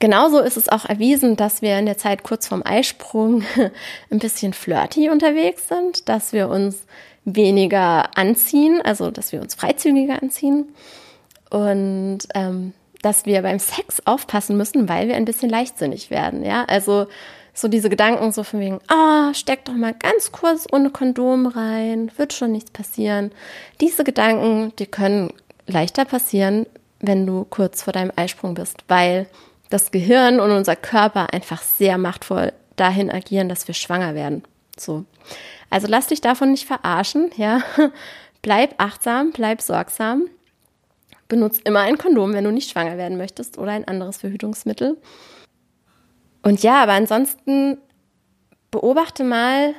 Genauso 0.01 0.41
ist 0.41 0.57
es 0.57 0.69
auch 0.71 0.87
erwiesen, 0.87 1.37
dass 1.37 1.61
wir 1.61 1.79
in 1.79 1.85
der 1.85 1.99
Zeit 1.99 2.23
kurz 2.23 2.49
vorm 2.49 2.63
Eisprung 2.65 3.43
ein 4.11 4.19
bisschen 4.19 4.55
flirty 4.55 5.11
unterwegs 5.11 5.69
sind, 5.69 6.09
dass 6.09 6.33
wir 6.33 6.49
uns 6.49 6.87
weniger 7.25 8.17
anziehen, 8.17 8.81
also 8.83 9.11
dass 9.11 9.31
wir 9.33 9.43
uns 9.43 9.55
freizügiger 9.55 10.23
anziehen 10.23 10.75
und 11.51 12.21
ähm, 12.35 12.73
dass 13.03 13.27
wir 13.27 13.43
beim 13.43 13.59
Sex 13.59 14.03
aufpassen 14.07 14.57
müssen, 14.57 14.89
weil 14.89 15.09
wir 15.09 15.17
ein 15.17 15.27
bisschen 15.27 15.51
leichtsinnig 15.51 16.11
werden. 16.11 16.45
Ja, 16.45 16.65
also 16.65 17.07
so 17.61 17.69
diese 17.69 17.91
Gedanken 17.91 18.33
so 18.33 18.43
von 18.43 18.61
wegen, 18.61 18.81
ah, 18.89 19.29
oh, 19.31 19.35
steck 19.35 19.65
doch 19.65 19.75
mal 19.75 19.95
ganz 19.95 20.33
kurz 20.33 20.67
ohne 20.73 20.91
Kondom 20.91 21.47
rein, 21.47 22.11
wird 22.17 22.33
schon 22.33 22.53
nichts 22.53 22.71
passieren. 22.71 23.31
Diese 23.81 24.05
Gedanken, 24.05 24.73
die 24.79 24.87
können 24.87 25.33
leichter 25.67 26.05
passieren, 26.05 26.67
wenn 27.01 27.27
du 27.27 27.45
kurz 27.45 27.83
vor 27.83 27.93
deinem 27.93 28.13
Eisprung 28.17 28.55
bist, 28.55 28.85
weil 28.89 29.27
das 29.71 29.91
Gehirn 29.91 30.41
und 30.41 30.51
unser 30.51 30.77
Körper 30.77 31.33
einfach 31.33 31.63
sehr 31.63 31.97
machtvoll 31.97 32.53
dahin 32.77 33.11
agieren, 33.11 33.49
dass 33.49 33.69
wir 33.69 33.75
schwanger 33.75 34.15
werden. 34.15 34.43
So. 34.77 35.05
Also 35.69 35.87
lass 35.89 36.09
dich 36.09 36.21
davon 36.21 36.51
nicht 36.51 36.67
verarschen, 36.67 37.31
ja. 37.37 37.63
Bleib 38.43 38.75
achtsam, 38.79 39.33
bleib 39.33 39.61
sorgsam. 39.61 40.25
Benutz 41.29 41.59
immer 41.63 41.81
ein 41.81 41.99
Kondom, 41.99 42.33
wenn 42.33 42.45
du 42.45 42.51
nicht 42.51 42.71
schwanger 42.71 42.97
werden 42.97 43.19
möchtest 43.19 43.59
oder 43.59 43.73
ein 43.73 43.87
anderes 43.87 44.17
Verhütungsmittel. 44.17 44.97
Und 46.43 46.63
ja, 46.63 46.83
aber 46.83 46.93
ansonsten 46.93 47.79
beobachte 48.71 49.25
mal, 49.25 49.75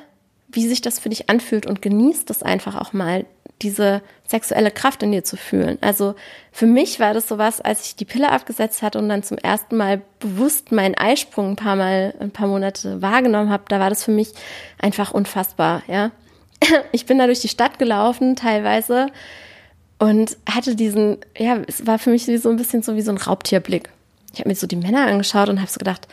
wie 0.48 0.68
sich 0.68 0.80
das 0.80 0.98
für 0.98 1.08
dich 1.08 1.30
anfühlt 1.30 1.66
und 1.66 1.82
genießt 1.82 2.28
es 2.30 2.42
einfach 2.42 2.76
auch 2.76 2.92
mal, 2.92 3.24
diese 3.62 4.02
sexuelle 4.26 4.70
Kraft 4.70 5.02
in 5.02 5.12
dir 5.12 5.24
zu 5.24 5.36
fühlen. 5.36 5.78
Also 5.80 6.14
für 6.50 6.66
mich 6.66 7.00
war 7.00 7.14
das 7.14 7.28
sowas, 7.28 7.60
als 7.60 7.86
ich 7.86 7.96
die 7.96 8.04
Pille 8.04 8.30
abgesetzt 8.30 8.82
hatte 8.82 8.98
und 8.98 9.08
dann 9.08 9.22
zum 9.22 9.38
ersten 9.38 9.76
Mal 9.76 10.02
bewusst 10.18 10.72
meinen 10.72 10.96
Eisprung 10.96 11.50
ein 11.50 11.56
paar 11.56 11.76
Mal, 11.76 12.14
ein 12.18 12.30
paar 12.30 12.48
Monate 12.48 13.00
wahrgenommen 13.00 13.50
habe, 13.50 13.64
da 13.68 13.78
war 13.78 13.90
das 13.90 14.04
für 14.04 14.10
mich 14.10 14.32
einfach 14.78 15.12
unfassbar, 15.12 15.82
ja. 15.86 16.10
Ich 16.92 17.06
bin 17.06 17.18
da 17.18 17.26
durch 17.26 17.40
die 17.40 17.48
Stadt 17.48 17.78
gelaufen 17.78 18.36
teilweise 18.36 19.08
und 19.98 20.36
hatte 20.50 20.74
diesen, 20.74 21.18
ja, 21.36 21.58
es 21.66 21.86
war 21.86 21.98
für 21.98 22.10
mich 22.10 22.26
so 22.26 22.50
ein 22.50 22.56
bisschen 22.56 22.82
so 22.82 22.96
wie 22.96 23.02
so 23.02 23.12
ein 23.12 23.18
Raubtierblick. 23.18 23.88
Ich 24.32 24.40
habe 24.40 24.48
mir 24.48 24.54
so 24.56 24.66
die 24.66 24.76
Männer 24.76 25.06
angeschaut 25.06 25.48
und 25.48 25.60
habe 25.60 25.70
so 25.70 25.78
gedacht, 25.78 26.08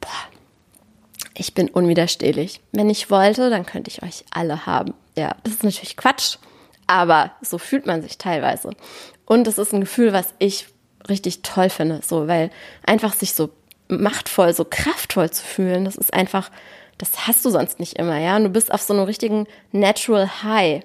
boah, 0.00 1.30
ich 1.34 1.54
bin 1.54 1.68
unwiderstehlich. 1.68 2.60
Wenn 2.72 2.90
ich 2.90 3.10
wollte, 3.10 3.50
dann 3.50 3.66
könnte 3.66 3.90
ich 3.90 4.02
euch 4.02 4.24
alle 4.30 4.66
haben. 4.66 4.94
Ja, 5.16 5.36
das 5.44 5.54
ist 5.54 5.64
natürlich 5.64 5.96
Quatsch, 5.96 6.36
aber 6.86 7.32
so 7.40 7.58
fühlt 7.58 7.86
man 7.86 8.02
sich 8.02 8.18
teilweise. 8.18 8.70
Und 9.26 9.46
es 9.46 9.58
ist 9.58 9.72
ein 9.72 9.80
Gefühl, 9.80 10.12
was 10.12 10.34
ich 10.38 10.66
richtig 11.08 11.42
toll 11.42 11.70
finde, 11.70 12.00
so, 12.06 12.28
weil 12.28 12.50
einfach 12.84 13.12
sich 13.14 13.32
so 13.32 13.50
machtvoll, 13.88 14.52
so 14.54 14.64
kraftvoll 14.64 15.30
zu 15.30 15.44
fühlen, 15.44 15.84
das 15.84 15.96
ist 15.96 16.12
einfach, 16.14 16.50
das 16.98 17.26
hast 17.26 17.44
du 17.44 17.50
sonst 17.50 17.80
nicht 17.80 17.98
immer, 17.98 18.18
ja. 18.18 18.36
Und 18.36 18.44
du 18.44 18.50
bist 18.50 18.72
auf 18.72 18.82
so 18.82 18.92
einem 18.92 19.04
richtigen 19.04 19.46
Natural 19.72 20.42
High. 20.42 20.82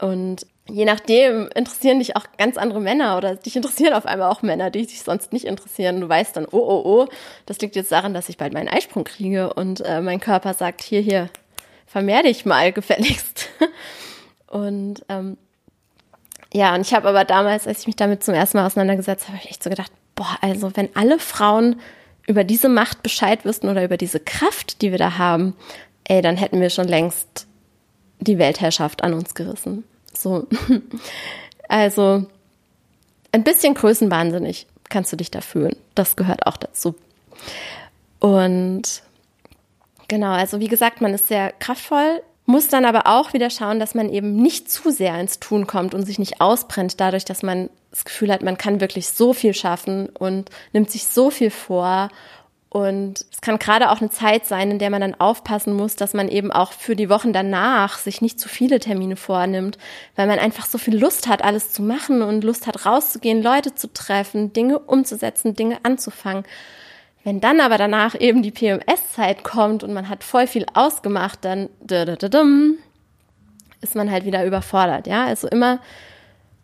Und 0.00 0.46
je 0.68 0.84
nachdem 0.84 1.48
interessieren 1.54 1.98
dich 1.98 2.16
auch 2.16 2.24
ganz 2.38 2.56
andere 2.56 2.80
Männer 2.80 3.16
oder 3.16 3.36
dich 3.36 3.56
interessieren 3.56 3.94
auf 3.94 4.06
einmal 4.06 4.30
auch 4.30 4.42
Männer, 4.42 4.70
die 4.70 4.86
dich 4.86 5.02
sonst 5.02 5.32
nicht 5.32 5.44
interessieren. 5.44 6.00
Du 6.00 6.08
weißt 6.08 6.36
dann, 6.36 6.46
oh, 6.46 6.58
oh, 6.58 6.82
oh, 6.84 7.08
das 7.46 7.58
liegt 7.60 7.76
jetzt 7.76 7.92
daran, 7.92 8.14
dass 8.14 8.28
ich 8.28 8.36
bald 8.36 8.52
meinen 8.52 8.68
Eisprung 8.68 9.04
kriege 9.04 9.52
und 9.54 9.80
äh, 9.80 10.00
mein 10.00 10.20
Körper 10.20 10.54
sagt, 10.54 10.82
hier, 10.82 11.00
hier, 11.00 11.30
vermehr 11.86 12.22
dich 12.22 12.44
mal 12.44 12.72
gefälligst. 12.72 13.48
und 14.48 15.04
ähm, 15.08 15.36
ja, 16.52 16.74
und 16.74 16.80
ich 16.80 16.94
habe 16.94 17.08
aber 17.08 17.24
damals, 17.24 17.66
als 17.66 17.80
ich 17.80 17.86
mich 17.86 17.96
damit 17.96 18.24
zum 18.24 18.34
ersten 18.34 18.58
Mal 18.58 18.66
auseinandergesetzt 18.66 19.24
habe, 19.24 19.36
habe 19.36 19.44
ich 19.44 19.50
echt 19.50 19.62
so 19.62 19.70
gedacht, 19.70 19.92
boah, 20.14 20.38
also 20.40 20.74
wenn 20.74 20.88
alle 20.96 21.18
Frauen 21.18 21.80
über 22.26 22.44
diese 22.44 22.68
Macht 22.68 23.02
Bescheid 23.02 23.44
wüssten 23.44 23.68
oder 23.68 23.84
über 23.84 23.96
diese 23.96 24.18
Kraft, 24.18 24.82
die 24.82 24.90
wir 24.90 24.98
da 24.98 25.18
haben, 25.18 25.54
ey, 26.04 26.22
dann 26.22 26.36
hätten 26.36 26.60
wir 26.60 26.70
schon 26.70 26.88
längst 26.88 27.46
die 28.18 28.38
Weltherrschaft 28.38 29.04
an 29.04 29.14
uns 29.14 29.34
gerissen. 29.34 29.84
So. 30.18 30.46
Also 31.68 32.24
ein 33.32 33.42
bisschen 33.42 33.74
größenwahnsinnig 33.74 34.68
kannst 34.88 35.12
du 35.12 35.16
dich 35.16 35.32
da 35.32 35.40
fühlen. 35.40 35.74
Das 35.96 36.14
gehört 36.14 36.46
auch 36.46 36.56
dazu. 36.56 36.94
Und 38.20 39.02
genau, 40.08 40.30
also 40.30 40.60
wie 40.60 40.68
gesagt, 40.68 41.00
man 41.00 41.12
ist 41.12 41.28
sehr 41.28 41.52
kraftvoll, 41.52 42.22
muss 42.46 42.68
dann 42.68 42.84
aber 42.84 43.08
auch 43.08 43.32
wieder 43.32 43.50
schauen, 43.50 43.80
dass 43.80 43.94
man 43.94 44.08
eben 44.08 44.36
nicht 44.36 44.70
zu 44.70 44.90
sehr 44.90 45.18
ins 45.20 45.40
Tun 45.40 45.66
kommt 45.66 45.94
und 45.94 46.06
sich 46.06 46.18
nicht 46.20 46.40
ausbrennt, 46.40 47.00
dadurch, 47.00 47.24
dass 47.24 47.42
man 47.42 47.68
das 47.90 48.04
Gefühl 48.04 48.32
hat, 48.32 48.42
man 48.42 48.56
kann 48.56 48.80
wirklich 48.80 49.08
so 49.08 49.32
viel 49.32 49.52
schaffen 49.52 50.08
und 50.10 50.50
nimmt 50.72 50.90
sich 50.90 51.06
so 51.06 51.30
viel 51.30 51.50
vor 51.50 52.08
und 52.76 53.24
es 53.32 53.40
kann 53.40 53.58
gerade 53.58 53.90
auch 53.90 54.02
eine 54.02 54.10
Zeit 54.10 54.44
sein, 54.44 54.70
in 54.70 54.78
der 54.78 54.90
man 54.90 55.00
dann 55.00 55.14
aufpassen 55.14 55.72
muss, 55.72 55.96
dass 55.96 56.12
man 56.12 56.28
eben 56.28 56.52
auch 56.52 56.72
für 56.72 56.94
die 56.94 57.08
Wochen 57.08 57.32
danach 57.32 57.96
sich 57.96 58.20
nicht 58.20 58.38
zu 58.38 58.50
viele 58.50 58.80
Termine 58.80 59.16
vornimmt, 59.16 59.78
weil 60.14 60.26
man 60.26 60.38
einfach 60.38 60.66
so 60.66 60.76
viel 60.76 60.94
Lust 60.94 61.26
hat, 61.26 61.42
alles 61.42 61.72
zu 61.72 61.80
machen 61.80 62.20
und 62.20 62.44
Lust 62.44 62.66
hat, 62.66 62.84
rauszugehen, 62.84 63.42
Leute 63.42 63.74
zu 63.74 63.90
treffen, 63.90 64.52
Dinge 64.52 64.78
umzusetzen, 64.78 65.54
Dinge 65.54 65.78
anzufangen. 65.84 66.44
Wenn 67.24 67.40
dann 67.40 67.60
aber 67.60 67.78
danach 67.78 68.14
eben 68.20 68.42
die 68.42 68.50
PMS-Zeit 68.50 69.42
kommt 69.42 69.82
und 69.82 69.94
man 69.94 70.10
hat 70.10 70.22
voll 70.22 70.46
viel 70.46 70.66
ausgemacht, 70.74 71.46
dann 71.46 71.70
ist 73.80 73.94
man 73.94 74.10
halt 74.10 74.26
wieder 74.26 74.44
überfordert, 74.44 75.06
ja. 75.06 75.24
Also 75.24 75.48
immer 75.48 75.80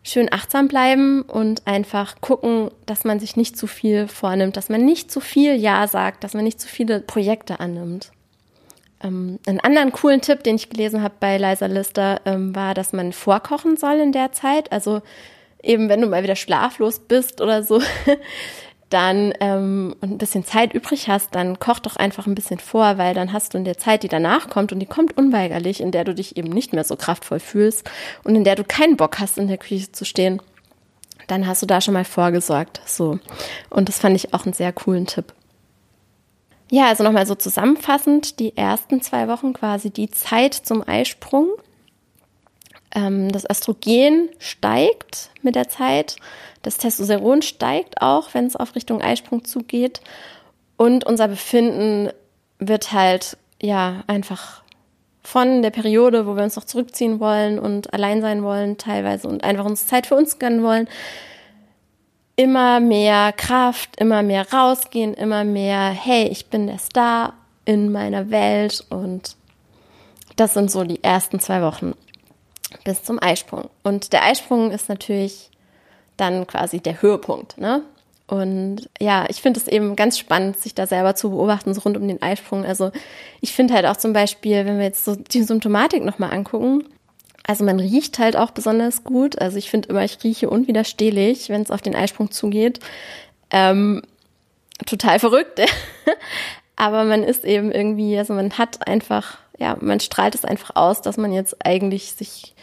schön 0.03 0.31
achtsam 0.31 0.67
bleiben 0.67 1.21
und 1.21 1.65
einfach 1.65 2.19
gucken, 2.19 2.69
dass 2.85 3.05
man 3.05 3.19
sich 3.19 3.37
nicht 3.37 3.57
zu 3.57 3.67
viel 3.67 4.07
vornimmt, 4.07 4.57
dass 4.57 4.69
man 4.69 4.83
nicht 4.83 5.11
zu 5.11 5.21
viel 5.21 5.55
Ja 5.55 5.87
sagt, 5.87 6.23
dass 6.23 6.33
man 6.33 6.43
nicht 6.43 6.59
zu 6.59 6.67
viele 6.67 6.99
Projekte 6.99 7.59
annimmt. 7.61 8.11
Ähm, 9.01 9.39
einen 9.47 9.61
anderen 9.61 9.91
coolen 9.91 10.21
Tipp, 10.21 10.43
den 10.43 10.55
ich 10.55 10.69
gelesen 10.69 11.01
habe 11.01 11.15
bei 11.19 11.37
Liza 11.37 11.67
Lister, 11.67 12.21
ähm, 12.25 12.53
war, 12.55 12.73
dass 12.73 12.91
man 12.93 13.13
vorkochen 13.13 13.77
soll 13.77 13.99
in 13.99 14.11
der 14.11 14.33
Zeit. 14.33 14.71
Also 14.71 15.01
eben, 15.61 15.87
wenn 15.87 16.01
du 16.01 16.07
mal 16.07 16.23
wieder 16.23 16.35
schlaflos 16.35 16.99
bist 16.99 17.39
oder 17.39 17.63
so, 17.63 17.81
dann 18.93 19.33
ähm, 19.39 19.95
und 20.01 20.11
ein 20.11 20.17
bisschen 20.17 20.45
Zeit 20.45 20.73
übrig 20.73 21.09
hast, 21.09 21.33
dann 21.33 21.59
koch 21.59 21.79
doch 21.79 21.95
einfach 21.95 22.27
ein 22.27 22.35
bisschen 22.35 22.59
vor, 22.59 22.97
weil 22.97 23.13
dann 23.13 23.33
hast 23.33 23.53
du 23.53 23.57
in 23.57 23.65
der 23.65 23.77
Zeit, 23.77 24.03
die 24.03 24.07
danach 24.07 24.49
kommt, 24.49 24.71
und 24.71 24.79
die 24.79 24.85
kommt 24.85 25.17
unweigerlich, 25.17 25.81
in 25.81 25.91
der 25.91 26.03
du 26.03 26.13
dich 26.13 26.37
eben 26.37 26.49
nicht 26.49 26.73
mehr 26.73 26.83
so 26.83 26.95
kraftvoll 26.95 27.39
fühlst 27.39 27.89
und 28.23 28.35
in 28.35 28.43
der 28.43 28.55
du 28.55 28.63
keinen 28.63 28.97
Bock 28.97 29.19
hast, 29.19 29.37
in 29.37 29.47
der 29.47 29.57
Küche 29.57 29.91
zu 29.91 30.05
stehen, 30.05 30.41
dann 31.27 31.47
hast 31.47 31.61
du 31.61 31.65
da 31.65 31.81
schon 31.81 31.93
mal 31.93 32.05
vorgesorgt. 32.05 32.81
So. 32.85 33.19
Und 33.69 33.89
das 33.89 33.99
fand 33.99 34.15
ich 34.15 34.33
auch 34.33 34.45
einen 34.45 34.53
sehr 34.53 34.73
coolen 34.73 35.07
Tipp. 35.07 35.33
Ja, 36.69 36.87
also 36.87 37.03
nochmal 37.03 37.25
so 37.25 37.35
zusammenfassend, 37.35 38.39
die 38.39 38.57
ersten 38.57 39.01
zwei 39.01 39.27
Wochen 39.27 39.53
quasi 39.53 39.89
die 39.89 40.09
Zeit 40.09 40.53
zum 40.53 40.87
Eisprung. 40.87 41.49
Ähm, 42.95 43.31
das 43.31 43.49
Östrogen 43.49 44.29
steigt 44.39 45.29
mit 45.41 45.55
der 45.55 45.69
Zeit. 45.69 46.15
Das 46.63 46.77
Testosteron 46.77 47.43
steigt 47.43 48.01
auch, 48.01 48.33
wenn 48.33 48.47
es 48.47 48.55
auf 48.55 48.75
Richtung 48.75 49.01
Eisprung 49.01 49.45
zugeht. 49.45 50.01
Und 50.77 51.05
unser 51.05 51.27
Befinden 51.27 52.09
wird 52.57 52.91
halt, 52.91 53.37
ja, 53.61 54.03
einfach 54.07 54.63
von 55.21 55.61
der 55.61 55.69
Periode, 55.69 56.25
wo 56.25 56.35
wir 56.35 56.43
uns 56.43 56.55
noch 56.55 56.65
zurückziehen 56.65 57.19
wollen 57.19 57.59
und 57.59 57.93
allein 57.93 58.21
sein 58.21 58.43
wollen 58.43 58.77
teilweise 58.77 59.27
und 59.27 59.43
einfach 59.43 59.65
uns 59.65 59.87
Zeit 59.87 60.07
für 60.07 60.15
uns 60.15 60.39
gönnen 60.39 60.63
wollen, 60.63 60.87
immer 62.35 62.79
mehr 62.79 63.31
Kraft, 63.31 63.95
immer 63.97 64.23
mehr 64.23 64.51
rausgehen, 64.51 65.13
immer 65.13 65.43
mehr, 65.43 65.89
hey, 65.89 66.27
ich 66.27 66.47
bin 66.47 66.67
der 66.67 66.79
Star 66.79 67.33
in 67.65 67.91
meiner 67.91 68.31
Welt 68.31 68.83
und 68.89 69.35
das 70.35 70.53
sind 70.53 70.71
so 70.71 70.83
die 70.83 71.03
ersten 71.03 71.39
zwei 71.39 71.61
Wochen 71.61 71.93
bis 72.83 73.03
zum 73.03 73.21
Eisprung. 73.21 73.69
Und 73.83 74.13
der 74.13 74.23
Eisprung 74.23 74.71
ist 74.71 74.89
natürlich 74.89 75.51
dann 76.17 76.47
quasi 76.47 76.79
der 76.79 77.01
Höhepunkt. 77.01 77.57
Ne? 77.57 77.83
Und 78.27 78.89
ja, 78.99 79.25
ich 79.29 79.41
finde 79.41 79.59
es 79.59 79.67
eben 79.67 79.95
ganz 79.95 80.17
spannend, 80.17 80.57
sich 80.57 80.73
da 80.73 80.87
selber 80.87 81.15
zu 81.15 81.31
beobachten, 81.31 81.73
so 81.73 81.81
rund 81.81 81.97
um 81.97 82.07
den 82.07 82.21
Eisprung. 82.21 82.65
Also 82.65 82.91
ich 83.41 83.53
finde 83.53 83.73
halt 83.73 83.85
auch 83.85 83.97
zum 83.97 84.13
Beispiel, 84.13 84.65
wenn 84.65 84.77
wir 84.77 84.85
jetzt 84.85 85.05
so 85.05 85.15
die 85.15 85.43
Symptomatik 85.43 86.03
nochmal 86.03 86.31
angucken, 86.31 86.85
also 87.45 87.65
man 87.65 87.79
riecht 87.79 88.19
halt 88.19 88.37
auch 88.37 88.51
besonders 88.51 89.03
gut. 89.03 89.39
Also 89.39 89.57
ich 89.57 89.69
finde 89.69 89.89
immer, 89.89 90.03
ich 90.03 90.23
rieche 90.23 90.49
unwiderstehlich, 90.49 91.49
wenn 91.49 91.61
es 91.61 91.71
auf 91.71 91.81
den 91.81 91.95
Eisprung 91.95 92.31
zugeht. 92.31 92.79
Ähm, 93.51 94.01
total 94.85 95.19
verrückt. 95.19 95.59
Aber 96.75 97.03
man 97.03 97.23
ist 97.23 97.43
eben 97.43 97.71
irgendwie, 97.71 98.17
also 98.17 98.33
man 98.33 98.57
hat 98.57 98.87
einfach, 98.87 99.37
ja, 99.59 99.77
man 99.79 99.99
strahlt 99.99 100.35
es 100.35 100.45
einfach 100.45 100.75
aus, 100.75 101.01
dass 101.01 101.17
man 101.17 101.31
jetzt 101.31 101.63
eigentlich 101.65 102.13
sich 102.13 102.55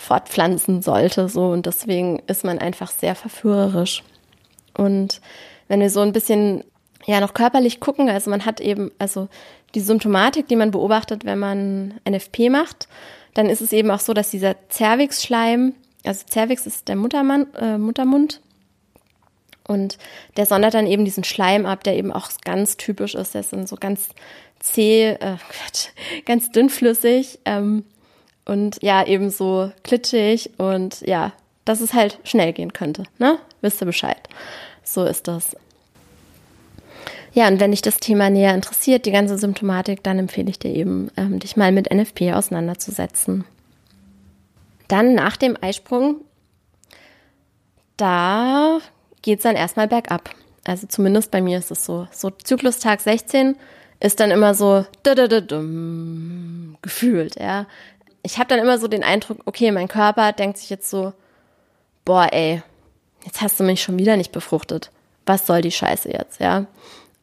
fortpflanzen 0.00 0.82
sollte, 0.82 1.28
so. 1.28 1.48
Und 1.50 1.66
deswegen 1.66 2.20
ist 2.26 2.44
man 2.44 2.58
einfach 2.58 2.90
sehr 2.90 3.14
verführerisch. 3.14 4.02
Und 4.74 5.20
wenn 5.68 5.80
wir 5.80 5.90
so 5.90 6.00
ein 6.00 6.12
bisschen, 6.12 6.64
ja, 7.04 7.20
noch 7.20 7.34
körperlich 7.34 7.80
gucken, 7.80 8.08
also 8.08 8.30
man 8.30 8.46
hat 8.46 8.60
eben, 8.60 8.90
also 8.98 9.28
die 9.74 9.80
Symptomatik, 9.80 10.48
die 10.48 10.56
man 10.56 10.70
beobachtet, 10.70 11.24
wenn 11.24 11.38
man 11.38 12.00
NFP 12.08 12.48
macht, 12.48 12.88
dann 13.34 13.46
ist 13.46 13.60
es 13.60 13.72
eben 13.72 13.90
auch 13.90 14.00
so, 14.00 14.14
dass 14.14 14.30
dieser 14.30 14.56
Cervix-Schleim, 14.70 15.74
also 16.04 16.24
Cervix 16.28 16.66
ist 16.66 16.88
der 16.88 16.96
Muttermann, 16.96 17.46
äh, 17.54 17.78
Muttermund, 17.78 18.40
und 19.68 19.98
der 20.36 20.46
sondert 20.46 20.74
dann 20.74 20.88
eben 20.88 21.04
diesen 21.04 21.22
Schleim 21.22 21.64
ab, 21.64 21.84
der 21.84 21.96
eben 21.96 22.10
auch 22.10 22.28
ganz 22.44 22.76
typisch 22.76 23.14
ist. 23.14 23.34
Der 23.34 23.42
ist 23.42 23.52
dann 23.52 23.68
so 23.68 23.76
ganz 23.76 24.08
zäh, 24.58 25.10
äh, 25.10 25.36
ganz 26.24 26.50
dünnflüssig. 26.50 27.38
Ähm, 27.44 27.84
und 28.50 28.82
ja, 28.82 29.06
eben 29.06 29.30
so 29.30 29.70
klitschig 29.84 30.50
und 30.58 31.02
ja, 31.02 31.32
dass 31.64 31.80
es 31.80 31.94
halt 31.94 32.18
schnell 32.24 32.52
gehen 32.52 32.72
könnte, 32.72 33.04
ne? 33.18 33.38
Wisst 33.60 33.80
ihr 33.80 33.86
Bescheid. 33.86 34.28
So 34.82 35.04
ist 35.04 35.28
das. 35.28 35.56
Ja, 37.32 37.46
und 37.46 37.60
wenn 37.60 37.70
dich 37.70 37.80
das 37.80 37.98
Thema 37.98 38.28
näher 38.28 38.52
interessiert, 38.52 39.06
die 39.06 39.12
ganze 39.12 39.38
Symptomatik, 39.38 40.02
dann 40.02 40.18
empfehle 40.18 40.50
ich 40.50 40.58
dir 40.58 40.74
eben, 40.74 41.12
ähm, 41.16 41.38
dich 41.38 41.56
mal 41.56 41.70
mit 41.70 41.94
NFP 41.94 42.32
auseinanderzusetzen. 42.32 43.44
Dann 44.88 45.14
nach 45.14 45.36
dem 45.36 45.56
Eisprung, 45.60 46.16
da 47.96 48.80
geht 49.22 49.38
es 49.38 49.42
dann 49.44 49.54
erstmal 49.54 49.86
bergab. 49.86 50.30
Also 50.64 50.88
zumindest 50.88 51.30
bei 51.30 51.40
mir 51.40 51.58
ist 51.58 51.70
es 51.70 51.84
so. 51.84 52.08
So 52.10 52.30
Zyklustag 52.30 53.00
16 53.00 53.54
ist 54.00 54.18
dann 54.18 54.32
immer 54.32 54.54
so 54.54 54.84
gefühlt, 56.82 57.38
ja 57.38 57.66
ich 58.22 58.38
habe 58.38 58.48
dann 58.48 58.58
immer 58.58 58.78
so 58.78 58.88
den 58.88 59.04
Eindruck, 59.04 59.38
okay, 59.44 59.70
mein 59.70 59.88
Körper 59.88 60.32
denkt 60.32 60.58
sich 60.58 60.70
jetzt 60.70 60.90
so, 60.90 61.12
boah, 62.04 62.28
ey, 62.32 62.62
jetzt 63.24 63.40
hast 63.40 63.58
du 63.60 63.64
mich 63.64 63.82
schon 63.82 63.98
wieder 63.98 64.16
nicht 64.16 64.32
befruchtet. 64.32 64.90
Was 65.26 65.46
soll 65.46 65.62
die 65.62 65.72
Scheiße 65.72 66.10
jetzt, 66.10 66.40
ja? 66.40 66.66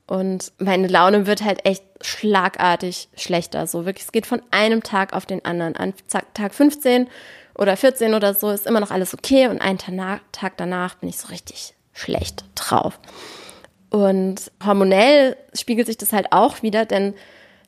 Und 0.07 0.53
meine 0.57 0.87
Laune 0.87 1.27
wird 1.27 1.43
halt 1.43 1.65
echt 1.65 1.83
schlagartig 2.01 3.09
schlechter. 3.15 3.67
So 3.67 3.85
wirklich, 3.85 4.05
es 4.05 4.11
geht 4.13 4.25
von 4.25 4.41
einem 4.51 4.81
Tag 4.81 5.13
auf 5.13 5.25
den 5.25 5.43
anderen. 5.43 5.75
An 5.75 5.93
Tag 6.33 6.55
15 6.55 7.09
oder 7.55 7.75
14 7.75 8.13
oder 8.13 8.33
so 8.33 8.49
ist 8.49 8.67
immer 8.67 8.79
noch 8.79 8.91
alles 8.91 9.13
okay 9.13 9.47
und 9.47 9.61
einen 9.61 9.79
Tag 9.79 10.53
danach 10.57 10.95
bin 10.95 11.09
ich 11.09 11.17
so 11.17 11.27
richtig 11.27 11.73
schlecht 11.91 12.45
drauf. 12.55 12.99
Und 13.89 14.51
hormonell 14.65 15.35
spiegelt 15.53 15.87
sich 15.87 15.97
das 15.97 16.13
halt 16.13 16.31
auch 16.31 16.61
wieder, 16.61 16.85
denn 16.85 17.13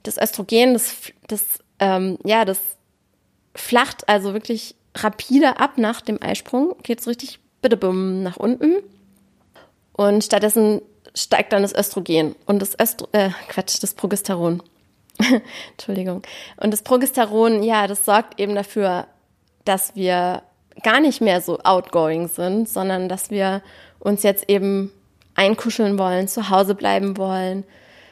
das 0.03 0.17
Östrogen, 0.17 0.73
das, 0.73 0.95
das, 1.27 1.43
ähm, 1.79 2.17
ja, 2.23 2.45
das 2.45 2.59
flacht 3.59 4.07
also 4.07 4.33
wirklich 4.33 4.75
rapide 4.95 5.59
ab 5.59 5.77
nach 5.77 6.01
dem 6.01 6.21
Eisprung, 6.21 6.75
geht 6.83 7.01
so 7.01 7.09
richtig 7.09 7.39
bitte 7.61 7.77
bumm 7.77 8.23
nach 8.23 8.37
unten. 8.37 8.77
Und 9.93 10.23
stattdessen 10.23 10.81
steigt 11.13 11.51
dann 11.51 11.61
das 11.61 11.75
Östrogen 11.75 12.35
und 12.45 12.61
das 12.61 12.79
Östro 12.79 13.07
äh, 13.11 13.29
Quatsch, 13.49 13.81
das 13.81 13.93
Progesteron. 13.93 14.63
Entschuldigung. 15.71 16.21
Und 16.57 16.71
das 16.71 16.83
Progesteron, 16.83 17.63
ja, 17.63 17.87
das 17.87 18.05
sorgt 18.05 18.39
eben 18.39 18.55
dafür, 18.55 19.07
dass 19.65 19.95
wir 19.95 20.41
gar 20.83 21.01
nicht 21.01 21.19
mehr 21.19 21.41
so 21.41 21.59
outgoing 21.59 22.29
sind, 22.29 22.69
sondern 22.69 23.09
dass 23.09 23.29
wir 23.29 23.61
uns 23.99 24.23
jetzt 24.23 24.49
eben 24.49 24.91
einkuscheln 25.35 25.99
wollen, 25.99 26.29
zu 26.29 26.49
Hause 26.49 26.75
bleiben 26.75 27.17
wollen, 27.17 27.65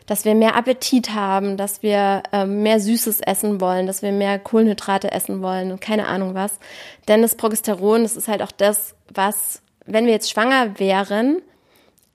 dass 0.07 0.25
wir 0.25 0.33
mehr 0.33 0.55
Appetit 0.55 1.13
haben, 1.13 1.57
dass 1.57 1.83
wir 1.83 2.23
ähm, 2.31 2.63
mehr 2.63 2.79
Süßes 2.79 3.21
essen 3.21 3.61
wollen, 3.61 3.85
dass 3.85 4.01
wir 4.01 4.11
mehr 4.11 4.39
Kohlenhydrate 4.39 5.11
essen 5.11 5.41
wollen 5.43 5.71
und 5.71 5.81
keine 5.81 6.07
Ahnung 6.07 6.33
was. 6.33 6.59
Denn 7.07 7.21
das 7.21 7.35
Progesteron, 7.35 8.03
das 8.03 8.15
ist 8.15 8.27
halt 8.27 8.41
auch 8.41 8.51
das, 8.51 8.95
was, 9.13 9.61
wenn 9.85 10.05
wir 10.05 10.13
jetzt 10.13 10.31
schwanger 10.31 10.79
wären, 10.79 11.41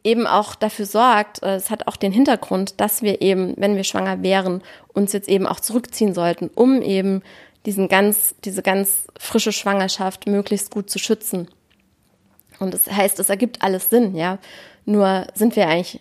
eben 0.05 0.26
auch 0.26 0.55
dafür 0.55 0.86
sorgt, 0.86 1.43
äh, 1.43 1.55
es 1.55 1.70
hat 1.70 1.86
auch 1.86 1.97
den 1.97 2.12
Hintergrund, 2.12 2.80
dass 2.80 3.03
wir 3.03 3.20
eben, 3.20 3.55
wenn 3.59 3.76
wir 3.76 3.84
schwanger 3.84 4.22
wären, 4.22 4.62
uns 4.95 5.12
jetzt 5.12 5.28
eben 5.28 5.47
auch 5.47 5.61
zurückziehen 5.61 6.14
sollten, 6.14 6.51
um 6.55 6.82
eben 6.82 7.22
diesen 7.66 7.88
ganz, 7.88 8.34
diese 8.45 8.62
ganz 8.62 9.07
frische 9.18 9.53
Schwangerschaft 9.53 10.26
möglichst 10.26 10.70
gut 10.70 10.90
zu 10.90 10.99
schützen. 10.99 11.49
Und 12.59 12.74
das 12.74 12.90
heißt, 12.90 13.20
es 13.20 13.28
ergibt 13.28 13.62
alles 13.62 13.90
Sinn, 13.90 14.16
ja. 14.16 14.38
Nur 14.84 15.26
sind 15.34 15.55
wir 15.57 15.68
eigentlich 15.68 16.01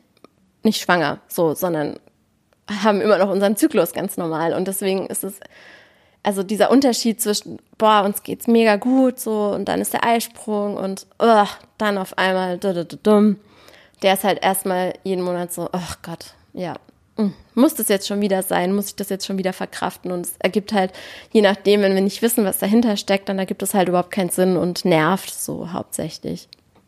nicht 0.64 0.82
schwanger, 0.82 1.20
so, 1.28 1.53
sondern 1.53 1.99
haben 2.84 3.01
immer 3.01 3.18
noch 3.18 3.30
unseren 3.30 3.55
Zyklus 3.55 3.93
ganz 3.93 4.18
normal. 4.18 4.53
Und 4.53 4.68
deswegen 4.68 5.07
ist 5.07 5.24
es, 5.24 5.39
also 6.24 6.43
dieser 6.43 6.72
Unterschied 6.72 7.22
zwischen, 7.22 7.59
boah, 7.78 8.03
uns 8.03 8.24
geht's 8.24 8.47
mega 8.47 8.76
gut, 8.76 9.20
so, 9.20 9.51
und 9.51 9.66
dann 9.66 9.82
ist 9.82 9.93
der 9.93 10.05
Eisprung 10.05 10.78
und, 10.78 11.07
oh, 11.20 11.45
dann 11.78 11.97
auf 11.97 12.18
einmal, 12.18 12.57
dumm, 12.57 13.38
der 14.01 14.14
ist 14.14 14.24
halt 14.24 14.43
erstmal 14.43 14.93
jeden 15.03 15.24
Monat 15.24 15.51
so, 15.51 15.70
oh 15.72 15.93
Gott, 16.03 16.34
ja, 16.53 16.76
hm, 17.18 17.34
muss 17.55 17.76
das 17.76 17.89
jetzt 17.89 18.07
schon 18.07 18.22
wieder 18.22 18.41
sein? 18.41 18.74
Muss 18.74 18.88
ich 18.88 18.95
das 18.95 19.09
jetzt 19.09 19.26
schon 19.26 19.38
wieder 19.38 19.53
verkraften? 19.53 20.12
Und 20.12 20.26
es 20.26 20.34
ergibt 20.39 20.74
halt, 20.74 20.91
je 21.32 21.41
nachdem, 21.41 21.82
wenn 21.82 21.93
wir 21.93 22.01
nicht 22.01 22.22
wissen, 22.22 22.45
was 22.45 22.59
dahinter 22.59 22.97
steckt, 22.97 23.30
dann 23.30 23.39
ergibt 23.39 23.62
es 23.62 23.74
halt 23.74 23.89
überhaupt 23.89 24.12
keinen 24.12 24.30
Sinn 24.30 24.57
und 24.57 24.86
nervt 24.86 25.34
so 25.34 25.72
hauptsächlich. 25.74 26.47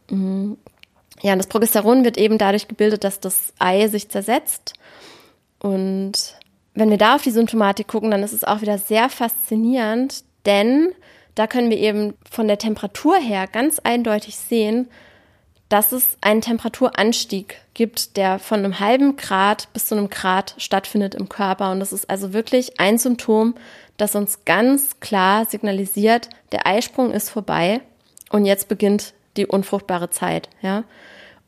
Mhm. 0.10 0.58
Ja, 1.22 1.36
das 1.36 1.48
Progesteron 1.48 2.04
wird 2.04 2.18
eben 2.18 2.38
dadurch 2.38 2.68
gebildet, 2.68 3.04
dass 3.04 3.20
das 3.20 3.54
Ei 3.60 3.88
sich 3.88 4.10
zersetzt. 4.10 4.74
Und 5.60 6.38
wenn 6.74 6.90
wir 6.90 6.98
da 6.98 7.16
auf 7.16 7.22
die 7.22 7.32
Symptomatik 7.32 7.88
gucken, 7.88 8.12
dann 8.12 8.24
ist 8.24 8.34
es 8.34 8.44
auch 8.44 8.62
wieder 8.62 8.78
sehr 8.78 9.10
faszinierend, 9.10 10.24
denn 10.46 10.94
da 11.36 11.48
können 11.48 11.70
wir 11.70 11.78
eben 11.78 12.14
von 12.30 12.48
der 12.48 12.58
Temperatur 12.58 13.18
her 13.18 13.48
ganz 13.48 13.80
eindeutig 13.80 14.36
sehen, 14.36 14.90
dass 15.70 15.92
es 15.92 16.18
einen 16.22 16.42
Temperaturanstieg 16.42 17.60
gibt, 17.74 18.18
der 18.18 18.38
von 18.38 18.60
einem 18.60 18.80
halben 18.80 19.16
Grad 19.16 19.72
bis 19.74 19.86
zu 19.86 19.96
einem 19.96 20.10
Grad 20.10 20.54
stattfindet 20.58 21.16
im 21.16 21.30
Körper. 21.30 21.72
Und 21.72 21.80
das 21.80 21.94
ist 21.94 22.10
also 22.10 22.34
wirklich 22.34 22.80
ein 22.80 23.00
Symptom, 23.00 23.56
das 23.98 24.16
uns 24.16 24.46
ganz 24.46 25.00
klar 25.00 25.46
signalisiert, 25.46 26.30
der 26.52 26.68
Eisprung 26.68 27.12
ist 27.12 27.30
vorbei 27.30 27.82
und 28.30 28.46
jetzt 28.46 28.68
beginnt 28.68 29.14
die 29.38 29.48
unfruchtbare 29.48 30.10
Zeit, 30.10 30.50
ja. 30.62 30.84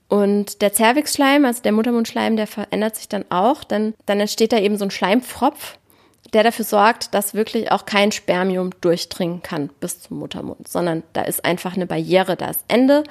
Und 0.08 0.62
der 0.62 0.72
Zervixschleim, 0.72 1.46
also 1.46 1.64
der 1.64 1.72
Muttermundschleim, 1.72 2.36
der 2.36 2.48
verändert 2.48 2.96
sich 2.96 3.10
dann 3.10 3.26
auch, 3.30 3.64
denn 3.64 3.96
dann 4.06 4.20
entsteht 4.20 4.54
da 4.54 4.60
eben 4.60 4.78
so 4.78 4.86
ein 4.86 4.92
Schleimpfropf, 4.92 5.78
der 6.34 6.44
dafür 6.44 6.66
sorgt, 6.66 7.14
dass 7.14 7.34
wirklich 7.34 7.72
auch 7.72 7.86
kein 7.86 8.12
Spermium 8.12 8.72
durchdringen 8.82 9.42
kann 9.42 9.70
bis 9.80 10.02
zum 10.02 10.20
Muttermund, 10.20 10.68
sondern 10.68 11.04
da 11.14 11.22
ist 11.22 11.44
einfach 11.44 11.76
eine 11.76 11.88
Barriere, 11.88 12.36
da 12.36 12.50
ist 12.50 12.66
Ende. 12.68 13.04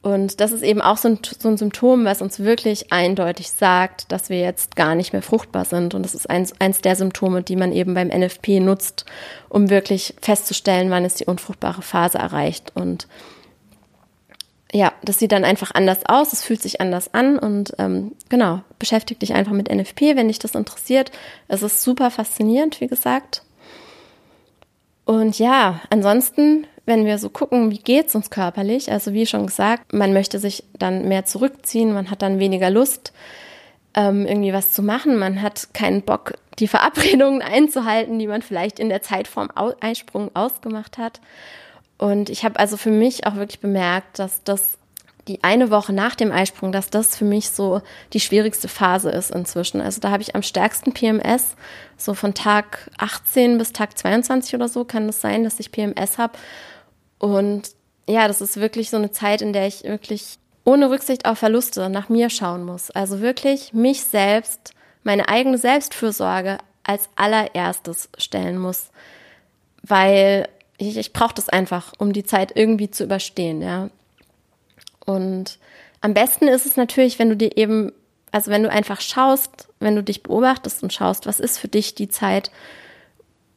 Und 0.00 0.40
das 0.40 0.52
ist 0.52 0.62
eben 0.62 0.80
auch 0.80 0.96
so 0.96 1.08
ein, 1.08 1.18
so 1.38 1.48
ein, 1.48 1.56
Symptom, 1.56 2.04
was 2.04 2.22
uns 2.22 2.38
wirklich 2.38 2.92
eindeutig 2.92 3.50
sagt, 3.50 4.12
dass 4.12 4.28
wir 4.28 4.38
jetzt 4.38 4.76
gar 4.76 4.94
nicht 4.94 5.12
mehr 5.12 5.22
fruchtbar 5.22 5.64
sind. 5.64 5.92
Und 5.92 6.04
das 6.04 6.14
ist 6.14 6.30
eins, 6.30 6.52
eins 6.60 6.80
der 6.80 6.94
Symptome, 6.94 7.42
die 7.42 7.56
man 7.56 7.72
eben 7.72 7.94
beim 7.94 8.08
NFP 8.08 8.60
nutzt, 8.60 9.06
um 9.48 9.70
wirklich 9.70 10.14
festzustellen, 10.20 10.90
wann 10.90 11.04
ist 11.04 11.18
die 11.18 11.24
unfruchtbare 11.24 11.82
Phase 11.82 12.18
erreicht. 12.18 12.72
Und 12.74 13.08
ja, 14.72 14.92
das 15.02 15.18
sieht 15.18 15.32
dann 15.32 15.44
einfach 15.44 15.70
anders 15.74 16.04
aus, 16.06 16.32
es 16.32 16.44
fühlt 16.44 16.60
sich 16.60 16.80
anders 16.80 17.14
an 17.14 17.38
und 17.38 17.72
ähm, 17.78 18.12
genau, 18.28 18.60
beschäftige 18.78 19.20
dich 19.20 19.34
einfach 19.34 19.52
mit 19.52 19.70
NFP, 19.70 20.14
wenn 20.14 20.28
dich 20.28 20.38
das 20.38 20.54
interessiert. 20.54 21.10
Es 21.48 21.62
ist 21.62 21.82
super 21.82 22.10
faszinierend, 22.10 22.80
wie 22.80 22.86
gesagt. 22.86 23.42
Und 25.06 25.38
ja, 25.38 25.80
ansonsten, 25.88 26.66
wenn 26.84 27.06
wir 27.06 27.16
so 27.16 27.30
gucken, 27.30 27.70
wie 27.70 27.78
geht's 27.78 28.14
uns 28.14 28.28
körperlich, 28.28 28.92
also 28.92 29.14
wie 29.14 29.24
schon 29.24 29.46
gesagt, 29.46 29.94
man 29.94 30.12
möchte 30.12 30.38
sich 30.38 30.64
dann 30.78 31.08
mehr 31.08 31.24
zurückziehen, 31.24 31.94
man 31.94 32.10
hat 32.10 32.20
dann 32.20 32.38
weniger 32.38 32.68
Lust, 32.68 33.14
ähm, 33.94 34.26
irgendwie 34.26 34.52
was 34.52 34.72
zu 34.72 34.82
machen, 34.82 35.16
man 35.16 35.40
hat 35.40 35.72
keinen 35.72 36.02
Bock, 36.02 36.34
die 36.58 36.68
Verabredungen 36.68 37.40
einzuhalten, 37.54 38.18
die 38.18 38.26
man 38.26 38.42
vielleicht 38.42 38.78
in 38.78 38.90
der 38.90 39.00
Zeit 39.00 39.28
vorm 39.28 39.48
Einsprung 39.80 40.30
ausgemacht 40.34 40.98
hat. 40.98 41.22
Und 41.98 42.30
ich 42.30 42.44
habe 42.44 42.58
also 42.58 42.76
für 42.76 42.90
mich 42.90 43.26
auch 43.26 43.34
wirklich 43.34 43.60
bemerkt, 43.60 44.18
dass 44.18 44.42
das 44.44 44.78
die 45.28 45.44
eine 45.44 45.70
Woche 45.70 45.92
nach 45.92 46.14
dem 46.14 46.32
Eisprung, 46.32 46.72
dass 46.72 46.90
das 46.90 47.16
für 47.16 47.24
mich 47.24 47.50
so 47.50 47.82
die 48.14 48.20
schwierigste 48.20 48.66
Phase 48.66 49.10
ist 49.10 49.30
inzwischen. 49.30 49.80
Also 49.80 50.00
da 50.00 50.10
habe 50.10 50.22
ich 50.22 50.34
am 50.34 50.42
stärksten 50.42 50.92
PMS, 50.92 51.54
so 51.96 52.14
von 52.14 52.34
Tag 52.34 52.90
18 52.96 53.58
bis 53.58 53.72
Tag 53.72 53.98
22 53.98 54.54
oder 54.54 54.68
so 54.68 54.84
kann 54.84 55.08
es 55.08 55.20
sein, 55.20 55.44
dass 55.44 55.60
ich 55.60 55.70
PMS 55.70 56.16
habe. 56.16 56.38
Und 57.18 57.70
ja, 58.08 58.26
das 58.26 58.40
ist 58.40 58.58
wirklich 58.58 58.88
so 58.90 58.96
eine 58.96 59.10
Zeit, 59.10 59.42
in 59.42 59.52
der 59.52 59.66
ich 59.66 59.84
wirklich 59.84 60.38
ohne 60.64 60.90
Rücksicht 60.90 61.26
auf 61.26 61.38
Verluste 61.38 61.90
nach 61.90 62.08
mir 62.08 62.30
schauen 62.30 62.64
muss. 62.64 62.90
Also 62.90 63.20
wirklich 63.20 63.72
mich 63.74 64.04
selbst, 64.04 64.72
meine 65.02 65.28
eigene 65.28 65.58
Selbstfürsorge 65.58 66.58
als 66.84 67.08
allererstes 67.16 68.08
stellen 68.16 68.58
muss. 68.58 68.90
Weil 69.82 70.48
ich, 70.78 70.96
ich 70.96 71.12
brauche 71.12 71.34
das 71.34 71.48
einfach, 71.48 71.92
um 71.98 72.12
die 72.12 72.24
Zeit 72.24 72.52
irgendwie 72.54 72.90
zu 72.90 73.04
überstehen, 73.04 73.60
ja. 73.60 73.90
Und 75.04 75.58
am 76.00 76.14
besten 76.14 76.48
ist 76.48 76.66
es 76.66 76.76
natürlich, 76.76 77.18
wenn 77.18 77.28
du 77.28 77.36
dir 77.36 77.56
eben, 77.56 77.92
also 78.30 78.50
wenn 78.50 78.62
du 78.62 78.70
einfach 78.70 79.00
schaust, 79.00 79.68
wenn 79.80 79.96
du 79.96 80.02
dich 80.02 80.22
beobachtest 80.22 80.82
und 80.82 80.92
schaust, 80.92 81.26
was 81.26 81.40
ist 81.40 81.58
für 81.58 81.68
dich 81.68 81.94
die 81.94 82.08
Zeit, 82.08 82.50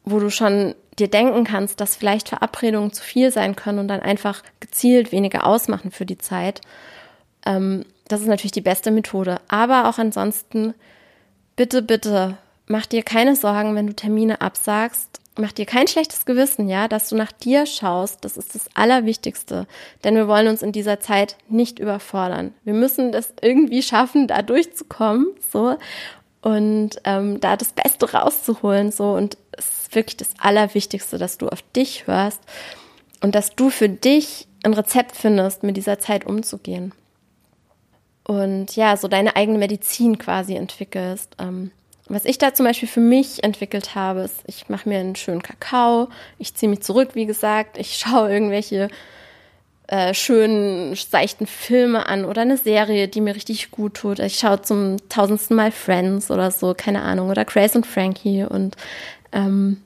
wo 0.04 0.18
du 0.18 0.30
schon 0.30 0.74
dir 0.98 1.08
denken 1.08 1.44
kannst, 1.44 1.80
dass 1.80 1.96
vielleicht 1.96 2.28
Verabredungen 2.28 2.92
zu 2.92 3.02
viel 3.02 3.30
sein 3.30 3.56
können 3.56 3.78
und 3.78 3.88
dann 3.88 4.00
einfach 4.00 4.42
gezielt 4.60 5.12
weniger 5.12 5.46
ausmachen 5.46 5.90
für 5.90 6.04
die 6.04 6.18
Zeit. 6.18 6.60
Ähm, 7.46 7.84
das 8.08 8.20
ist 8.20 8.26
natürlich 8.26 8.52
die 8.52 8.60
beste 8.60 8.90
Methode. 8.90 9.40
Aber 9.48 9.88
auch 9.88 9.98
ansonsten, 9.98 10.74
bitte, 11.56 11.82
bitte, 11.82 12.36
mach 12.72 12.86
dir 12.86 13.04
keine 13.04 13.36
Sorgen, 13.36 13.76
wenn 13.76 13.86
du 13.86 13.94
Termine 13.94 14.40
absagst 14.40 15.22
mach 15.38 15.52
dir 15.52 15.66
kein 15.66 15.88
schlechtes 15.88 16.24
Gewissen, 16.24 16.68
ja, 16.68 16.88
dass 16.88 17.08
du 17.08 17.16
nach 17.16 17.32
dir 17.32 17.66
schaust. 17.66 18.24
Das 18.24 18.36
ist 18.36 18.54
das 18.54 18.68
Allerwichtigste. 18.74 19.66
Denn 20.04 20.14
wir 20.14 20.28
wollen 20.28 20.48
uns 20.48 20.62
in 20.62 20.72
dieser 20.72 21.00
Zeit 21.00 21.36
nicht 21.48 21.78
überfordern. 21.78 22.54
Wir 22.64 22.74
müssen 22.74 23.12
das 23.12 23.32
irgendwie 23.40 23.82
schaffen, 23.82 24.26
da 24.26 24.42
durchzukommen, 24.42 25.28
so. 25.50 25.76
Und 26.42 27.00
ähm, 27.04 27.40
da 27.40 27.56
das 27.56 27.72
Beste 27.72 28.12
rauszuholen, 28.12 28.90
so. 28.92 29.12
Und 29.12 29.38
es 29.52 29.82
ist 29.82 29.94
wirklich 29.94 30.16
das 30.16 30.30
Allerwichtigste, 30.38 31.18
dass 31.18 31.38
du 31.38 31.48
auf 31.48 31.62
dich 31.74 32.06
hörst 32.06 32.40
und 33.20 33.34
dass 33.34 33.54
du 33.54 33.70
für 33.70 33.88
dich 33.88 34.48
ein 34.64 34.74
Rezept 34.74 35.16
findest, 35.16 35.62
mit 35.62 35.76
dieser 35.76 35.98
Zeit 35.98 36.26
umzugehen. 36.26 36.92
Und 38.24 38.76
ja, 38.76 38.96
so 38.96 39.08
deine 39.08 39.34
eigene 39.34 39.58
Medizin 39.58 40.18
quasi 40.18 40.54
entwickelst. 40.54 41.36
Ähm, 41.38 41.72
was 42.08 42.24
ich 42.24 42.38
da 42.38 42.52
zum 42.52 42.66
Beispiel 42.66 42.88
für 42.88 43.00
mich 43.00 43.44
entwickelt 43.44 43.94
habe, 43.94 44.20
ist, 44.20 44.42
ich 44.46 44.68
mache 44.68 44.88
mir 44.88 44.98
einen 44.98 45.16
schönen 45.16 45.42
Kakao, 45.42 46.08
ich 46.38 46.54
ziehe 46.54 46.68
mich 46.68 46.82
zurück, 46.82 47.10
wie 47.14 47.26
gesagt, 47.26 47.78
ich 47.78 47.96
schaue 47.98 48.30
irgendwelche 48.30 48.88
äh, 49.86 50.14
schönen, 50.14 50.94
seichten 50.94 51.46
Filme 51.46 52.06
an 52.06 52.24
oder 52.24 52.42
eine 52.42 52.56
Serie, 52.56 53.08
die 53.08 53.20
mir 53.20 53.34
richtig 53.34 53.70
gut 53.70 53.94
tut. 53.94 54.20
Ich 54.20 54.38
schaue 54.38 54.62
zum 54.62 54.96
tausendsten 55.08 55.56
Mal 55.56 55.70
Friends 55.70 56.30
oder 56.30 56.50
so, 56.50 56.74
keine 56.76 57.02
Ahnung, 57.02 57.30
oder 57.30 57.44
Grace 57.44 57.76
und 57.76 57.86
Frankie 57.86 58.44
und 58.44 58.76
ähm, 59.32 59.82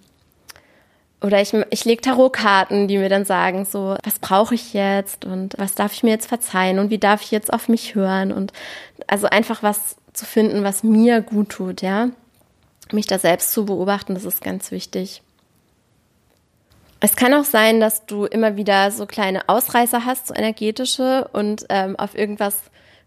oder 1.23 1.41
ich, 1.41 1.55
ich 1.71 1.85
lege 1.85 2.03
Tarotkarten, 2.03 2.89
die 2.89 2.99
mir 2.99 3.09
dann 3.09 3.25
sagen, 3.25 3.65
so, 3.65 3.97
was 4.05 4.19
brauche 4.19 4.55
ich 4.55 4.75
jetzt 4.75 5.25
und 5.25 5.55
was 5.59 5.75
darf 5.75 5.93
ich 5.93 6.03
mir 6.03 6.11
jetzt 6.11 6.29
verzeihen 6.29 6.79
und 6.79 6.91
wie 6.91 6.99
darf 6.99 7.23
ich 7.23 7.31
jetzt 7.31 7.53
auf 7.53 7.69
mich 7.69 7.95
hören 7.95 8.33
und 8.33 8.53
also 9.07 9.27
einfach 9.27 9.63
was 9.63 9.97
zu 10.17 10.25
finden, 10.25 10.65
was 10.65 10.83
mir 10.83 11.21
gut 11.21 11.51
tut, 11.51 11.83
ja. 11.83 12.09
Mich 12.93 13.07
da 13.07 13.19
selbst 13.19 13.53
zu 13.53 13.67
beobachten, 13.67 14.15
das 14.15 14.25
ist 14.25 14.43
ganz 14.43 14.71
wichtig. 14.71 15.23
Es 17.01 17.17
kann 17.17 17.35
auch 17.35 17.45
sein, 17.45 17.81
dass 17.81 18.07
du 18.07 18.25
immer 18.25 18.57
wieder 18.57 18.91
so 18.91 19.07
kleine 19.07 19.49
Ausreißer 19.49 20.05
hast, 20.05 20.29
so 20.29 20.35
energetische 20.35 21.29
und 21.33 21.67
ähm, 21.69 21.97
auf 21.97 22.17
irgendwas 22.17 22.57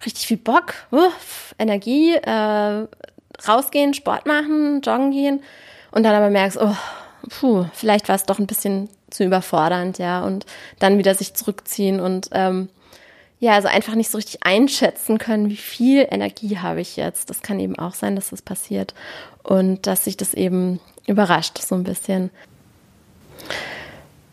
richtig 0.06 0.28
viel 0.28 0.38
Bock, 0.38 0.74
uff, 0.92 1.56
Energie, 1.58 2.14
äh, 2.14 2.88
rausgehen, 3.48 3.94
Sport 3.94 4.26
machen, 4.26 4.82
joggen 4.82 5.12
gehen 5.12 5.42
und 5.92 6.04
dann 6.04 6.16
aber 6.16 6.30
merkst, 6.30 6.60
oh, 6.62 6.76
puh, 7.30 7.66
vielleicht 7.74 8.08
war 8.08 8.16
es 8.16 8.24
doch 8.24 8.40
ein 8.40 8.48
bisschen 8.48 8.90
zu 9.10 9.24
überfordernd, 9.24 9.98
ja, 9.98 10.24
und 10.24 10.46
dann 10.78 10.98
wieder 10.98 11.16
sich 11.16 11.34
zurückziehen 11.34 12.00
und 12.00 12.30
ähm, 12.32 12.70
ja, 13.40 13.54
also 13.54 13.70
einfach 13.70 13.96
nicht 13.96 14.12
so 14.12 14.18
richtig 14.18 14.44
einschätzen 14.44 15.18
können, 15.18 15.50
wie 15.50 15.58
viel 15.58 16.06
Energie 16.12 16.58
habe 16.58 16.82
ich 16.82 16.98
jetzt. 16.98 17.30
Das 17.30 17.42
kann 17.42 17.60
eben 17.60 17.80
auch 17.80 17.94
sein, 17.94 18.16
dass 18.16 18.32
das 18.32 18.42
passiert 18.42 18.94
und 19.44 19.88
dass 19.88 20.04
sich 20.04 20.18
das 20.18 20.34
eben 20.34 20.80
überrascht 21.08 21.58
so 21.58 21.76
ein 21.76 21.84
bisschen. 21.84 22.32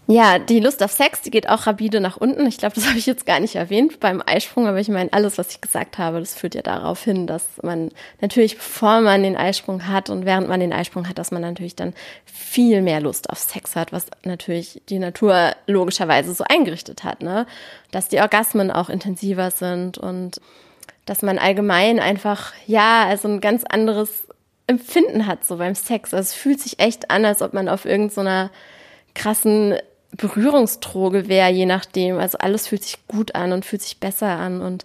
Ja, 0.08 0.38
die 0.38 0.60
Lust 0.60 0.84
auf 0.84 0.92
Sex, 0.92 1.22
die 1.22 1.30
geht 1.30 1.48
auch 1.48 1.66
rapide 1.66 2.00
nach 2.00 2.16
unten. 2.16 2.46
Ich 2.46 2.58
glaube, 2.58 2.76
das 2.76 2.86
habe 2.88 2.98
ich 2.98 3.06
jetzt 3.06 3.26
gar 3.26 3.40
nicht 3.40 3.56
erwähnt 3.56 3.98
beim 3.98 4.22
Eisprung, 4.24 4.66
aber 4.66 4.78
ich 4.78 4.88
meine, 4.88 5.12
alles, 5.12 5.36
was 5.36 5.50
ich 5.50 5.60
gesagt 5.60 5.98
habe, 5.98 6.20
das 6.20 6.34
führt 6.34 6.54
ja 6.54 6.62
darauf 6.62 7.02
hin, 7.02 7.26
dass 7.26 7.44
man 7.62 7.90
natürlich, 8.20 8.56
bevor 8.56 9.00
man 9.00 9.24
den 9.24 9.36
Eisprung 9.36 9.88
hat 9.88 10.08
und 10.08 10.24
während 10.24 10.48
man 10.48 10.60
den 10.60 10.72
Eisprung 10.72 11.08
hat, 11.08 11.18
dass 11.18 11.32
man 11.32 11.42
natürlich 11.42 11.74
dann 11.74 11.92
viel 12.24 12.82
mehr 12.82 13.00
Lust 13.00 13.30
auf 13.30 13.38
Sex 13.38 13.74
hat, 13.74 13.92
was 13.92 14.06
natürlich 14.24 14.80
die 14.88 15.00
Natur 15.00 15.52
logischerweise 15.66 16.32
so 16.34 16.44
eingerichtet 16.48 17.02
hat, 17.02 17.22
ne? 17.22 17.46
Dass 17.90 18.08
die 18.08 18.20
Orgasmen 18.20 18.70
auch 18.70 18.88
intensiver 18.88 19.50
sind 19.50 19.98
und 19.98 20.40
dass 21.04 21.22
man 21.22 21.38
allgemein 21.38 21.98
einfach, 21.98 22.52
ja, 22.66 23.06
also 23.06 23.28
ein 23.28 23.40
ganz 23.40 23.64
anderes 23.64 24.26
Empfinden 24.68 25.26
hat 25.26 25.44
so 25.44 25.56
beim 25.56 25.74
Sex. 25.74 26.12
Also 26.14 26.28
es 26.28 26.34
fühlt 26.34 26.60
sich 26.60 26.78
echt 26.80 27.10
an, 27.10 27.24
als 27.24 27.42
ob 27.42 27.54
man 27.54 27.68
auf 27.68 27.84
irgendeiner 27.84 28.46
so 28.46 28.50
krassen 29.16 29.74
Berührungsdroge 30.16 31.28
wäre, 31.28 31.50
je 31.50 31.66
nachdem. 31.66 32.18
Also 32.18 32.38
alles 32.38 32.68
fühlt 32.68 32.84
sich 32.84 32.98
gut 33.08 33.34
an 33.34 33.52
und 33.52 33.64
fühlt 33.64 33.82
sich 33.82 33.98
besser 33.98 34.28
an. 34.28 34.60
Und 34.60 34.84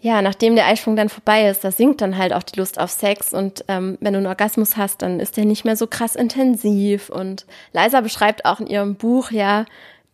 ja, 0.00 0.20
nachdem 0.20 0.56
der 0.56 0.66
Eisprung 0.66 0.96
dann 0.96 1.08
vorbei 1.08 1.48
ist, 1.48 1.64
da 1.64 1.70
sinkt 1.70 2.00
dann 2.00 2.18
halt 2.18 2.32
auch 2.32 2.42
die 2.42 2.58
Lust 2.58 2.78
auf 2.78 2.90
Sex. 2.90 3.32
Und 3.32 3.64
ähm, 3.68 3.98
wenn 4.00 4.12
du 4.12 4.18
einen 4.18 4.26
Orgasmus 4.26 4.76
hast, 4.76 5.02
dann 5.02 5.20
ist 5.20 5.36
der 5.36 5.44
nicht 5.44 5.64
mehr 5.64 5.76
so 5.76 5.86
krass 5.86 6.16
intensiv. 6.16 7.08
Und 7.08 7.46
Leisa 7.72 8.00
beschreibt 8.00 8.44
auch 8.44 8.60
in 8.60 8.66
ihrem 8.66 8.96
Buch 8.96 9.30
ja, 9.30 9.64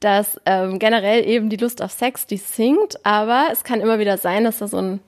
dass 0.00 0.40
ähm, 0.46 0.78
generell 0.78 1.26
eben 1.26 1.48
die 1.48 1.56
Lust 1.56 1.82
auf 1.82 1.90
Sex, 1.90 2.26
die 2.26 2.36
sinkt, 2.36 3.04
aber 3.04 3.48
es 3.50 3.64
kann 3.64 3.80
immer 3.80 3.98
wieder 3.98 4.16
sein, 4.16 4.44
dass 4.44 4.58
da 4.58 4.68
so 4.68 4.76
ein 4.76 5.00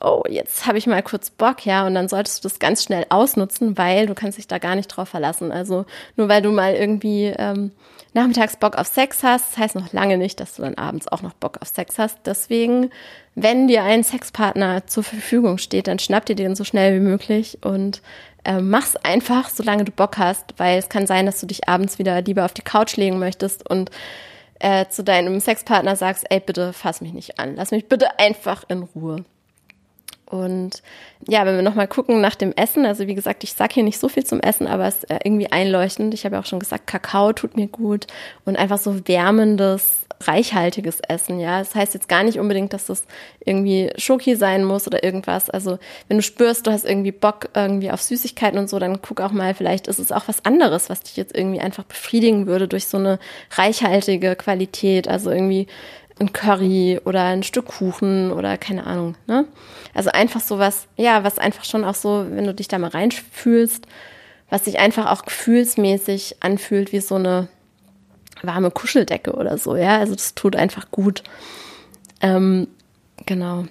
oh, 0.00 0.22
jetzt 0.28 0.66
habe 0.66 0.78
ich 0.78 0.86
mal 0.86 1.02
kurz 1.02 1.30
Bock, 1.30 1.64
ja, 1.64 1.86
und 1.86 1.94
dann 1.94 2.08
solltest 2.08 2.44
du 2.44 2.48
das 2.48 2.58
ganz 2.58 2.84
schnell 2.84 3.06
ausnutzen, 3.08 3.78
weil 3.78 4.06
du 4.06 4.14
kannst 4.14 4.38
dich 4.38 4.46
da 4.46 4.58
gar 4.58 4.74
nicht 4.74 4.88
drauf 4.88 5.08
verlassen. 5.08 5.52
Also 5.52 5.86
nur 6.16 6.28
weil 6.28 6.42
du 6.42 6.50
mal 6.50 6.74
irgendwie 6.74 7.32
ähm, 7.36 7.72
nachmittags 8.16 8.56
Bock 8.56 8.76
auf 8.76 8.88
Sex 8.88 9.22
hast, 9.22 9.52
das 9.52 9.58
heißt 9.58 9.74
noch 9.76 9.92
lange 9.92 10.18
nicht, 10.18 10.40
dass 10.40 10.54
du 10.54 10.62
dann 10.62 10.74
abends 10.74 11.06
auch 11.06 11.22
noch 11.22 11.34
Bock 11.34 11.58
auf 11.60 11.68
Sex 11.68 11.98
hast. 11.98 12.18
Deswegen, 12.24 12.90
wenn 13.36 13.68
dir 13.68 13.84
ein 13.84 14.02
Sexpartner 14.02 14.86
zur 14.86 15.04
Verfügung 15.04 15.58
steht, 15.58 15.86
dann 15.86 16.00
schnapp 16.00 16.26
dir 16.26 16.34
den 16.34 16.56
so 16.56 16.64
schnell 16.64 16.96
wie 16.96 17.04
möglich 17.04 17.58
und 17.62 18.02
äh, 18.44 18.60
mach's 18.60 18.96
einfach, 18.96 19.48
solange 19.48 19.84
du 19.84 19.92
Bock 19.92 20.18
hast, 20.18 20.54
weil 20.56 20.78
es 20.78 20.88
kann 20.88 21.06
sein, 21.06 21.26
dass 21.26 21.40
du 21.40 21.46
dich 21.46 21.68
abends 21.68 21.98
wieder 21.98 22.20
lieber 22.22 22.44
auf 22.44 22.54
die 22.54 22.62
Couch 22.62 22.96
legen 22.96 23.18
möchtest 23.18 23.68
und 23.68 23.90
äh, 24.58 24.86
zu 24.88 25.04
deinem 25.04 25.38
Sexpartner 25.38 25.94
sagst, 25.94 26.24
ey, 26.30 26.40
bitte 26.40 26.72
fass 26.72 27.00
mich 27.00 27.12
nicht 27.12 27.38
an, 27.38 27.54
lass 27.56 27.70
mich 27.70 27.88
bitte 27.88 28.18
einfach 28.18 28.64
in 28.68 28.82
Ruhe. 28.82 29.24
Und 30.28 30.82
ja, 31.28 31.46
wenn 31.46 31.54
wir 31.54 31.62
nochmal 31.62 31.86
gucken 31.86 32.20
nach 32.20 32.34
dem 32.34 32.52
Essen, 32.52 32.84
also 32.84 33.06
wie 33.06 33.14
gesagt, 33.14 33.44
ich 33.44 33.52
sag 33.52 33.72
hier 33.72 33.84
nicht 33.84 33.98
so 33.98 34.08
viel 34.08 34.24
zum 34.24 34.40
Essen, 34.40 34.66
aber 34.66 34.86
es 34.86 35.04
ist 35.04 35.06
irgendwie 35.24 35.50
einleuchtend. 35.52 36.14
Ich 36.14 36.24
habe 36.24 36.34
ja 36.34 36.40
auch 36.40 36.46
schon 36.46 36.58
gesagt, 36.58 36.88
Kakao 36.88 37.32
tut 37.32 37.56
mir 37.56 37.68
gut 37.68 38.06
und 38.44 38.56
einfach 38.56 38.78
so 38.78 39.06
wärmendes, 39.06 40.06
reichhaltiges 40.20 41.00
Essen, 41.00 41.38
ja. 41.38 41.60
Das 41.60 41.74
heißt 41.74 41.94
jetzt 41.94 42.08
gar 42.08 42.24
nicht 42.24 42.38
unbedingt, 42.40 42.72
dass 42.72 42.86
das 42.86 43.04
irgendwie 43.44 43.92
Schoki 43.96 44.34
sein 44.34 44.64
muss 44.64 44.86
oder 44.86 45.04
irgendwas. 45.04 45.48
Also 45.48 45.78
wenn 46.08 46.16
du 46.16 46.22
spürst, 46.22 46.66
du 46.66 46.72
hast 46.72 46.84
irgendwie 46.84 47.12
Bock 47.12 47.50
irgendwie 47.54 47.90
auf 47.90 48.02
Süßigkeiten 48.02 48.58
und 48.58 48.68
so, 48.68 48.78
dann 48.78 49.00
guck 49.02 49.20
auch 49.20 49.32
mal, 49.32 49.54
vielleicht 49.54 49.86
ist 49.86 49.98
es 49.98 50.12
auch 50.12 50.26
was 50.26 50.44
anderes, 50.44 50.90
was 50.90 51.00
dich 51.00 51.16
jetzt 51.16 51.36
irgendwie 51.36 51.60
einfach 51.60 51.84
befriedigen 51.84 52.46
würde 52.46 52.66
durch 52.66 52.86
so 52.86 52.98
eine 52.98 53.18
reichhaltige 53.52 54.34
Qualität. 54.36 55.06
Also 55.06 55.30
irgendwie 55.30 55.68
ein 56.18 56.32
Curry 56.32 57.00
oder 57.04 57.24
ein 57.24 57.42
Stück 57.42 57.66
Kuchen 57.66 58.32
oder 58.32 58.56
keine 58.56 58.86
Ahnung, 58.86 59.16
ne? 59.26 59.46
Also 59.94 60.10
einfach 60.10 60.40
sowas, 60.40 60.88
ja, 60.96 61.24
was 61.24 61.38
einfach 61.38 61.64
schon 61.64 61.84
auch 61.84 61.94
so, 61.94 62.26
wenn 62.30 62.46
du 62.46 62.54
dich 62.54 62.68
da 62.68 62.78
mal 62.78 62.90
reinfühlst, 62.90 63.86
was 64.48 64.64
sich 64.64 64.78
einfach 64.78 65.10
auch 65.10 65.24
gefühlsmäßig 65.24 66.36
anfühlt 66.40 66.92
wie 66.92 67.00
so 67.00 67.16
eine 67.16 67.48
warme 68.42 68.70
Kuscheldecke 68.70 69.32
oder 69.32 69.58
so, 69.58 69.76
ja. 69.76 69.98
Also 69.98 70.14
das 70.14 70.34
tut 70.34 70.56
einfach 70.56 70.90
gut. 70.90 71.22
Ähm, 72.20 72.68
genau. 73.26 73.64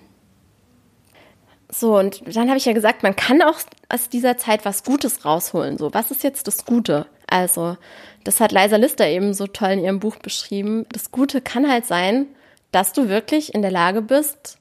So, 1.69 1.97
und 1.97 2.21
dann 2.35 2.47
habe 2.47 2.57
ich 2.57 2.65
ja 2.65 2.73
gesagt, 2.73 3.03
man 3.03 3.15
kann 3.15 3.41
auch 3.41 3.59
aus 3.89 4.09
dieser 4.09 4.37
Zeit 4.37 4.65
was 4.65 4.83
Gutes 4.83 5.25
rausholen. 5.25 5.77
So, 5.77 5.93
was 5.93 6.11
ist 6.11 6.23
jetzt 6.23 6.47
das 6.47 6.65
Gute? 6.65 7.05
Also, 7.28 7.78
das 8.23 8.39
hat 8.39 8.51
Liza 8.51 8.78
Lister 8.78 9.07
eben 9.07 9.34
so 9.34 9.47
toll 9.47 9.71
in 9.71 9.84
ihrem 9.84 9.99
Buch 9.99 10.17
beschrieben. 10.17 10.86
Das 10.91 11.11
Gute 11.11 11.41
kann 11.41 11.69
halt 11.69 11.86
sein, 11.86 12.28
dass 12.71 12.93
du 12.93 13.07
wirklich 13.07 13.53
in 13.53 13.61
der 13.61 13.71
Lage 13.71 14.01
bist, 14.01 14.57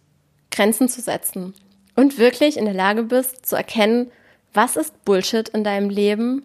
Grenzen 0.51 0.89
zu 0.89 1.01
setzen 1.01 1.55
und 1.97 2.19
wirklich 2.19 2.57
in 2.57 2.65
der 2.65 2.75
Lage 2.75 3.05
bist 3.05 3.47
zu 3.47 3.57
erkennen, 3.57 4.11
was 4.53 4.77
ist 4.77 5.05
Bullshit 5.05 5.49
in 5.49 5.65
deinem 5.65 5.91
Leben, 5.91 6.45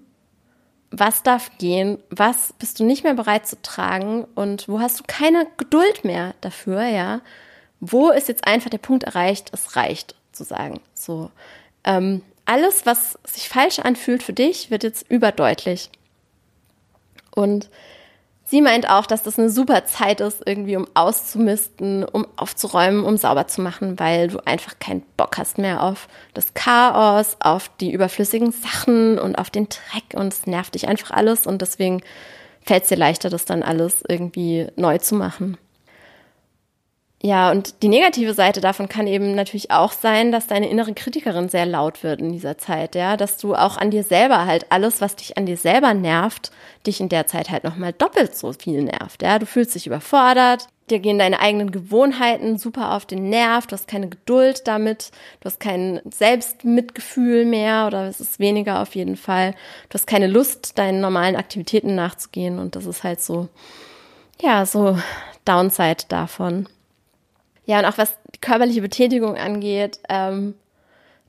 was 0.91 1.21
darf 1.21 1.51
gehen, 1.59 1.99
was 2.09 2.53
bist 2.53 2.79
du 2.79 2.83
nicht 2.83 3.03
mehr 3.03 3.13
bereit 3.13 3.47
zu 3.47 3.61
tragen 3.61 4.25
und 4.35 4.67
wo 4.67 4.79
hast 4.79 4.99
du 4.99 5.03
keine 5.05 5.45
Geduld 5.57 6.03
mehr 6.03 6.33
dafür, 6.41 6.83
ja? 6.87 7.21
Wo 7.79 8.09
ist 8.09 8.27
jetzt 8.27 8.47
einfach 8.47 8.69
der 8.69 8.79
Punkt 8.79 9.03
erreicht, 9.03 9.51
es 9.53 9.75
reicht, 9.75 10.15
zu 10.31 10.43
sagen. 10.43 10.81
So, 10.93 11.31
ähm, 11.83 12.23
alles, 12.45 12.85
was 12.85 13.19
sich 13.25 13.47
falsch 13.47 13.79
anfühlt 13.79 14.23
für 14.23 14.33
dich, 14.33 14.71
wird 14.71 14.83
jetzt 14.83 15.09
überdeutlich. 15.09 15.89
Und 17.35 17.69
sie 18.43 18.61
meint 18.61 18.89
auch, 18.89 19.05
dass 19.05 19.23
das 19.23 19.37
eine 19.37 19.49
super 19.49 19.85
Zeit 19.85 20.21
ist, 20.21 20.41
irgendwie 20.45 20.75
um 20.75 20.87
auszumisten, 20.93 22.03
um 22.03 22.25
aufzuräumen, 22.35 23.03
um 23.03 23.17
sauber 23.17 23.47
zu 23.47 23.61
machen, 23.61 23.99
weil 23.99 24.29
du 24.29 24.39
einfach 24.45 24.79
keinen 24.79 25.03
Bock 25.17 25.37
hast 25.37 25.57
mehr 25.57 25.83
auf 25.83 26.07
das 26.33 26.53
Chaos, 26.53 27.37
auf 27.39 27.69
die 27.79 27.91
überflüssigen 27.91 28.51
Sachen 28.51 29.19
und 29.19 29.37
auf 29.37 29.49
den 29.49 29.67
Dreck 29.69 30.19
und 30.19 30.33
es 30.33 30.47
nervt 30.47 30.75
dich 30.75 30.87
einfach 30.87 31.11
alles 31.11 31.45
und 31.45 31.61
deswegen 31.61 32.01
fällt 32.65 32.83
es 32.83 32.89
dir 32.89 32.97
leichter, 32.97 33.29
das 33.29 33.45
dann 33.45 33.63
alles 33.63 34.03
irgendwie 34.07 34.67
neu 34.75 34.97
zu 34.97 35.15
machen. 35.15 35.57
Ja, 37.21 37.51
und 37.51 37.83
die 37.83 37.89
negative 37.89 38.33
Seite 38.33 38.61
davon 38.61 38.87
kann 38.87 39.05
eben 39.05 39.35
natürlich 39.35 39.71
auch 39.71 39.91
sein, 39.91 40.31
dass 40.31 40.47
deine 40.47 40.69
innere 40.69 40.93
Kritikerin 40.93 41.49
sehr 41.49 41.65
laut 41.65 42.01
wird 42.01 42.21
in 42.21 42.31
dieser 42.31 42.57
Zeit, 42.57 42.95
ja, 42.95 43.17
dass 43.17 43.35
du 43.35 43.55
auch 43.55 43.75
an 43.75 43.91
dir 43.91 44.03
selber 44.03 44.45
halt 44.45 44.67
alles, 44.69 45.01
was 45.01 45.17
dich 45.17 45.37
an 45.37 45.45
dir 45.45 45.57
selber 45.57 45.93
nervt, 45.93 46.51
dich 46.87 47.01
in 47.01 47.09
der 47.09 47.27
Zeit 47.27 47.49
halt 47.49 47.65
nochmal 47.65 47.91
doppelt 47.91 48.37
so 48.37 48.53
viel 48.53 48.83
nervt, 48.83 49.21
ja. 49.21 49.37
Du 49.37 49.45
fühlst 49.45 49.75
dich 49.75 49.85
überfordert, 49.85 50.67
dir 50.89 50.99
gehen 50.99 51.19
deine 51.19 51.41
eigenen 51.41 51.71
Gewohnheiten 51.71 52.57
super 52.57 52.93
auf 52.93 53.05
den 53.05 53.27
Nerv, 53.29 53.67
du 53.67 53.73
hast 53.73 53.89
keine 53.89 54.07
Geduld 54.07 54.61
damit, 54.65 55.11
du 55.41 55.47
hast 55.47 55.59
kein 55.59 55.99
Selbstmitgefühl 56.09 57.43
mehr 57.43 57.87
oder 57.87 58.07
es 58.07 58.21
ist 58.21 58.39
weniger 58.39 58.81
auf 58.81 58.95
jeden 58.95 59.17
Fall. 59.17 59.55
Du 59.89 59.95
hast 59.95 60.07
keine 60.07 60.27
Lust, 60.27 60.77
deinen 60.77 61.01
normalen 61.01 61.35
Aktivitäten 61.35 61.95
nachzugehen 61.95 62.59
und 62.59 62.77
das 62.77 62.85
ist 62.85 63.03
halt 63.03 63.19
so, 63.19 63.49
ja, 64.41 64.65
so 64.65 64.97
Downside 65.43 66.05
davon. 66.07 66.69
Ja, 67.69 67.77
und 67.77 67.85
auch 67.85 67.99
was 67.99 68.17
die 68.33 68.39
körperliche 68.39 68.81
Betätigung 68.81 69.37
angeht, 69.37 69.99
ähm, 70.09 70.55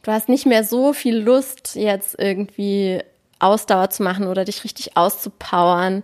du 0.03 0.11
hast 0.11 0.30
nicht 0.30 0.47
mehr 0.47 0.64
so 0.64 0.95
viel 0.95 1.18
Lust, 1.18 1.74
jetzt 1.74 2.18
irgendwie 2.18 3.03
Ausdauer 3.41 3.91
zu 3.91 4.03
machen 4.03 4.26
oder 4.26 4.47
dich 4.47 4.64
richtig 4.64 4.97
auszupowern. 4.97 6.03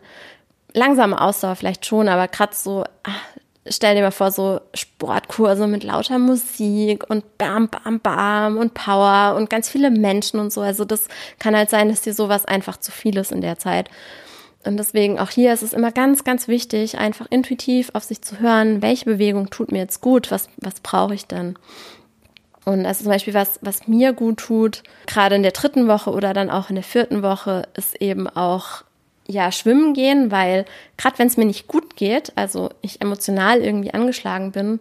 Langsame 0.74 1.18
Ausdauer 1.18 1.57
vielleicht 1.57 1.87
schon, 1.87 2.07
aber 2.11 2.28
gerade 2.28 2.55
so, 2.55 2.84
ach, 3.03 3.18
stell 3.66 3.95
dir 3.95 4.03
mal 4.03 4.11
vor, 4.11 4.30
so 4.30 4.61
Sportkurse 4.74 5.66
mit 5.66 5.84
lauter 5.84 6.18
Musik 6.18 7.09
und 7.09 7.39
Bam, 7.39 7.70
Bam, 7.70 8.01
Bam 8.01 8.59
und 8.59 8.74
Power 8.74 9.37
und 9.37 9.49
ganz 9.49 9.70
viele 9.70 9.91
Menschen 9.91 10.39
und 10.39 10.53
so. 10.53 10.61
Also 10.61 10.84
das 10.84 11.09
kann 11.39 11.57
halt 11.57 11.70
sein, 11.70 11.89
dass 11.89 12.03
dir 12.03 12.12
sowas 12.12 12.45
einfach 12.45 12.76
zu 12.76 12.93
viel 12.93 13.16
ist 13.16 13.32
in 13.32 13.41
der 13.41 13.59
Zeit. 13.59 13.89
Und 14.66 14.76
deswegen 14.76 15.18
auch 15.18 15.30
hier 15.30 15.52
ist 15.52 15.62
es 15.62 15.72
immer 15.72 15.92
ganz, 15.92 16.24
ganz 16.24 16.48
wichtig, 16.48 16.98
einfach 16.98 17.26
intuitiv 17.30 17.90
auf 17.94 18.04
sich 18.04 18.22
zu 18.22 18.40
hören, 18.40 18.82
welche 18.82 19.04
Bewegung 19.04 19.50
tut 19.50 19.72
mir 19.72 19.78
jetzt 19.78 20.00
gut, 20.00 20.30
was, 20.30 20.48
was 20.58 20.80
brauche 20.80 21.14
ich 21.14 21.26
dann. 21.26 21.56
Und 22.64 22.84
also 22.84 23.04
zum 23.04 23.12
Beispiel 23.12 23.34
was, 23.34 23.60
was 23.62 23.86
mir 23.86 24.12
gut 24.12 24.38
tut, 24.38 24.82
gerade 25.06 25.36
in 25.36 25.44
der 25.44 25.52
dritten 25.52 25.86
Woche 25.86 26.10
oder 26.10 26.34
dann 26.34 26.50
auch 26.50 26.68
in 26.68 26.74
der 26.74 26.84
vierten 26.84 27.22
Woche, 27.22 27.68
ist 27.74 28.00
eben 28.02 28.28
auch 28.28 28.82
ja 29.28 29.52
schwimmen 29.52 29.94
gehen, 29.94 30.30
weil 30.32 30.64
gerade 30.96 31.18
wenn 31.18 31.28
es 31.28 31.36
mir 31.36 31.44
nicht 31.44 31.68
gut 31.68 31.96
geht, 31.96 32.32
also 32.34 32.70
ich 32.82 33.00
emotional 33.00 33.60
irgendwie 33.60 33.94
angeschlagen 33.94 34.50
bin, 34.50 34.80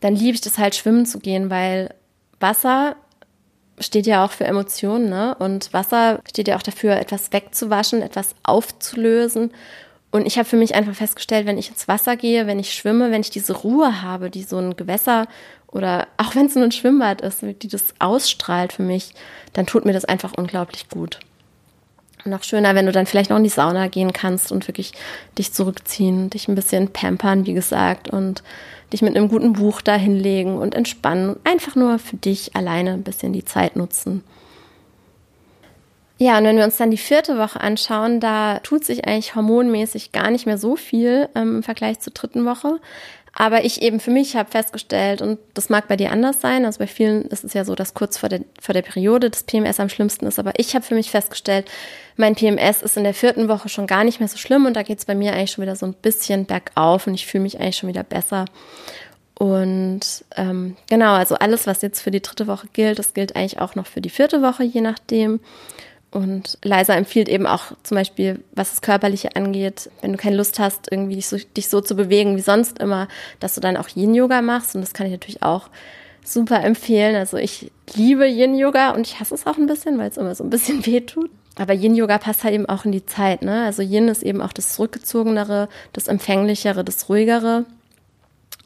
dann 0.00 0.14
liebe 0.14 0.34
ich 0.34 0.40
das 0.40 0.58
halt 0.58 0.76
schwimmen 0.76 1.06
zu 1.06 1.18
gehen, 1.18 1.50
weil 1.50 1.92
Wasser 2.38 2.94
steht 3.80 4.06
ja 4.06 4.24
auch 4.24 4.32
für 4.32 4.44
Emotionen, 4.44 5.08
ne? 5.08 5.36
Und 5.38 5.72
Wasser 5.72 6.20
steht 6.28 6.48
ja 6.48 6.56
auch 6.56 6.62
dafür, 6.62 6.96
etwas 6.96 7.32
wegzuwaschen, 7.32 8.02
etwas 8.02 8.34
aufzulösen. 8.42 9.52
Und 10.10 10.26
ich 10.26 10.38
habe 10.38 10.48
für 10.48 10.56
mich 10.56 10.74
einfach 10.74 10.94
festgestellt, 10.94 11.46
wenn 11.46 11.58
ich 11.58 11.68
ins 11.68 11.86
Wasser 11.86 12.16
gehe, 12.16 12.46
wenn 12.46 12.58
ich 12.58 12.72
schwimme, 12.72 13.10
wenn 13.10 13.20
ich 13.20 13.30
diese 13.30 13.54
Ruhe 13.54 14.02
habe, 14.02 14.30
die 14.30 14.42
so 14.42 14.58
ein 14.58 14.76
Gewässer 14.76 15.26
oder 15.66 16.08
auch 16.16 16.34
wenn 16.34 16.46
es 16.46 16.54
nur 16.54 16.64
ein 16.64 16.72
Schwimmbad 16.72 17.20
ist, 17.20 17.42
die 17.42 17.68
das 17.68 17.94
ausstrahlt 17.98 18.72
für 18.72 18.82
mich, 18.82 19.12
dann 19.52 19.66
tut 19.66 19.84
mir 19.84 19.92
das 19.92 20.06
einfach 20.06 20.32
unglaublich 20.34 20.88
gut. 20.88 21.20
noch 22.24 22.42
schöner, 22.42 22.74
wenn 22.74 22.86
du 22.86 22.92
dann 22.92 23.06
vielleicht 23.06 23.30
noch 23.30 23.36
in 23.36 23.44
die 23.44 23.50
Sauna 23.50 23.88
gehen 23.88 24.12
kannst 24.12 24.50
und 24.50 24.66
wirklich 24.66 24.92
dich 25.36 25.52
zurückziehen, 25.52 26.30
dich 26.30 26.48
ein 26.48 26.54
bisschen 26.54 26.92
pampern, 26.92 27.44
wie 27.46 27.54
gesagt, 27.54 28.08
und 28.08 28.42
dich 28.92 29.02
mit 29.02 29.16
einem 29.16 29.28
guten 29.28 29.52
Buch 29.52 29.80
da 29.80 29.94
hinlegen 29.94 30.58
und 30.58 30.74
entspannen 30.74 31.30
und 31.30 31.46
einfach 31.46 31.76
nur 31.76 31.98
für 31.98 32.16
dich 32.16 32.56
alleine 32.56 32.92
ein 32.92 33.02
bisschen 33.02 33.32
die 33.32 33.44
Zeit 33.44 33.76
nutzen. 33.76 34.22
Ja, 36.20 36.36
und 36.36 36.44
wenn 36.44 36.56
wir 36.56 36.64
uns 36.64 36.76
dann 36.76 36.90
die 36.90 36.96
vierte 36.96 37.38
Woche 37.38 37.60
anschauen, 37.60 38.18
da 38.18 38.58
tut 38.58 38.84
sich 38.84 39.06
eigentlich 39.06 39.36
hormonmäßig 39.36 40.10
gar 40.10 40.32
nicht 40.32 40.46
mehr 40.46 40.58
so 40.58 40.74
viel 40.74 41.28
ähm, 41.36 41.58
im 41.58 41.62
Vergleich 41.62 42.00
zur 42.00 42.12
dritten 42.12 42.44
Woche. 42.44 42.80
Aber 43.40 43.64
ich 43.64 43.82
eben 43.82 44.00
für 44.00 44.10
mich 44.10 44.34
habe 44.34 44.50
festgestellt, 44.50 45.22
und 45.22 45.38
das 45.54 45.68
mag 45.68 45.86
bei 45.86 45.94
dir 45.94 46.10
anders 46.10 46.40
sein, 46.40 46.64
also 46.64 46.80
bei 46.80 46.88
vielen 46.88 47.22
ist 47.26 47.44
es 47.44 47.54
ja 47.54 47.64
so, 47.64 47.76
dass 47.76 47.94
kurz 47.94 48.18
vor 48.18 48.28
der, 48.28 48.40
vor 48.60 48.72
der 48.72 48.82
Periode 48.82 49.30
das 49.30 49.44
PMS 49.44 49.78
am 49.78 49.88
schlimmsten 49.88 50.26
ist, 50.26 50.40
aber 50.40 50.54
ich 50.56 50.74
habe 50.74 50.84
für 50.84 50.96
mich 50.96 51.12
festgestellt, 51.12 51.70
mein 52.16 52.34
PMS 52.34 52.82
ist 52.82 52.96
in 52.96 53.04
der 53.04 53.14
vierten 53.14 53.48
Woche 53.48 53.68
schon 53.68 53.86
gar 53.86 54.02
nicht 54.02 54.18
mehr 54.18 54.28
so 54.28 54.38
schlimm 54.38 54.66
und 54.66 54.74
da 54.74 54.82
geht 54.82 54.98
es 54.98 55.04
bei 55.04 55.14
mir 55.14 55.34
eigentlich 55.34 55.52
schon 55.52 55.62
wieder 55.62 55.76
so 55.76 55.86
ein 55.86 55.94
bisschen 55.94 56.46
bergauf 56.46 57.06
und 57.06 57.14
ich 57.14 57.26
fühle 57.26 57.44
mich 57.44 57.60
eigentlich 57.60 57.76
schon 57.76 57.88
wieder 57.88 58.02
besser. 58.02 58.46
Und 59.34 60.00
ähm, 60.34 60.76
genau, 60.90 61.12
also 61.12 61.36
alles, 61.36 61.68
was 61.68 61.80
jetzt 61.80 62.00
für 62.00 62.10
die 62.10 62.22
dritte 62.22 62.48
Woche 62.48 62.66
gilt, 62.72 62.98
das 62.98 63.14
gilt 63.14 63.36
eigentlich 63.36 63.60
auch 63.60 63.76
noch 63.76 63.86
für 63.86 64.00
die 64.00 64.10
vierte 64.10 64.42
Woche, 64.42 64.64
je 64.64 64.80
nachdem. 64.80 65.38
Und 66.10 66.58
Leisa 66.64 66.94
empfiehlt 66.94 67.28
eben 67.28 67.46
auch 67.46 67.72
zum 67.82 67.96
Beispiel, 67.96 68.42
was 68.52 68.70
das 68.70 68.80
Körperliche 68.80 69.36
angeht, 69.36 69.90
wenn 70.00 70.12
du 70.12 70.18
keine 70.18 70.36
Lust 70.36 70.58
hast, 70.58 70.90
irgendwie 70.90 71.16
dich 71.16 71.28
so, 71.28 71.36
dich 71.36 71.68
so 71.68 71.82
zu 71.82 71.96
bewegen 71.96 72.36
wie 72.36 72.40
sonst 72.40 72.78
immer, 72.78 73.08
dass 73.40 73.54
du 73.54 73.60
dann 73.60 73.76
auch 73.76 73.88
Yin-Yoga 73.94 74.40
machst. 74.40 74.74
Und 74.74 74.80
das 74.80 74.94
kann 74.94 75.06
ich 75.06 75.12
natürlich 75.12 75.42
auch 75.42 75.68
super 76.24 76.62
empfehlen. 76.64 77.14
Also 77.14 77.36
ich 77.36 77.70
liebe 77.94 78.26
Yin-Yoga 78.26 78.90
und 78.90 79.06
ich 79.06 79.20
hasse 79.20 79.34
es 79.34 79.46
auch 79.46 79.58
ein 79.58 79.66
bisschen, 79.66 79.98
weil 79.98 80.08
es 80.08 80.16
immer 80.16 80.34
so 80.34 80.44
ein 80.44 80.50
bisschen 80.50 80.84
weh 80.86 81.00
tut. 81.00 81.30
Aber 81.56 81.74
Yin-Yoga 81.74 82.18
passt 82.18 82.44
halt 82.44 82.54
eben 82.54 82.66
auch 82.66 82.84
in 82.84 82.92
die 82.92 83.04
Zeit. 83.04 83.42
Ne? 83.42 83.64
Also 83.64 83.82
Yin 83.82 84.08
ist 84.08 84.22
eben 84.22 84.40
auch 84.40 84.52
das 84.52 84.74
Zurückgezogenere, 84.74 85.68
das 85.92 86.08
Empfänglichere, 86.08 86.84
das 86.84 87.08
Ruhigere. 87.08 87.66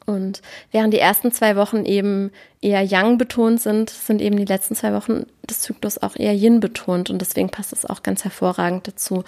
Und 0.05 0.41
während 0.71 0.93
die 0.93 0.99
ersten 0.99 1.31
zwei 1.31 1.55
Wochen 1.55 1.85
eben 1.85 2.31
eher 2.61 2.81
Yang 2.81 3.17
betont 3.17 3.61
sind, 3.61 3.89
sind 3.89 4.21
eben 4.21 4.37
die 4.37 4.45
letzten 4.45 4.75
zwei 4.75 4.93
Wochen 4.93 5.25
des 5.49 5.61
Zyklus 5.61 5.97
auch 6.01 6.15
eher 6.15 6.33
Yin 6.33 6.59
betont. 6.59 7.09
Und 7.09 7.19
deswegen 7.19 7.49
passt 7.49 7.73
es 7.73 7.85
auch 7.85 8.03
ganz 8.03 8.23
hervorragend 8.23 8.87
dazu, 8.87 9.23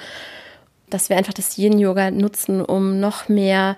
dass 0.90 1.10
wir 1.10 1.18
einfach 1.18 1.34
das 1.34 1.58
Yin-Yoga 1.58 2.12
nutzen, 2.12 2.62
um 2.62 3.00
noch 3.00 3.30
mehr, 3.30 3.78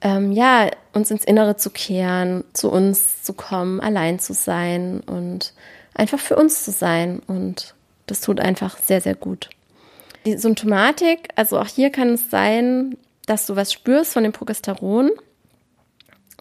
ähm, 0.00 0.32
ja, 0.32 0.70
uns 0.92 1.10
ins 1.10 1.24
Innere 1.24 1.56
zu 1.56 1.70
kehren, 1.70 2.44
zu 2.52 2.70
uns 2.70 3.22
zu 3.22 3.32
kommen, 3.32 3.80
allein 3.80 4.18
zu 4.18 4.34
sein 4.34 5.00
und 5.00 5.54
einfach 5.94 6.18
für 6.18 6.36
uns 6.36 6.64
zu 6.64 6.70
sein. 6.70 7.20
Und 7.26 7.74
das 8.06 8.20
tut 8.20 8.40
einfach 8.40 8.78
sehr, 8.78 9.00
sehr 9.00 9.14
gut. 9.14 9.50
Die 10.24 10.36
Symptomatik, 10.36 11.30
also 11.34 11.58
auch 11.58 11.66
hier 11.66 11.90
kann 11.90 12.10
es 12.10 12.30
sein, 12.30 12.96
dass 13.26 13.46
du 13.46 13.56
was 13.56 13.72
spürst 13.72 14.12
von 14.12 14.22
dem 14.22 14.32
Progesteron 14.32 15.10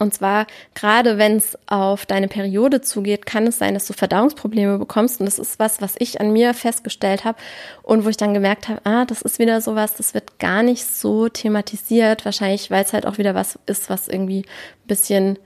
und 0.02 0.16
zwar 0.16 0.47
gerade 0.74 1.20
wenn 1.20 1.38
es 1.38 1.56
auf 1.68 2.08
deine 2.08 2.28
Periode 2.28 2.82
zugeht, 2.82 3.28
kann 3.28 3.45
es 3.45 3.60
sein, 3.60 3.76
dass 3.76 3.86
du 3.86 3.93
Verdauungsprobleme 3.93 4.80
bekommst. 4.80 5.20
Und 5.20 5.28
das 5.28 5.38
ist 5.38 5.60
was, 5.60 5.80
was 5.80 5.93
ich 5.99 6.20
an 6.20 6.34
mir 6.34 6.56
festgestellt 6.56 7.24
habe 7.24 7.38
und 7.84 8.04
wo 8.04 8.10
ich 8.10 8.18
dann 8.18 8.34
gemerkt 8.34 8.68
habe, 8.68 8.82
ah, 8.84 9.06
das 9.06 9.22
ist 9.22 9.38
wieder 9.38 9.62
sowas, 9.62 9.93
das 9.93 10.16
wird 10.16 10.39
gar 10.39 10.64
nicht 10.64 10.88
so 10.88 11.30
thematisiert. 11.30 12.26
Wahrscheinlich, 12.26 12.72
weil 12.72 12.84
es 12.84 12.93
halt 12.93 13.06
auch 13.06 13.20
wieder 13.20 13.36
was 13.36 13.60
ist, 13.68 13.91
was 13.91 14.08
irgendwie 14.08 14.39
ein 14.39 14.88
bisschen 14.88 15.38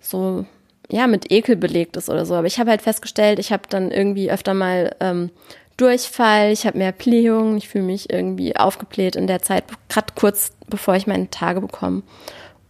so 0.00 0.46
ja 0.90 1.06
mit 1.06 1.30
Ekel 1.30 1.56
belegt 1.56 1.98
ist 1.98 2.08
oder 2.08 2.24
so. 2.24 2.34
Aber 2.34 2.46
ich 2.46 2.58
habe 2.58 2.70
halt 2.70 2.80
festgestellt, 2.80 3.38
ich 3.38 3.52
habe 3.52 3.64
dann 3.68 3.90
irgendwie 3.90 4.30
öfter 4.30 4.54
mal 4.54 4.96
ähm, 5.00 5.30
Durchfall, 5.76 6.50
ich 6.50 6.66
habe 6.66 6.78
mehr 6.78 6.92
Blähungen, 6.92 7.58
ich 7.58 7.68
fühle 7.68 7.84
mich 7.84 8.10
irgendwie 8.10 8.56
aufgebläht 8.56 9.16
in 9.16 9.26
der 9.26 9.42
Zeit, 9.42 9.64
gerade 9.90 10.14
kurz 10.18 10.52
bevor 10.66 10.96
ich 10.96 11.06
meine 11.06 11.28
Tage 11.28 11.60
bekomme. 11.60 12.02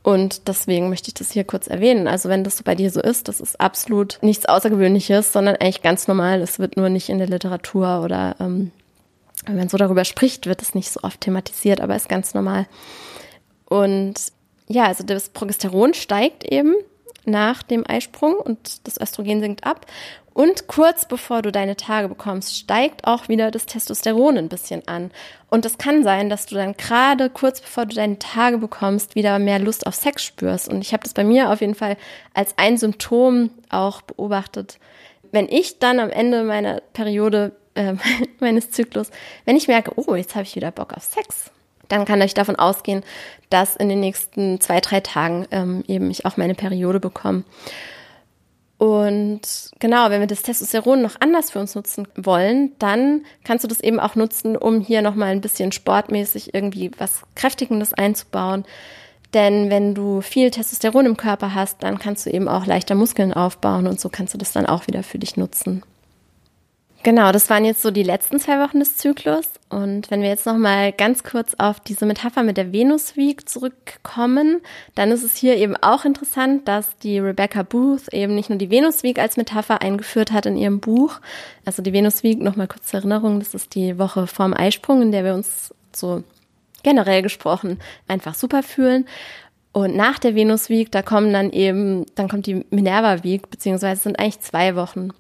Und 0.03 0.49
deswegen 0.49 0.89
möchte 0.89 1.09
ich 1.09 1.15
das 1.15 1.33
hier 1.33 1.45
kurz 1.45 1.67
erwähnen. 1.67 2.09
Also 2.09 2.29
wenn 2.29 2.45
das 2.45 2.57
so 2.57 2.65
bei 2.65 2.75
dir 2.75 2.91
so 2.91 3.01
ist, 3.01 3.29
das 3.29 3.41
ist 3.41 3.61
absolut 3.61 4.19
nichts 4.23 4.47
Außergewöhnliches, 4.47 5.33
sondern 5.33 5.57
eigentlich 5.57 5.83
ganz 5.83 6.09
normal. 6.09 6.41
Es 6.41 6.59
wird 6.59 6.77
nur 6.77 6.89
nicht 6.89 7.09
in 7.09 7.19
der 7.19 7.29
Literatur 7.29 8.03
oder 8.03 8.37
ähm, 8.41 8.71
wenn 9.47 9.57
man 9.57 9.69
so 9.69 9.77
darüber 9.77 10.05
spricht, 10.05 10.47
wird 10.47 10.63
es 10.63 10.75
nicht 10.75 10.91
so 10.91 11.01
oft 11.03 11.21
thematisiert, 11.21 11.81
aber 11.81 11.97
ist 11.97 12.09
ganz 12.09 12.35
normal. 12.35 12.67
Und 13.67 14.15
ja, 14.69 14.87
also 14.87 15.05
das 15.05 15.31
Progesteron 15.31 15.95
steigt 15.95 16.45
eben 16.45 16.75
nach 17.25 17.63
dem 17.63 17.85
Eisprung 17.87 18.37
und 18.37 18.87
das 18.87 19.01
Östrogen 19.01 19.41
sinkt 19.41 19.65
ab. 19.65 19.87
Und 20.39 20.69
kurz 20.69 21.05
bevor 21.05 21.43
du 21.43 21.51
deine 21.51 21.75
Tage 21.75 22.09
bekommst, 22.09 22.57
steigt 22.57 23.09
auch 23.09 23.29
wieder 23.29 23.51
das 23.51 23.67
Testosteron 23.67 24.39
ein 24.39 24.49
bisschen 24.49 24.87
an. 24.87 25.11
Und 25.51 25.67
es 25.67 25.79
kann 25.79 26.05
sein, 26.05 26.31
dass 26.31 26.47
du 26.47 26.55
dann 26.55 26.77
gerade 26.77 27.29
kurz 27.29 27.61
bevor 27.61 27.87
du 27.87 27.97
deine 27.97 28.21
Tage 28.21 28.59
bekommst, 28.59 29.17
wieder 29.17 29.41
mehr 29.41 29.59
Lust 29.59 29.85
auf 29.85 29.97
Sex 29.97 30.23
spürst. 30.23 30.69
Und 30.69 30.81
ich 30.81 30.93
habe 30.93 31.03
das 31.03 31.13
bei 31.13 31.25
mir 31.25 31.51
auf 31.51 31.61
jeden 31.61 31.75
Fall 31.75 31.97
als 32.35 32.55
ein 32.57 32.77
Symptom 32.79 33.51
auch 33.69 34.01
beobachtet. 34.03 34.79
Wenn 35.33 35.49
ich 35.49 35.81
dann 35.81 35.99
am 35.99 36.11
Ende 36.11 36.45
meiner 36.45 36.83
Periode, 36.93 37.51
äh, 37.75 37.95
meines 38.39 38.71
Zyklus, 38.71 39.11
wenn 39.45 39.57
ich 39.57 39.67
merke, 39.67 39.91
oh, 39.97 40.15
jetzt 40.15 40.37
habe 40.37 40.45
ich 40.45 40.55
wieder 40.55 40.71
Bock 40.71 40.93
auf 40.95 41.03
Sex, 41.03 41.51
dann 41.89 42.05
kann 42.05 42.21
ich 42.21 42.35
davon 42.35 42.55
ausgehen, 42.55 43.03
dass 43.51 43.75
in 43.75 43.89
den 43.89 43.99
nächsten 43.99 44.61
zwei, 44.61 44.79
drei 44.79 45.01
Tagen 45.01 45.49
ähm, 45.51 45.83
eben 45.89 46.13
ich 46.13 46.27
auch 46.27 46.37
meine 46.37 46.55
Periode 46.55 47.01
bekomme. 47.01 47.43
Und 48.79 49.41
genau, 49.81 50.09
wenn 50.09 50.21
wir 50.21 50.29
das 50.29 50.43
Testosteron 50.43 51.03
noch 51.03 51.17
anders 51.21 51.51
für 51.51 51.59
uns 51.59 51.75
nutzen 51.75 52.07
wollen, 52.17 52.73
dann 52.79 53.25
kannst 53.43 53.65
du 53.65 53.69
das 53.69 53.81
eben 53.81 53.99
auch 53.99 54.15
nutzen, 54.15 54.57
um 54.57 54.81
hier 54.81 55.03
nochmal 55.03 55.31
ein 55.31 55.41
bisschen 55.41 55.73
sportmäßig 55.73 56.55
irgendwie 56.55 56.93
was 56.97 57.23
Kräftigendes 57.35 57.93
einzubauen. 57.93 58.65
Denn 59.35 59.69
wenn 59.69 59.95
du 59.95 60.21
viel 60.21 60.51
Testosteron 60.53 61.07
im 61.07 61.17
Körper 61.17 61.55
hast, 61.55 61.83
dann 61.83 61.99
kannst 61.99 62.25
du 62.25 62.31
eben 62.31 62.49
auch 62.49 62.67
leichter 62.67 62.95
Muskeln 62.95 63.35
aufbauen 63.35 63.89
und 63.89 64.01
so 64.01 64.09
kannst 64.09 64.33
du 64.33 64.39
das 64.39 64.53
dann 64.53 64.65
auch 64.65 64.87
wieder 64.87 65.03
für 65.03 65.19
dich 65.19 65.37
nutzen. 65.37 65.83
Genau, 67.03 67.33
das 67.33 67.51
waren 67.51 67.65
jetzt 67.65 67.83
so 67.83 67.91
die 67.91 68.03
letzten 68.03 68.39
zwei 68.39 68.61
Wochen 68.61 68.79
des 68.79 68.97
Zyklus. 68.97 69.47
Und 69.71 70.11
wenn 70.11 70.23
wir 70.23 70.29
jetzt 70.29 70.47
noch 70.47 70.57
mal 70.57 70.93
ganz 70.93 71.25
kurz 71.25 71.55
auf 71.59 71.79
diese 71.81 72.07
Metapher 72.07 72.43
mit 72.43 72.57
der 72.57 72.73
Venus 72.73 73.17
Week 73.17 73.47
zurückkommen, 73.47 74.63
dann 74.95 75.11
ist 75.11 75.23
es 75.23 75.37
hier 75.37 75.57
eben 75.57 75.77
auch 75.77 76.07
interessant, 76.07 76.67
dass 76.67 76.97
die 76.99 77.19
Rebecca 77.19 77.63
Booth 77.63 78.13
eben 78.13 78.35
nicht 78.35 78.49
nur 78.49 78.59
die 78.59 78.71
Venus 78.71 79.03
Week 79.03 79.19
als 79.19 79.37
Metapher 79.37 79.83
eingeführt 79.83 80.33
hat 80.33 80.47
in 80.47 80.57
ihrem 80.57 80.81
Buch. 80.81 81.21
Also 81.67 81.83
die 81.83 81.93
Venus 81.93 82.23
Week, 82.23 82.41
noch 82.41 82.57
mal 82.57 82.67
kurz 82.67 82.87
zur 82.87 83.01
Erinnerung, 83.01 83.41
das 83.41 83.53
ist 83.53 83.75
die 83.75 83.99
Woche 83.99 84.27
vorm 84.27 84.55
Eisprung, 84.55 85.03
in 85.03 85.13
der 85.13 85.25
wir 85.25 85.35
uns 85.35 85.75
so 85.95 86.25
generell 86.83 87.23
gesprochen 87.23 87.79
einfach 88.07 88.35
super 88.35 88.63
fühlen. 88.63 89.07
Und 89.73 89.95
nach 89.95 90.19
der 90.19 90.35
Venus 90.35 90.71
Week, 90.71 90.91
da 90.91 91.03
kommen 91.03 91.33
dann 91.33 91.51
eben, 91.51 92.07
dann 92.15 92.29
kommt 92.29 92.47
die 92.47 92.65
Minerva 92.71 93.23
Week, 93.23 93.51
beziehungsweise 93.51 94.03
sind 94.03 94.19
eigentlich 94.19 94.41
zwei 94.41 94.77
Wochen. 94.77 95.11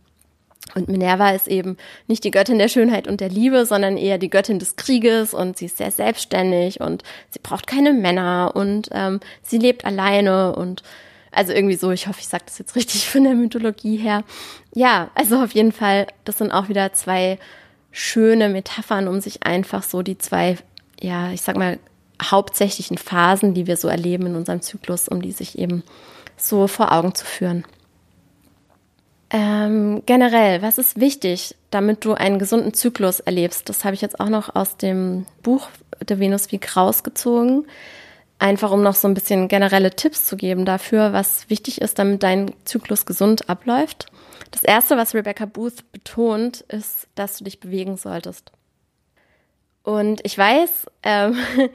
Und 0.74 0.88
Minerva 0.88 1.30
ist 1.30 1.48
eben 1.48 1.76
nicht 2.06 2.24
die 2.24 2.30
Göttin 2.30 2.58
der 2.58 2.68
Schönheit 2.68 3.08
und 3.08 3.20
der 3.20 3.30
Liebe, 3.30 3.64
sondern 3.64 3.96
eher 3.96 4.18
die 4.18 4.30
Göttin 4.30 4.58
des 4.58 4.76
Krieges 4.76 5.34
und 5.34 5.56
sie 5.56 5.66
ist 5.66 5.78
sehr 5.78 5.90
selbstständig 5.90 6.80
und 6.80 7.02
sie 7.30 7.40
braucht 7.42 7.66
keine 7.66 7.92
Männer 7.92 8.52
und 8.54 8.88
ähm, 8.92 9.20
sie 9.42 9.58
lebt 9.58 9.84
alleine 9.84 10.54
und 10.54 10.82
also 11.30 11.52
irgendwie 11.52 11.76
so, 11.76 11.90
ich 11.90 12.06
hoffe, 12.06 12.20
ich 12.20 12.28
sage 12.28 12.44
das 12.46 12.58
jetzt 12.58 12.76
richtig 12.76 13.08
von 13.08 13.24
der 13.24 13.34
Mythologie 13.34 13.96
her. 13.96 14.24
Ja, 14.74 15.10
also 15.14 15.42
auf 15.42 15.52
jeden 15.52 15.72
Fall, 15.72 16.06
das 16.24 16.38
sind 16.38 16.52
auch 16.52 16.68
wieder 16.68 16.92
zwei 16.92 17.38
schöne 17.90 18.48
Metaphern, 18.48 19.08
um 19.08 19.20
sich 19.20 19.44
einfach 19.44 19.82
so 19.82 20.02
die 20.02 20.18
zwei, 20.18 20.56
ja, 21.00 21.30
ich 21.32 21.42
sag 21.42 21.56
mal, 21.56 21.78
hauptsächlichen 22.22 22.98
Phasen, 22.98 23.54
die 23.54 23.66
wir 23.66 23.76
so 23.76 23.88
erleben 23.88 24.26
in 24.26 24.36
unserem 24.36 24.62
Zyklus, 24.62 25.08
um 25.08 25.22
die 25.22 25.32
sich 25.32 25.58
eben 25.58 25.82
so 26.36 26.66
vor 26.66 26.92
Augen 26.92 27.14
zu 27.14 27.24
führen. 27.24 27.64
Ähm, 29.30 30.02
generell, 30.06 30.62
was 30.62 30.78
ist 30.78 30.98
wichtig, 31.00 31.54
damit 31.70 32.04
du 32.04 32.14
einen 32.14 32.38
gesunden 32.38 32.72
Zyklus 32.72 33.20
erlebst? 33.20 33.68
Das 33.68 33.84
habe 33.84 33.94
ich 33.94 34.00
jetzt 34.00 34.20
auch 34.20 34.30
noch 34.30 34.54
aus 34.54 34.78
dem 34.78 35.26
Buch 35.42 35.68
der 36.00 36.18
Venus 36.18 36.50
Week 36.50 36.76
rausgezogen. 36.76 37.66
Einfach 38.38 38.70
um 38.70 38.82
noch 38.82 38.94
so 38.94 39.08
ein 39.08 39.14
bisschen 39.14 39.48
generelle 39.48 39.90
Tipps 39.90 40.24
zu 40.24 40.36
geben 40.36 40.64
dafür, 40.64 41.12
was 41.12 41.50
wichtig 41.50 41.80
ist, 41.80 41.98
damit 41.98 42.22
dein 42.22 42.52
Zyklus 42.64 43.04
gesund 43.04 43.50
abläuft. 43.50 44.06
Das 44.50 44.62
erste, 44.62 44.96
was 44.96 45.14
Rebecca 45.14 45.44
Booth 45.44 45.90
betont, 45.92 46.62
ist, 46.62 47.08
dass 47.14 47.38
du 47.38 47.44
dich 47.44 47.60
bewegen 47.60 47.96
solltest. 47.96 48.52
Und 49.82 50.20
ich 50.24 50.38
weiß, 50.38 50.86
ähm, 51.02 51.36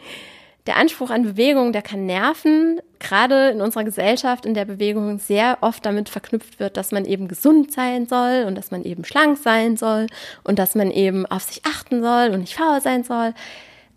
der 0.66 0.78
Anspruch 0.78 1.10
an 1.10 1.24
Bewegung, 1.24 1.74
der 1.74 1.82
kann 1.82 2.06
nerven, 2.06 2.80
gerade 3.00 3.50
in 3.50 3.62
unserer 3.62 3.84
Gesellschaft, 3.84 4.46
in 4.46 4.54
der 4.54 4.66
Bewegung 4.66 5.20
sehr 5.20 5.58
oft 5.62 5.86
damit 5.86 6.08
verknüpft 6.08 6.60
wird, 6.60 6.78
dass 6.78 6.92
man 6.92 7.06
eben 7.06 7.28
gesund 7.28 7.74
sein 7.74 8.08
soll 8.08 8.46
und 8.48 8.56
dass 8.56 8.72
man 8.72 8.84
eben 8.84 9.04
schlank 9.04 9.38
sein 9.38 9.76
soll 9.76 10.08
und 10.44 10.60
dass 10.60 10.76
man 10.76 10.90
eben 10.90 11.26
auf 11.26 11.44
sich 11.44 11.66
achten 11.66 12.02
soll 12.02 12.30
und 12.30 12.42
nicht 12.42 12.56
faul 12.56 12.80
sein 12.80 13.04
soll. 13.04 13.34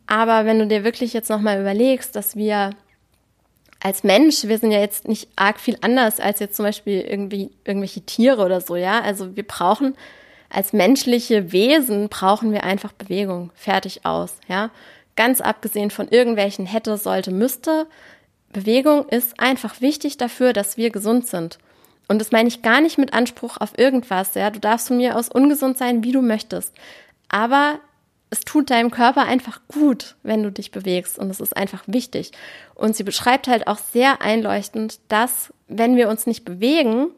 Aber 0.08 0.44
wenn 0.44 0.58
du 0.58 0.66
dir 0.66 0.82
wirklich 0.82 1.12
jetzt 1.12 1.30
nochmal 1.30 1.60
überlegst, 1.60 2.16
dass 2.16 2.34
wir 2.34 2.70
als 3.80 4.02
Mensch, 4.02 4.44
wir 4.44 4.58
sind 4.58 4.72
ja 4.72 4.80
jetzt 4.80 5.06
nicht 5.06 5.28
arg 5.36 5.60
viel 5.60 5.76
anders 5.82 6.18
als 6.18 6.40
jetzt 6.40 6.56
zum 6.56 6.64
Beispiel 6.64 7.00
irgendwie 7.00 7.50
irgendwelche 7.64 8.00
Tiere 8.00 8.44
oder 8.44 8.60
so, 8.60 8.74
ja. 8.74 9.00
Also 9.00 9.36
wir 9.36 9.46
brauchen 9.46 9.94
als 10.48 10.72
menschliche 10.72 11.52
Wesen 11.52 12.08
brauchen 12.08 12.52
wir 12.52 12.64
einfach 12.64 12.92
Bewegung. 12.92 13.50
Fertig 13.54 14.04
aus, 14.04 14.38
ja. 14.48 14.70
Ganz 15.16 15.40
abgesehen 15.40 15.90
von 15.90 16.08
irgendwelchen 16.08 16.66
hätte, 16.66 16.96
sollte, 16.98 17.30
müsste. 17.30 17.86
Bewegung 18.52 19.08
ist 19.08 19.40
einfach 19.40 19.80
wichtig 19.80 20.16
dafür, 20.16 20.52
dass 20.52 20.76
wir 20.76 20.90
gesund 20.90 21.26
sind. 21.26 21.58
Und 22.08 22.20
das 22.20 22.30
meine 22.30 22.48
ich 22.48 22.62
gar 22.62 22.80
nicht 22.80 22.98
mit 22.98 23.12
Anspruch 23.12 23.56
auf 23.58 23.76
irgendwas, 23.78 24.34
ja. 24.34 24.50
Du 24.50 24.60
darfst 24.60 24.88
von 24.88 24.98
mir 24.98 25.16
aus 25.16 25.28
ungesund 25.28 25.78
sein, 25.78 26.04
wie 26.04 26.12
du 26.12 26.22
möchtest. 26.22 26.72
Aber 27.28 27.80
es 28.30 28.40
tut 28.40 28.70
deinem 28.70 28.90
Körper 28.90 29.24
einfach 29.24 29.60
gut, 29.68 30.16
wenn 30.22 30.42
du 30.42 30.50
dich 30.50 30.70
bewegst 30.70 31.18
und 31.18 31.30
es 31.30 31.40
ist 31.40 31.56
einfach 31.56 31.84
wichtig. 31.86 32.32
Und 32.74 32.96
sie 32.96 33.04
beschreibt 33.04 33.48
halt 33.48 33.66
auch 33.66 33.78
sehr 33.78 34.20
einleuchtend, 34.20 34.98
dass 35.08 35.52
wenn 35.68 35.96
wir 35.96 36.08
uns 36.08 36.26
nicht 36.26 36.44
bewegen, 36.44 37.08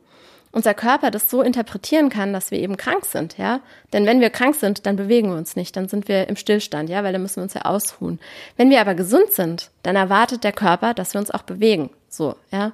unser 0.52 0.74
Körper 0.74 1.10
das 1.10 1.30
so 1.30 1.42
interpretieren 1.42 2.08
kann, 2.08 2.32
dass 2.32 2.50
wir 2.50 2.58
eben 2.58 2.76
krank 2.76 3.04
sind, 3.04 3.38
ja? 3.38 3.60
Denn 3.92 4.06
wenn 4.06 4.20
wir 4.20 4.30
krank 4.30 4.54
sind, 4.54 4.86
dann 4.86 4.96
bewegen 4.96 5.30
wir 5.30 5.36
uns 5.36 5.56
nicht, 5.56 5.76
dann 5.76 5.88
sind 5.88 6.08
wir 6.08 6.28
im 6.28 6.36
Stillstand, 6.36 6.88
ja, 6.88 7.04
weil 7.04 7.12
dann 7.12 7.22
müssen 7.22 7.36
wir 7.36 7.42
uns 7.42 7.54
ja 7.54 7.62
ausruhen. 7.62 8.18
Wenn 8.56 8.70
wir 8.70 8.80
aber 8.80 8.94
gesund 8.94 9.30
sind, 9.30 9.70
dann 9.82 9.96
erwartet 9.96 10.44
der 10.44 10.52
Körper, 10.52 10.94
dass 10.94 11.14
wir 11.14 11.20
uns 11.20 11.30
auch 11.30 11.42
bewegen, 11.42 11.90
so, 12.08 12.36
ja? 12.50 12.72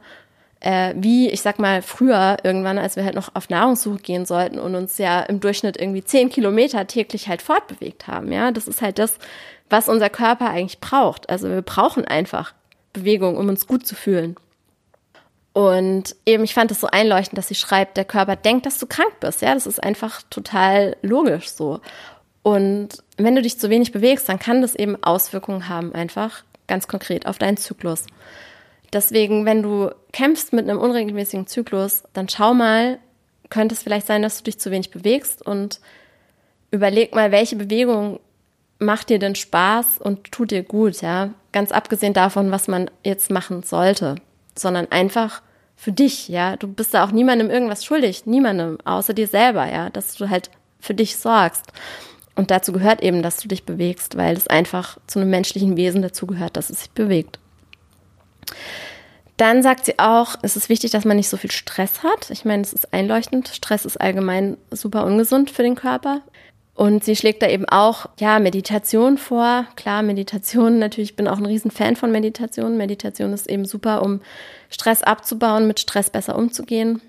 Äh, 0.60 0.94
wie, 0.96 1.28
ich 1.28 1.42
sag 1.42 1.58
mal, 1.58 1.82
früher 1.82 2.38
irgendwann, 2.42 2.78
als 2.78 2.96
wir 2.96 3.04
halt 3.04 3.14
noch 3.14 3.34
auf 3.34 3.50
Nahrungssuche 3.50 3.98
gehen 3.98 4.24
sollten 4.24 4.58
und 4.58 4.74
uns 4.74 4.96
ja 4.96 5.20
im 5.20 5.40
Durchschnitt 5.40 5.76
irgendwie 5.76 6.02
zehn 6.02 6.30
Kilometer 6.30 6.86
täglich 6.86 7.28
halt 7.28 7.42
fortbewegt 7.42 8.06
haben, 8.06 8.32
ja? 8.32 8.50
Das 8.50 8.66
ist 8.66 8.80
halt 8.80 8.98
das, 8.98 9.18
was 9.68 9.88
unser 9.88 10.10
Körper 10.10 10.48
eigentlich 10.50 10.80
braucht. 10.80 11.28
Also 11.28 11.48
wir 11.48 11.62
brauchen 11.62 12.04
einfach 12.04 12.54
Bewegung, 12.92 13.36
um 13.36 13.48
uns 13.48 13.66
gut 13.66 13.86
zu 13.86 13.94
fühlen. 13.94 14.36
Und 15.54 16.16
eben, 16.26 16.42
ich 16.42 16.52
fand 16.52 16.72
es 16.72 16.80
so 16.80 16.88
einleuchtend, 16.88 17.38
dass 17.38 17.46
sie 17.46 17.54
schreibt, 17.54 17.96
der 17.96 18.04
Körper 18.04 18.34
denkt, 18.34 18.66
dass 18.66 18.78
du 18.78 18.86
krank 18.86 19.20
bist. 19.20 19.40
Ja, 19.40 19.54
das 19.54 19.68
ist 19.68 19.82
einfach 19.82 20.22
total 20.28 20.96
logisch 21.00 21.48
so. 21.48 21.80
Und 22.42 22.88
wenn 23.16 23.36
du 23.36 23.40
dich 23.40 23.60
zu 23.60 23.70
wenig 23.70 23.92
bewegst, 23.92 24.28
dann 24.28 24.40
kann 24.40 24.62
das 24.62 24.74
eben 24.74 25.00
Auswirkungen 25.04 25.68
haben, 25.68 25.94
einfach 25.94 26.42
ganz 26.66 26.88
konkret 26.88 27.26
auf 27.26 27.38
deinen 27.38 27.56
Zyklus. 27.56 28.04
Deswegen, 28.92 29.46
wenn 29.46 29.62
du 29.62 29.90
kämpfst 30.12 30.52
mit 30.52 30.68
einem 30.68 30.80
unregelmäßigen 30.80 31.46
Zyklus, 31.46 32.02
dann 32.12 32.28
schau 32.28 32.52
mal, 32.52 32.98
könnte 33.48 33.76
es 33.76 33.82
vielleicht 33.84 34.08
sein, 34.08 34.22
dass 34.22 34.38
du 34.38 34.44
dich 34.44 34.58
zu 34.58 34.72
wenig 34.72 34.90
bewegst 34.90 35.40
und 35.40 35.78
überleg 36.72 37.14
mal, 37.14 37.30
welche 37.30 37.54
Bewegung 37.54 38.18
macht 38.80 39.08
dir 39.08 39.20
denn 39.20 39.36
Spaß 39.36 39.98
und 39.98 40.32
tut 40.32 40.50
dir 40.50 40.64
gut, 40.64 41.00
ja? 41.00 41.30
Ganz 41.52 41.70
abgesehen 41.70 42.12
davon, 42.12 42.50
was 42.50 42.66
man 42.66 42.90
jetzt 43.04 43.30
machen 43.30 43.62
sollte 43.62 44.16
sondern 44.56 44.90
einfach 44.90 45.42
für 45.76 45.92
dich, 45.92 46.28
ja. 46.28 46.56
Du 46.56 46.68
bist 46.68 46.94
da 46.94 47.04
auch 47.04 47.10
niemandem 47.10 47.50
irgendwas 47.50 47.84
schuldig, 47.84 48.26
niemandem, 48.26 48.78
außer 48.84 49.14
dir 49.14 49.26
selber, 49.26 49.70
ja, 49.70 49.90
dass 49.90 50.14
du 50.14 50.30
halt 50.30 50.50
für 50.80 50.94
dich 50.94 51.16
sorgst. 51.16 51.72
Und 52.36 52.50
dazu 52.50 52.72
gehört 52.72 53.02
eben, 53.02 53.22
dass 53.22 53.36
du 53.38 53.48
dich 53.48 53.64
bewegst, 53.64 54.16
weil 54.16 54.36
es 54.36 54.48
einfach 54.48 54.98
zu 55.06 55.20
einem 55.20 55.30
menschlichen 55.30 55.76
Wesen 55.76 56.02
dazu 56.02 56.26
gehört, 56.26 56.56
dass 56.56 56.70
es 56.70 56.80
sich 56.80 56.90
bewegt. 56.90 57.38
Dann 59.36 59.62
sagt 59.62 59.84
sie 59.84 59.98
auch, 59.98 60.36
es 60.42 60.56
ist 60.56 60.68
wichtig, 60.68 60.92
dass 60.92 61.04
man 61.04 61.16
nicht 61.16 61.28
so 61.28 61.36
viel 61.36 61.50
Stress 61.50 62.02
hat. 62.02 62.30
Ich 62.30 62.44
meine, 62.44 62.62
es 62.62 62.72
ist 62.72 62.92
einleuchtend. 62.92 63.48
Stress 63.48 63.84
ist 63.84 64.00
allgemein 64.00 64.56
super 64.70 65.04
ungesund 65.04 65.50
für 65.50 65.62
den 65.62 65.74
Körper. 65.74 66.22
Und 66.74 67.04
sie 67.04 67.14
schlägt 67.14 67.42
da 67.42 67.48
eben 67.48 67.68
auch, 67.68 68.06
ja, 68.18 68.40
Meditation 68.40 69.16
vor. 69.16 69.66
Klar, 69.76 70.02
Meditation, 70.02 70.80
natürlich, 70.80 71.10
ich 71.10 71.16
bin 71.16 71.28
auch 71.28 71.38
ein 71.38 71.46
Riesenfan 71.46 71.94
von 71.94 72.10
Meditation. 72.10 72.76
Meditation 72.76 73.32
ist 73.32 73.48
eben 73.48 73.64
super, 73.64 74.02
um 74.02 74.20
Stress 74.70 75.02
abzubauen, 75.02 75.68
mit 75.68 75.78
Stress 75.78 76.10
besser 76.10 76.36
umzugehen. 76.36 77.00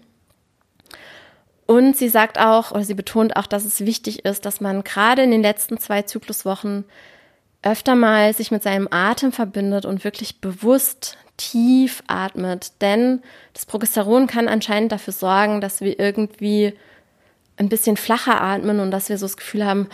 Und 1.65 1.97
sie 1.97 2.09
sagt 2.09 2.39
auch, 2.39 2.71
oder 2.71 2.83
sie 2.83 2.93
betont 2.93 3.35
auch, 3.37 3.47
dass 3.47 3.65
es 3.65 3.83
wichtig 3.83 4.23
ist, 4.23 4.45
dass 4.45 4.61
man 4.61 4.83
gerade 4.83 5.23
in 5.23 5.31
den 5.31 5.41
letzten 5.41 5.79
zwei 5.79 6.03
Zykluswochen 6.03 6.85
öfter 7.63 7.95
mal 7.95 8.33
sich 8.33 8.51
mit 8.51 8.61
seinem 8.61 8.87
Atem 8.91 9.31
verbindet 9.31 9.85
und 9.85 10.03
wirklich 10.03 10.39
bewusst 10.39 11.17
tief 11.37 12.03
atmet. 12.05 12.73
Denn 12.81 13.23
das 13.53 13.65
Progesteron 13.65 14.27
kann 14.27 14.47
anscheinend 14.47 14.91
dafür 14.91 15.13
sorgen, 15.13 15.59
dass 15.59 15.81
wir 15.81 15.99
irgendwie 15.99 16.75
ein 17.57 17.69
bisschen 17.69 17.97
flacher 17.97 18.41
atmen 18.41 18.79
und 18.79 18.91
dass 18.91 19.09
wir 19.09 19.17
so 19.17 19.25
das 19.25 19.37
Gefühl 19.37 19.65
haben, 19.65 19.87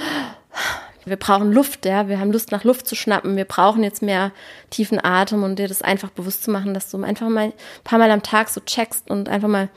wir 1.06 1.16
brauchen 1.16 1.52
Luft, 1.52 1.86
ja, 1.86 2.08
wir 2.08 2.20
haben 2.20 2.32
Lust 2.32 2.52
nach 2.52 2.64
Luft 2.64 2.88
zu 2.88 2.96
schnappen, 2.96 3.36
wir 3.36 3.46
brauchen 3.46 3.84
jetzt 3.84 4.02
mehr 4.02 4.32
tiefen 4.70 5.04
Atem 5.04 5.44
und 5.44 5.58
dir 5.58 5.68
das 5.68 5.82
einfach 5.82 6.10
bewusst 6.10 6.44
zu 6.44 6.52
machen, 6.52 6.74
dass 6.74 6.92
du 6.92 7.02
einfach 7.04 7.30
mal 7.30 7.46
ein 7.46 7.54
paar 7.84 8.00
Mal 8.00 8.12
am 8.12 8.24
Tag 8.24 8.50
so 8.50 8.62
checkst 8.62 9.10
und 9.10 9.30
einfach 9.30 9.48
mal 9.48 9.70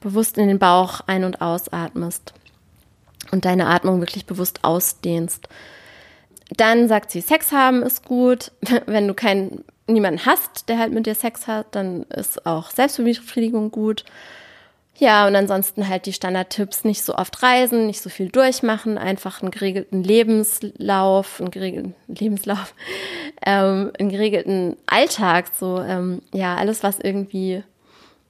bewusst 0.00 0.38
in 0.38 0.48
den 0.48 0.58
Bauch 0.58 1.00
ein- 1.06 1.24
und 1.24 1.40
ausatmest 1.40 2.34
und 3.32 3.44
deine 3.44 3.66
Atmung 3.66 4.00
wirklich 4.00 4.26
bewusst 4.26 4.64
ausdehnst. 4.64 5.48
Dann 6.50 6.88
sagt 6.88 7.10
sie, 7.10 7.20
Sex 7.20 7.52
haben 7.52 7.82
ist 7.82 8.04
gut. 8.04 8.52
Wenn 8.86 9.08
du 9.08 9.14
keinen, 9.14 9.64
niemanden 9.86 10.26
hast, 10.26 10.68
der 10.68 10.78
halt 10.78 10.92
mit 10.92 11.06
dir 11.06 11.14
Sex 11.14 11.46
hat, 11.46 11.74
dann 11.74 12.04
ist 12.04 12.46
auch 12.46 12.70
Selbstbefriedigung 12.70 13.70
gut. 13.70 14.04
Ja, 14.98 15.26
und 15.26 15.36
ansonsten 15.36 15.88
halt 15.88 16.06
die 16.06 16.14
Standardtipps, 16.14 16.84
nicht 16.84 17.02
so 17.02 17.14
oft 17.14 17.42
reisen, 17.42 17.86
nicht 17.86 18.00
so 18.00 18.08
viel 18.08 18.30
durchmachen, 18.30 18.96
einfach 18.96 19.42
einen 19.42 19.50
geregelten 19.50 20.02
Lebenslauf, 20.02 21.38
einen 21.40 21.50
geregelten 21.50 21.94
Lebenslauf, 22.08 22.74
ähm, 23.44 23.92
einen 23.98 24.08
geregelten 24.08 24.76
Alltag, 24.86 25.50
so, 25.58 25.80
ähm, 25.80 26.22
ja, 26.32 26.56
alles, 26.56 26.82
was 26.82 26.98
irgendwie, 26.98 27.62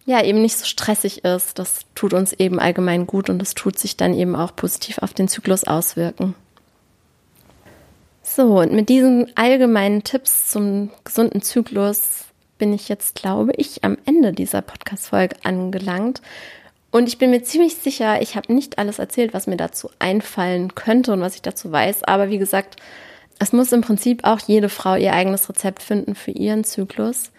ja, 0.06 0.24
eben 0.24 0.42
nicht 0.42 0.56
so 0.56 0.64
stressig 0.64 1.24
ist, 1.24 1.58
das 1.60 1.80
tut 1.94 2.12
uns 2.12 2.32
eben 2.32 2.58
allgemein 2.58 3.06
gut 3.06 3.30
und 3.30 3.38
das 3.38 3.54
tut 3.54 3.78
sich 3.78 3.96
dann 3.96 4.12
eben 4.12 4.34
auch 4.34 4.56
positiv 4.56 4.98
auf 4.98 5.14
den 5.14 5.28
Zyklus 5.28 5.64
auswirken. 5.64 6.34
So, 8.24 8.58
und 8.58 8.72
mit 8.72 8.88
diesen 8.88 9.30
allgemeinen 9.36 10.02
Tipps 10.02 10.48
zum 10.48 10.90
gesunden 11.04 11.42
Zyklus 11.42 12.25
bin 12.58 12.72
ich 12.72 12.88
jetzt, 12.88 13.14
glaube 13.14 13.52
ich, 13.56 13.84
am 13.84 13.98
Ende 14.06 14.32
dieser 14.32 14.62
Podcast-Folge 14.62 15.36
angelangt. 15.42 16.22
Und 16.90 17.08
ich 17.08 17.18
bin 17.18 17.30
mir 17.30 17.42
ziemlich 17.42 17.76
sicher, 17.76 18.22
ich 18.22 18.36
habe 18.36 18.52
nicht 18.52 18.78
alles 18.78 18.98
erzählt, 18.98 19.34
was 19.34 19.46
mir 19.46 19.56
dazu 19.56 19.90
einfallen 19.98 20.74
könnte 20.74 21.12
und 21.12 21.20
was 21.20 21.34
ich 21.34 21.42
dazu 21.42 21.70
weiß. 21.70 22.04
Aber 22.04 22.30
wie 22.30 22.38
gesagt, 22.38 22.76
es 23.38 23.52
muss 23.52 23.72
im 23.72 23.82
Prinzip 23.82 24.24
auch 24.24 24.40
jede 24.40 24.68
Frau 24.68 24.94
ihr 24.94 25.12
eigenes 25.12 25.48
Rezept 25.48 25.82
finden 25.82 26.14
für 26.14 26.30
ihren 26.30 26.64
Zyklus. 26.64 27.32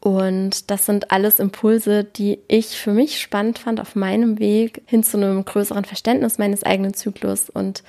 Und 0.00 0.70
das 0.70 0.86
sind 0.86 1.10
alles 1.10 1.38
Impulse, 1.38 2.04
die 2.04 2.38
ich 2.48 2.78
für 2.78 2.92
mich 2.92 3.20
spannend 3.20 3.58
fand 3.58 3.80
auf 3.80 3.96
meinem 3.96 4.38
Weg 4.38 4.82
hin 4.86 5.02
zu 5.02 5.16
einem 5.16 5.44
größeren 5.44 5.84
Verständnis 5.84 6.38
meines 6.38 6.62
eigenen 6.62 6.94
Zyklus 6.94 7.50
und 7.50 7.82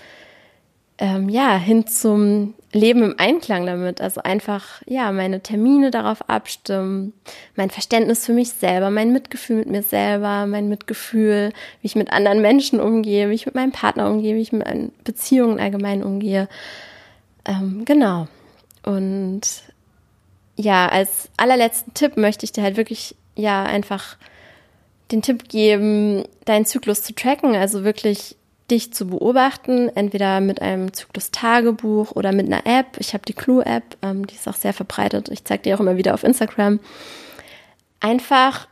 ähm, 0.98 1.30
ja, 1.30 1.56
hin 1.58 1.88
zum 1.88 2.56
Leben 2.72 3.04
im 3.04 3.16
Einklang 3.18 3.66
damit. 3.66 4.02
Also 4.02 4.22
einfach, 4.22 4.82
ja, 4.86 5.12
meine 5.12 5.42
Termine 5.42 5.92
darauf 5.92 6.30
abstimmen, 6.30 7.14
mein 7.56 7.70
Verständnis 7.70 8.26
für 8.26 8.34
mich 8.34 8.52
selber, 8.52 8.90
mein 8.90 9.12
Mitgefühl 9.12 9.58
mit 9.58 9.70
mir 9.70 9.84
selber, 9.84 10.46
mein 10.46 10.70
Mitgefühl, 10.70 11.52
wie 11.82 11.88
ich 11.88 11.96
mit 11.96 12.12
anderen 12.12 12.42
Menschen 12.42 12.80
umgehe, 12.80 13.30
wie 13.30 13.36
ich 13.36 13.46
mit 13.46 13.56
meinem 13.56 13.72
Partner 13.72 14.10
umgehe, 14.10 14.36
wie 14.36 14.42
ich 14.42 14.52
mit 14.52 15.04
Beziehungen 15.04 15.60
allgemein 15.60 16.04
umgehe. 16.04 16.48
Ähm, 17.46 17.86
genau. 17.86 18.28
Und 18.84 19.42
ja, 20.56 20.88
als 20.88 21.30
allerletzten 21.38 21.94
Tipp 21.94 22.18
möchte 22.18 22.44
ich 22.44 22.52
dir 22.52 22.64
halt 22.64 22.78
wirklich, 22.78 23.16
ja, 23.36 23.64
einfach 23.64 24.18
den 25.12 25.22
Tipp 25.22 25.50
geben, 25.50 26.24
deinen 26.46 26.66
Zyklus 26.66 27.02
zu 27.02 27.16
tracken, 27.16 27.56
also 27.56 27.84
wirklich 27.84 28.36
dich 28.72 28.94
zu 28.94 29.08
beobachten, 29.08 29.90
entweder 29.90 30.42
mit 30.42 30.62
einem 30.62 30.94
Zyklus-Tagebuch 30.94 32.12
oder 32.12 32.32
mit 32.32 32.48
einer 32.48 32.66
App. 32.66 32.98
Ich 33.00 33.14
habe 33.14 33.26
die 33.26 33.34
Clue-App, 33.34 33.98
ähm, 34.02 34.28
die 34.28 34.36
ist 34.36 34.48
auch 34.48 34.56
sehr 34.56 34.74
verbreitet. 34.74 35.30
Ich 35.30 35.44
zeige 35.44 35.64
dir 35.64 35.76
auch 35.76 35.80
immer 35.80 35.98
wieder 35.98 36.14
auf 36.14 36.24
Instagram. 36.24 36.80
Einfach 38.00 38.68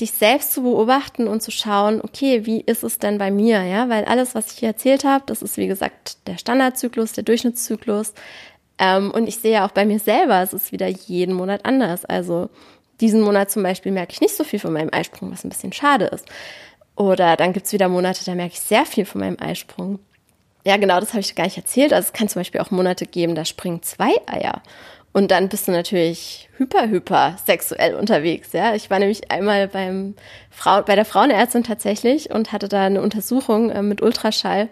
dich 0.00 0.12
selbst 0.12 0.52
zu 0.52 0.62
beobachten 0.62 1.26
und 1.26 1.42
zu 1.42 1.50
schauen, 1.50 2.00
okay, 2.02 2.44
wie 2.44 2.60
ist 2.60 2.82
es 2.82 2.98
denn 2.98 3.18
bei 3.18 3.30
mir, 3.30 3.62
ja? 3.62 3.88
Weil 3.88 4.04
alles, 4.04 4.34
was 4.34 4.52
ich 4.52 4.58
hier 4.58 4.68
erzählt 4.68 5.04
habe, 5.04 5.24
das 5.26 5.40
ist 5.42 5.56
wie 5.56 5.66
gesagt 5.66 6.18
der 6.26 6.36
Standardzyklus, 6.36 7.12
der 7.12 7.24
Durchschnittszyklus. 7.24 8.12
Ähm, 8.78 9.10
und 9.10 9.26
ich 9.26 9.36
sehe 9.36 9.52
ja 9.52 9.66
auch 9.66 9.70
bei 9.70 9.86
mir 9.86 9.98
selber, 9.98 10.42
es 10.42 10.52
ist 10.52 10.72
wieder 10.72 10.88
jeden 10.88 11.34
Monat 11.34 11.64
anders. 11.64 12.04
Also 12.04 12.50
diesen 13.00 13.22
Monat 13.22 13.50
zum 13.50 13.62
Beispiel 13.62 13.92
merke 13.92 14.12
ich 14.12 14.20
nicht 14.20 14.36
so 14.36 14.44
viel 14.44 14.58
von 14.58 14.72
meinem 14.72 14.90
Eisprung, 14.92 15.30
was 15.32 15.44
ein 15.44 15.48
bisschen 15.48 15.72
schade 15.72 16.06
ist. 16.06 16.26
Oder 16.96 17.36
dann 17.36 17.52
gibt's 17.52 17.72
wieder 17.72 17.88
Monate, 17.88 18.24
da 18.24 18.34
merke 18.34 18.54
ich 18.54 18.60
sehr 18.60 18.86
viel 18.86 19.04
von 19.04 19.20
meinem 19.20 19.36
Eisprung. 19.38 19.98
Ja, 20.64 20.78
genau, 20.78 20.98
das 20.98 21.10
habe 21.10 21.20
ich 21.20 21.34
gar 21.34 21.44
nicht 21.44 21.58
erzählt. 21.58 21.92
Also 21.92 22.06
es 22.06 22.12
kann 22.12 22.28
zum 22.28 22.40
Beispiel 22.40 22.60
auch 22.60 22.70
Monate 22.70 23.06
geben, 23.06 23.34
da 23.34 23.44
springen 23.44 23.82
zwei 23.82 24.10
Eier. 24.26 24.62
Und 25.12 25.30
dann 25.30 25.48
bist 25.48 25.68
du 25.68 25.72
natürlich 25.72 26.50
hyper, 26.58 26.88
hyper 26.88 27.36
sexuell 27.46 27.94
unterwegs, 27.94 28.52
ja. 28.52 28.74
Ich 28.74 28.90
war 28.90 28.98
nämlich 28.98 29.30
einmal 29.30 29.68
beim 29.68 30.14
Frau, 30.50 30.82
bei 30.82 30.94
der 30.94 31.06
Frauenärztin 31.06 31.64
tatsächlich 31.64 32.30
und 32.30 32.52
hatte 32.52 32.68
da 32.68 32.84
eine 32.84 33.00
Untersuchung 33.00 33.70
äh, 33.70 33.82
mit 33.82 34.02
Ultraschall 34.02 34.68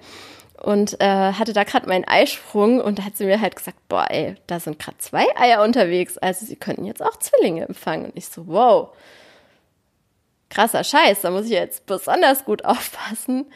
und 0.60 1.00
äh, 1.00 1.32
hatte 1.32 1.52
da 1.52 1.64
gerade 1.64 1.88
meinen 1.88 2.04
Eisprung 2.04 2.80
und 2.80 2.98
da 2.98 3.04
hat 3.04 3.16
sie 3.16 3.24
mir 3.24 3.40
halt 3.40 3.56
gesagt, 3.56 3.78
boah, 3.88 4.06
ey, 4.10 4.34
da 4.46 4.60
sind 4.60 4.78
gerade 4.78 4.98
zwei 4.98 5.24
Eier 5.36 5.62
unterwegs, 5.62 6.18
also 6.18 6.44
sie 6.44 6.56
könnten 6.56 6.84
jetzt 6.84 7.02
auch 7.02 7.18
Zwillinge 7.18 7.66
empfangen. 7.66 8.06
Und 8.06 8.12
ich 8.14 8.26
so, 8.26 8.46
wow, 8.46 8.90
krasser 10.54 10.84
Scheiß, 10.84 11.20
da 11.22 11.30
muss 11.30 11.46
ich 11.46 11.52
jetzt 11.52 11.86
besonders 11.86 12.44
gut 12.44 12.64
aufpassen. 12.64 13.46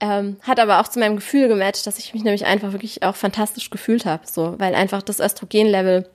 Ähm, 0.00 0.36
hat 0.42 0.60
aber 0.60 0.80
auch 0.80 0.88
zu 0.88 1.00
meinem 1.00 1.16
Gefühl 1.16 1.48
gematcht, 1.48 1.86
dass 1.86 1.98
ich 1.98 2.14
mich 2.14 2.22
nämlich 2.22 2.46
einfach 2.46 2.72
wirklich 2.72 3.02
auch 3.02 3.16
fantastisch 3.16 3.70
gefühlt 3.70 4.06
habe, 4.06 4.26
so, 4.26 4.54
weil 4.58 4.74
einfach 4.74 5.02
das 5.02 5.18
Östrogenlevel 5.18 6.08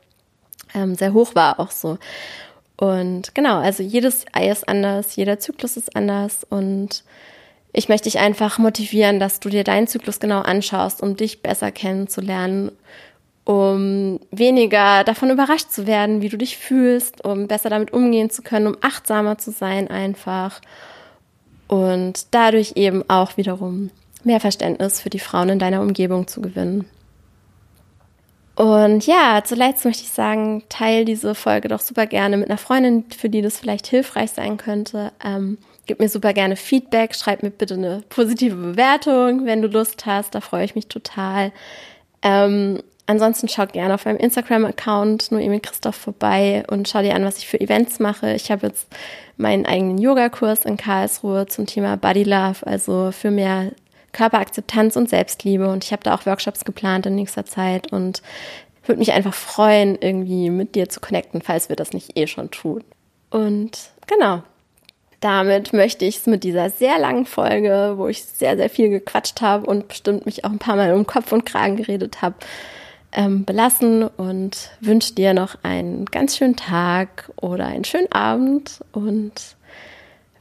ähm, 0.73 0.95
sehr 0.95 1.13
hoch 1.13 1.35
war 1.35 1.59
auch 1.59 1.71
so. 1.71 1.97
Und 2.77 3.35
genau, 3.35 3.59
also 3.59 3.83
jedes 3.83 4.25
Ei 4.31 4.49
ist 4.49 4.67
anders, 4.67 5.15
jeder 5.15 5.37
Zyklus 5.39 5.77
ist 5.77 5.95
anders 5.95 6.45
und 6.49 7.03
ich 7.73 7.89
möchte 7.89 8.09
dich 8.09 8.19
einfach 8.19 8.57
motivieren, 8.57 9.19
dass 9.19 9.39
du 9.39 9.49
dir 9.49 9.63
deinen 9.63 9.87
Zyklus 9.87 10.19
genau 10.19 10.41
anschaust, 10.41 11.01
um 11.01 11.17
dich 11.17 11.41
besser 11.41 11.71
kennenzulernen, 11.71 12.71
um 13.45 14.19
weniger 14.31 15.03
davon 15.03 15.29
überrascht 15.29 15.71
zu 15.71 15.85
werden, 15.85 16.21
wie 16.21 16.29
du 16.29 16.37
dich 16.37 16.57
fühlst, 16.57 17.25
um 17.25 17.47
besser 17.47 17.69
damit 17.69 17.91
umgehen 17.91 18.29
zu 18.29 18.41
können, 18.41 18.67
um 18.67 18.77
achtsamer 18.81 19.37
zu 19.37 19.51
sein 19.51 19.89
einfach 19.89 20.61
und 21.67 22.27
dadurch 22.31 22.73
eben 22.75 23.07
auch 23.09 23.37
wiederum 23.37 23.89
mehr 24.23 24.39
Verständnis 24.39 25.01
für 25.01 25.09
die 25.09 25.19
Frauen 25.19 25.49
in 25.49 25.59
deiner 25.59 25.81
Umgebung 25.81 26.27
zu 26.27 26.41
gewinnen. 26.41 26.85
Und 28.55 29.07
ja, 29.07 29.41
zuletzt 29.43 29.83
möchte 29.83 30.03
ich 30.03 30.11
sagen, 30.11 30.63
teile 30.69 31.05
diese 31.05 31.33
Folge 31.33 31.69
doch 31.69 31.79
super 31.79 32.05
gerne 32.05 32.37
mit 32.37 32.49
einer 32.49 32.59
Freundin, 32.59 33.05
für 33.09 33.29
die 33.29 33.41
das 33.41 33.57
vielleicht 33.57 33.87
hilfreich 33.87 34.31
sein 34.31 34.57
könnte. 34.57 35.11
Ähm, 35.25 35.57
gib 35.87 35.99
mir 35.99 36.07
super 36.07 36.33
gerne 36.33 36.55
Feedback, 36.55 37.15
schreib 37.15 37.41
mir 37.41 37.49
bitte 37.49 37.73
eine 37.73 38.03
positive 38.09 38.55
Bewertung, 38.55 39.45
wenn 39.45 39.63
du 39.63 39.67
Lust 39.67 40.05
hast. 40.05 40.35
Da 40.35 40.41
freue 40.41 40.65
ich 40.65 40.75
mich 40.75 40.87
total. 40.87 41.51
Ähm, 42.21 42.83
ansonsten 43.05 43.47
schau 43.47 43.65
gerne 43.65 43.93
auf 43.93 44.05
meinem 44.05 44.17
Instagram-Account 44.17 45.31
Noemi 45.31 45.59
Christoph 45.59 45.95
vorbei 45.95 46.63
und 46.69 46.87
schau 46.87 47.01
dir 47.01 47.15
an, 47.15 47.25
was 47.25 47.37
ich 47.37 47.47
für 47.47 47.59
Events 47.59 47.99
mache. 47.99 48.33
Ich 48.33 48.51
habe 48.51 48.67
jetzt 48.67 48.87
meinen 49.37 49.65
eigenen 49.65 49.97
Yogakurs 49.97 50.65
in 50.65 50.77
Karlsruhe 50.77 51.47
zum 51.47 51.65
Thema 51.65 51.97
Body 51.97 52.23
Love, 52.23 52.65
also 52.65 53.11
für 53.11 53.31
mehr 53.31 53.71
Körperakzeptanz 54.11 54.95
und 54.95 55.09
Selbstliebe. 55.09 55.69
Und 55.69 55.83
ich 55.83 55.91
habe 55.91 56.03
da 56.03 56.15
auch 56.15 56.25
Workshops 56.25 56.65
geplant 56.65 57.05
in 57.05 57.15
nächster 57.15 57.45
Zeit 57.45 57.91
und 57.91 58.21
würde 58.85 58.99
mich 58.99 59.13
einfach 59.13 59.33
freuen, 59.33 59.97
irgendwie 59.99 60.49
mit 60.49 60.75
dir 60.75 60.89
zu 60.89 60.99
connecten, 60.99 61.41
falls 61.41 61.69
wir 61.69 61.75
das 61.75 61.93
nicht 61.93 62.17
eh 62.17 62.27
schon 62.27 62.51
tun. 62.51 62.83
Und 63.29 63.77
genau, 64.07 64.43
damit 65.19 65.73
möchte 65.73 66.05
ich 66.05 66.17
es 66.17 66.25
mit 66.25 66.43
dieser 66.43 66.69
sehr 66.69 66.99
langen 66.99 67.25
Folge, 67.25 67.93
wo 67.95 68.07
ich 68.07 68.23
sehr, 68.23 68.57
sehr 68.57 68.69
viel 68.69 68.89
gequatscht 68.89 69.41
habe 69.41 69.65
und 69.65 69.87
bestimmt 69.87 70.25
mich 70.25 70.43
auch 70.43 70.51
ein 70.51 70.59
paar 70.59 70.75
Mal 70.75 70.93
um 70.93 71.07
Kopf 71.07 71.31
und 71.31 71.45
Kragen 71.45 71.77
geredet 71.77 72.21
habe, 72.21 72.35
ähm, 73.15 73.45
belassen 73.45 74.03
und 74.07 74.71
wünsche 74.81 75.13
dir 75.13 75.33
noch 75.33 75.55
einen 75.63 76.05
ganz 76.05 76.37
schönen 76.37 76.55
Tag 76.55 77.31
oder 77.35 77.65
einen 77.65 77.83
schönen 77.83 78.11
Abend 78.11 78.83
und 78.91 79.55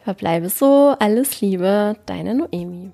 verbleibe 0.04 0.48
so. 0.48 0.94
Alles 0.98 1.40
Liebe, 1.40 1.96
deine 2.06 2.34
Noemi. 2.34 2.92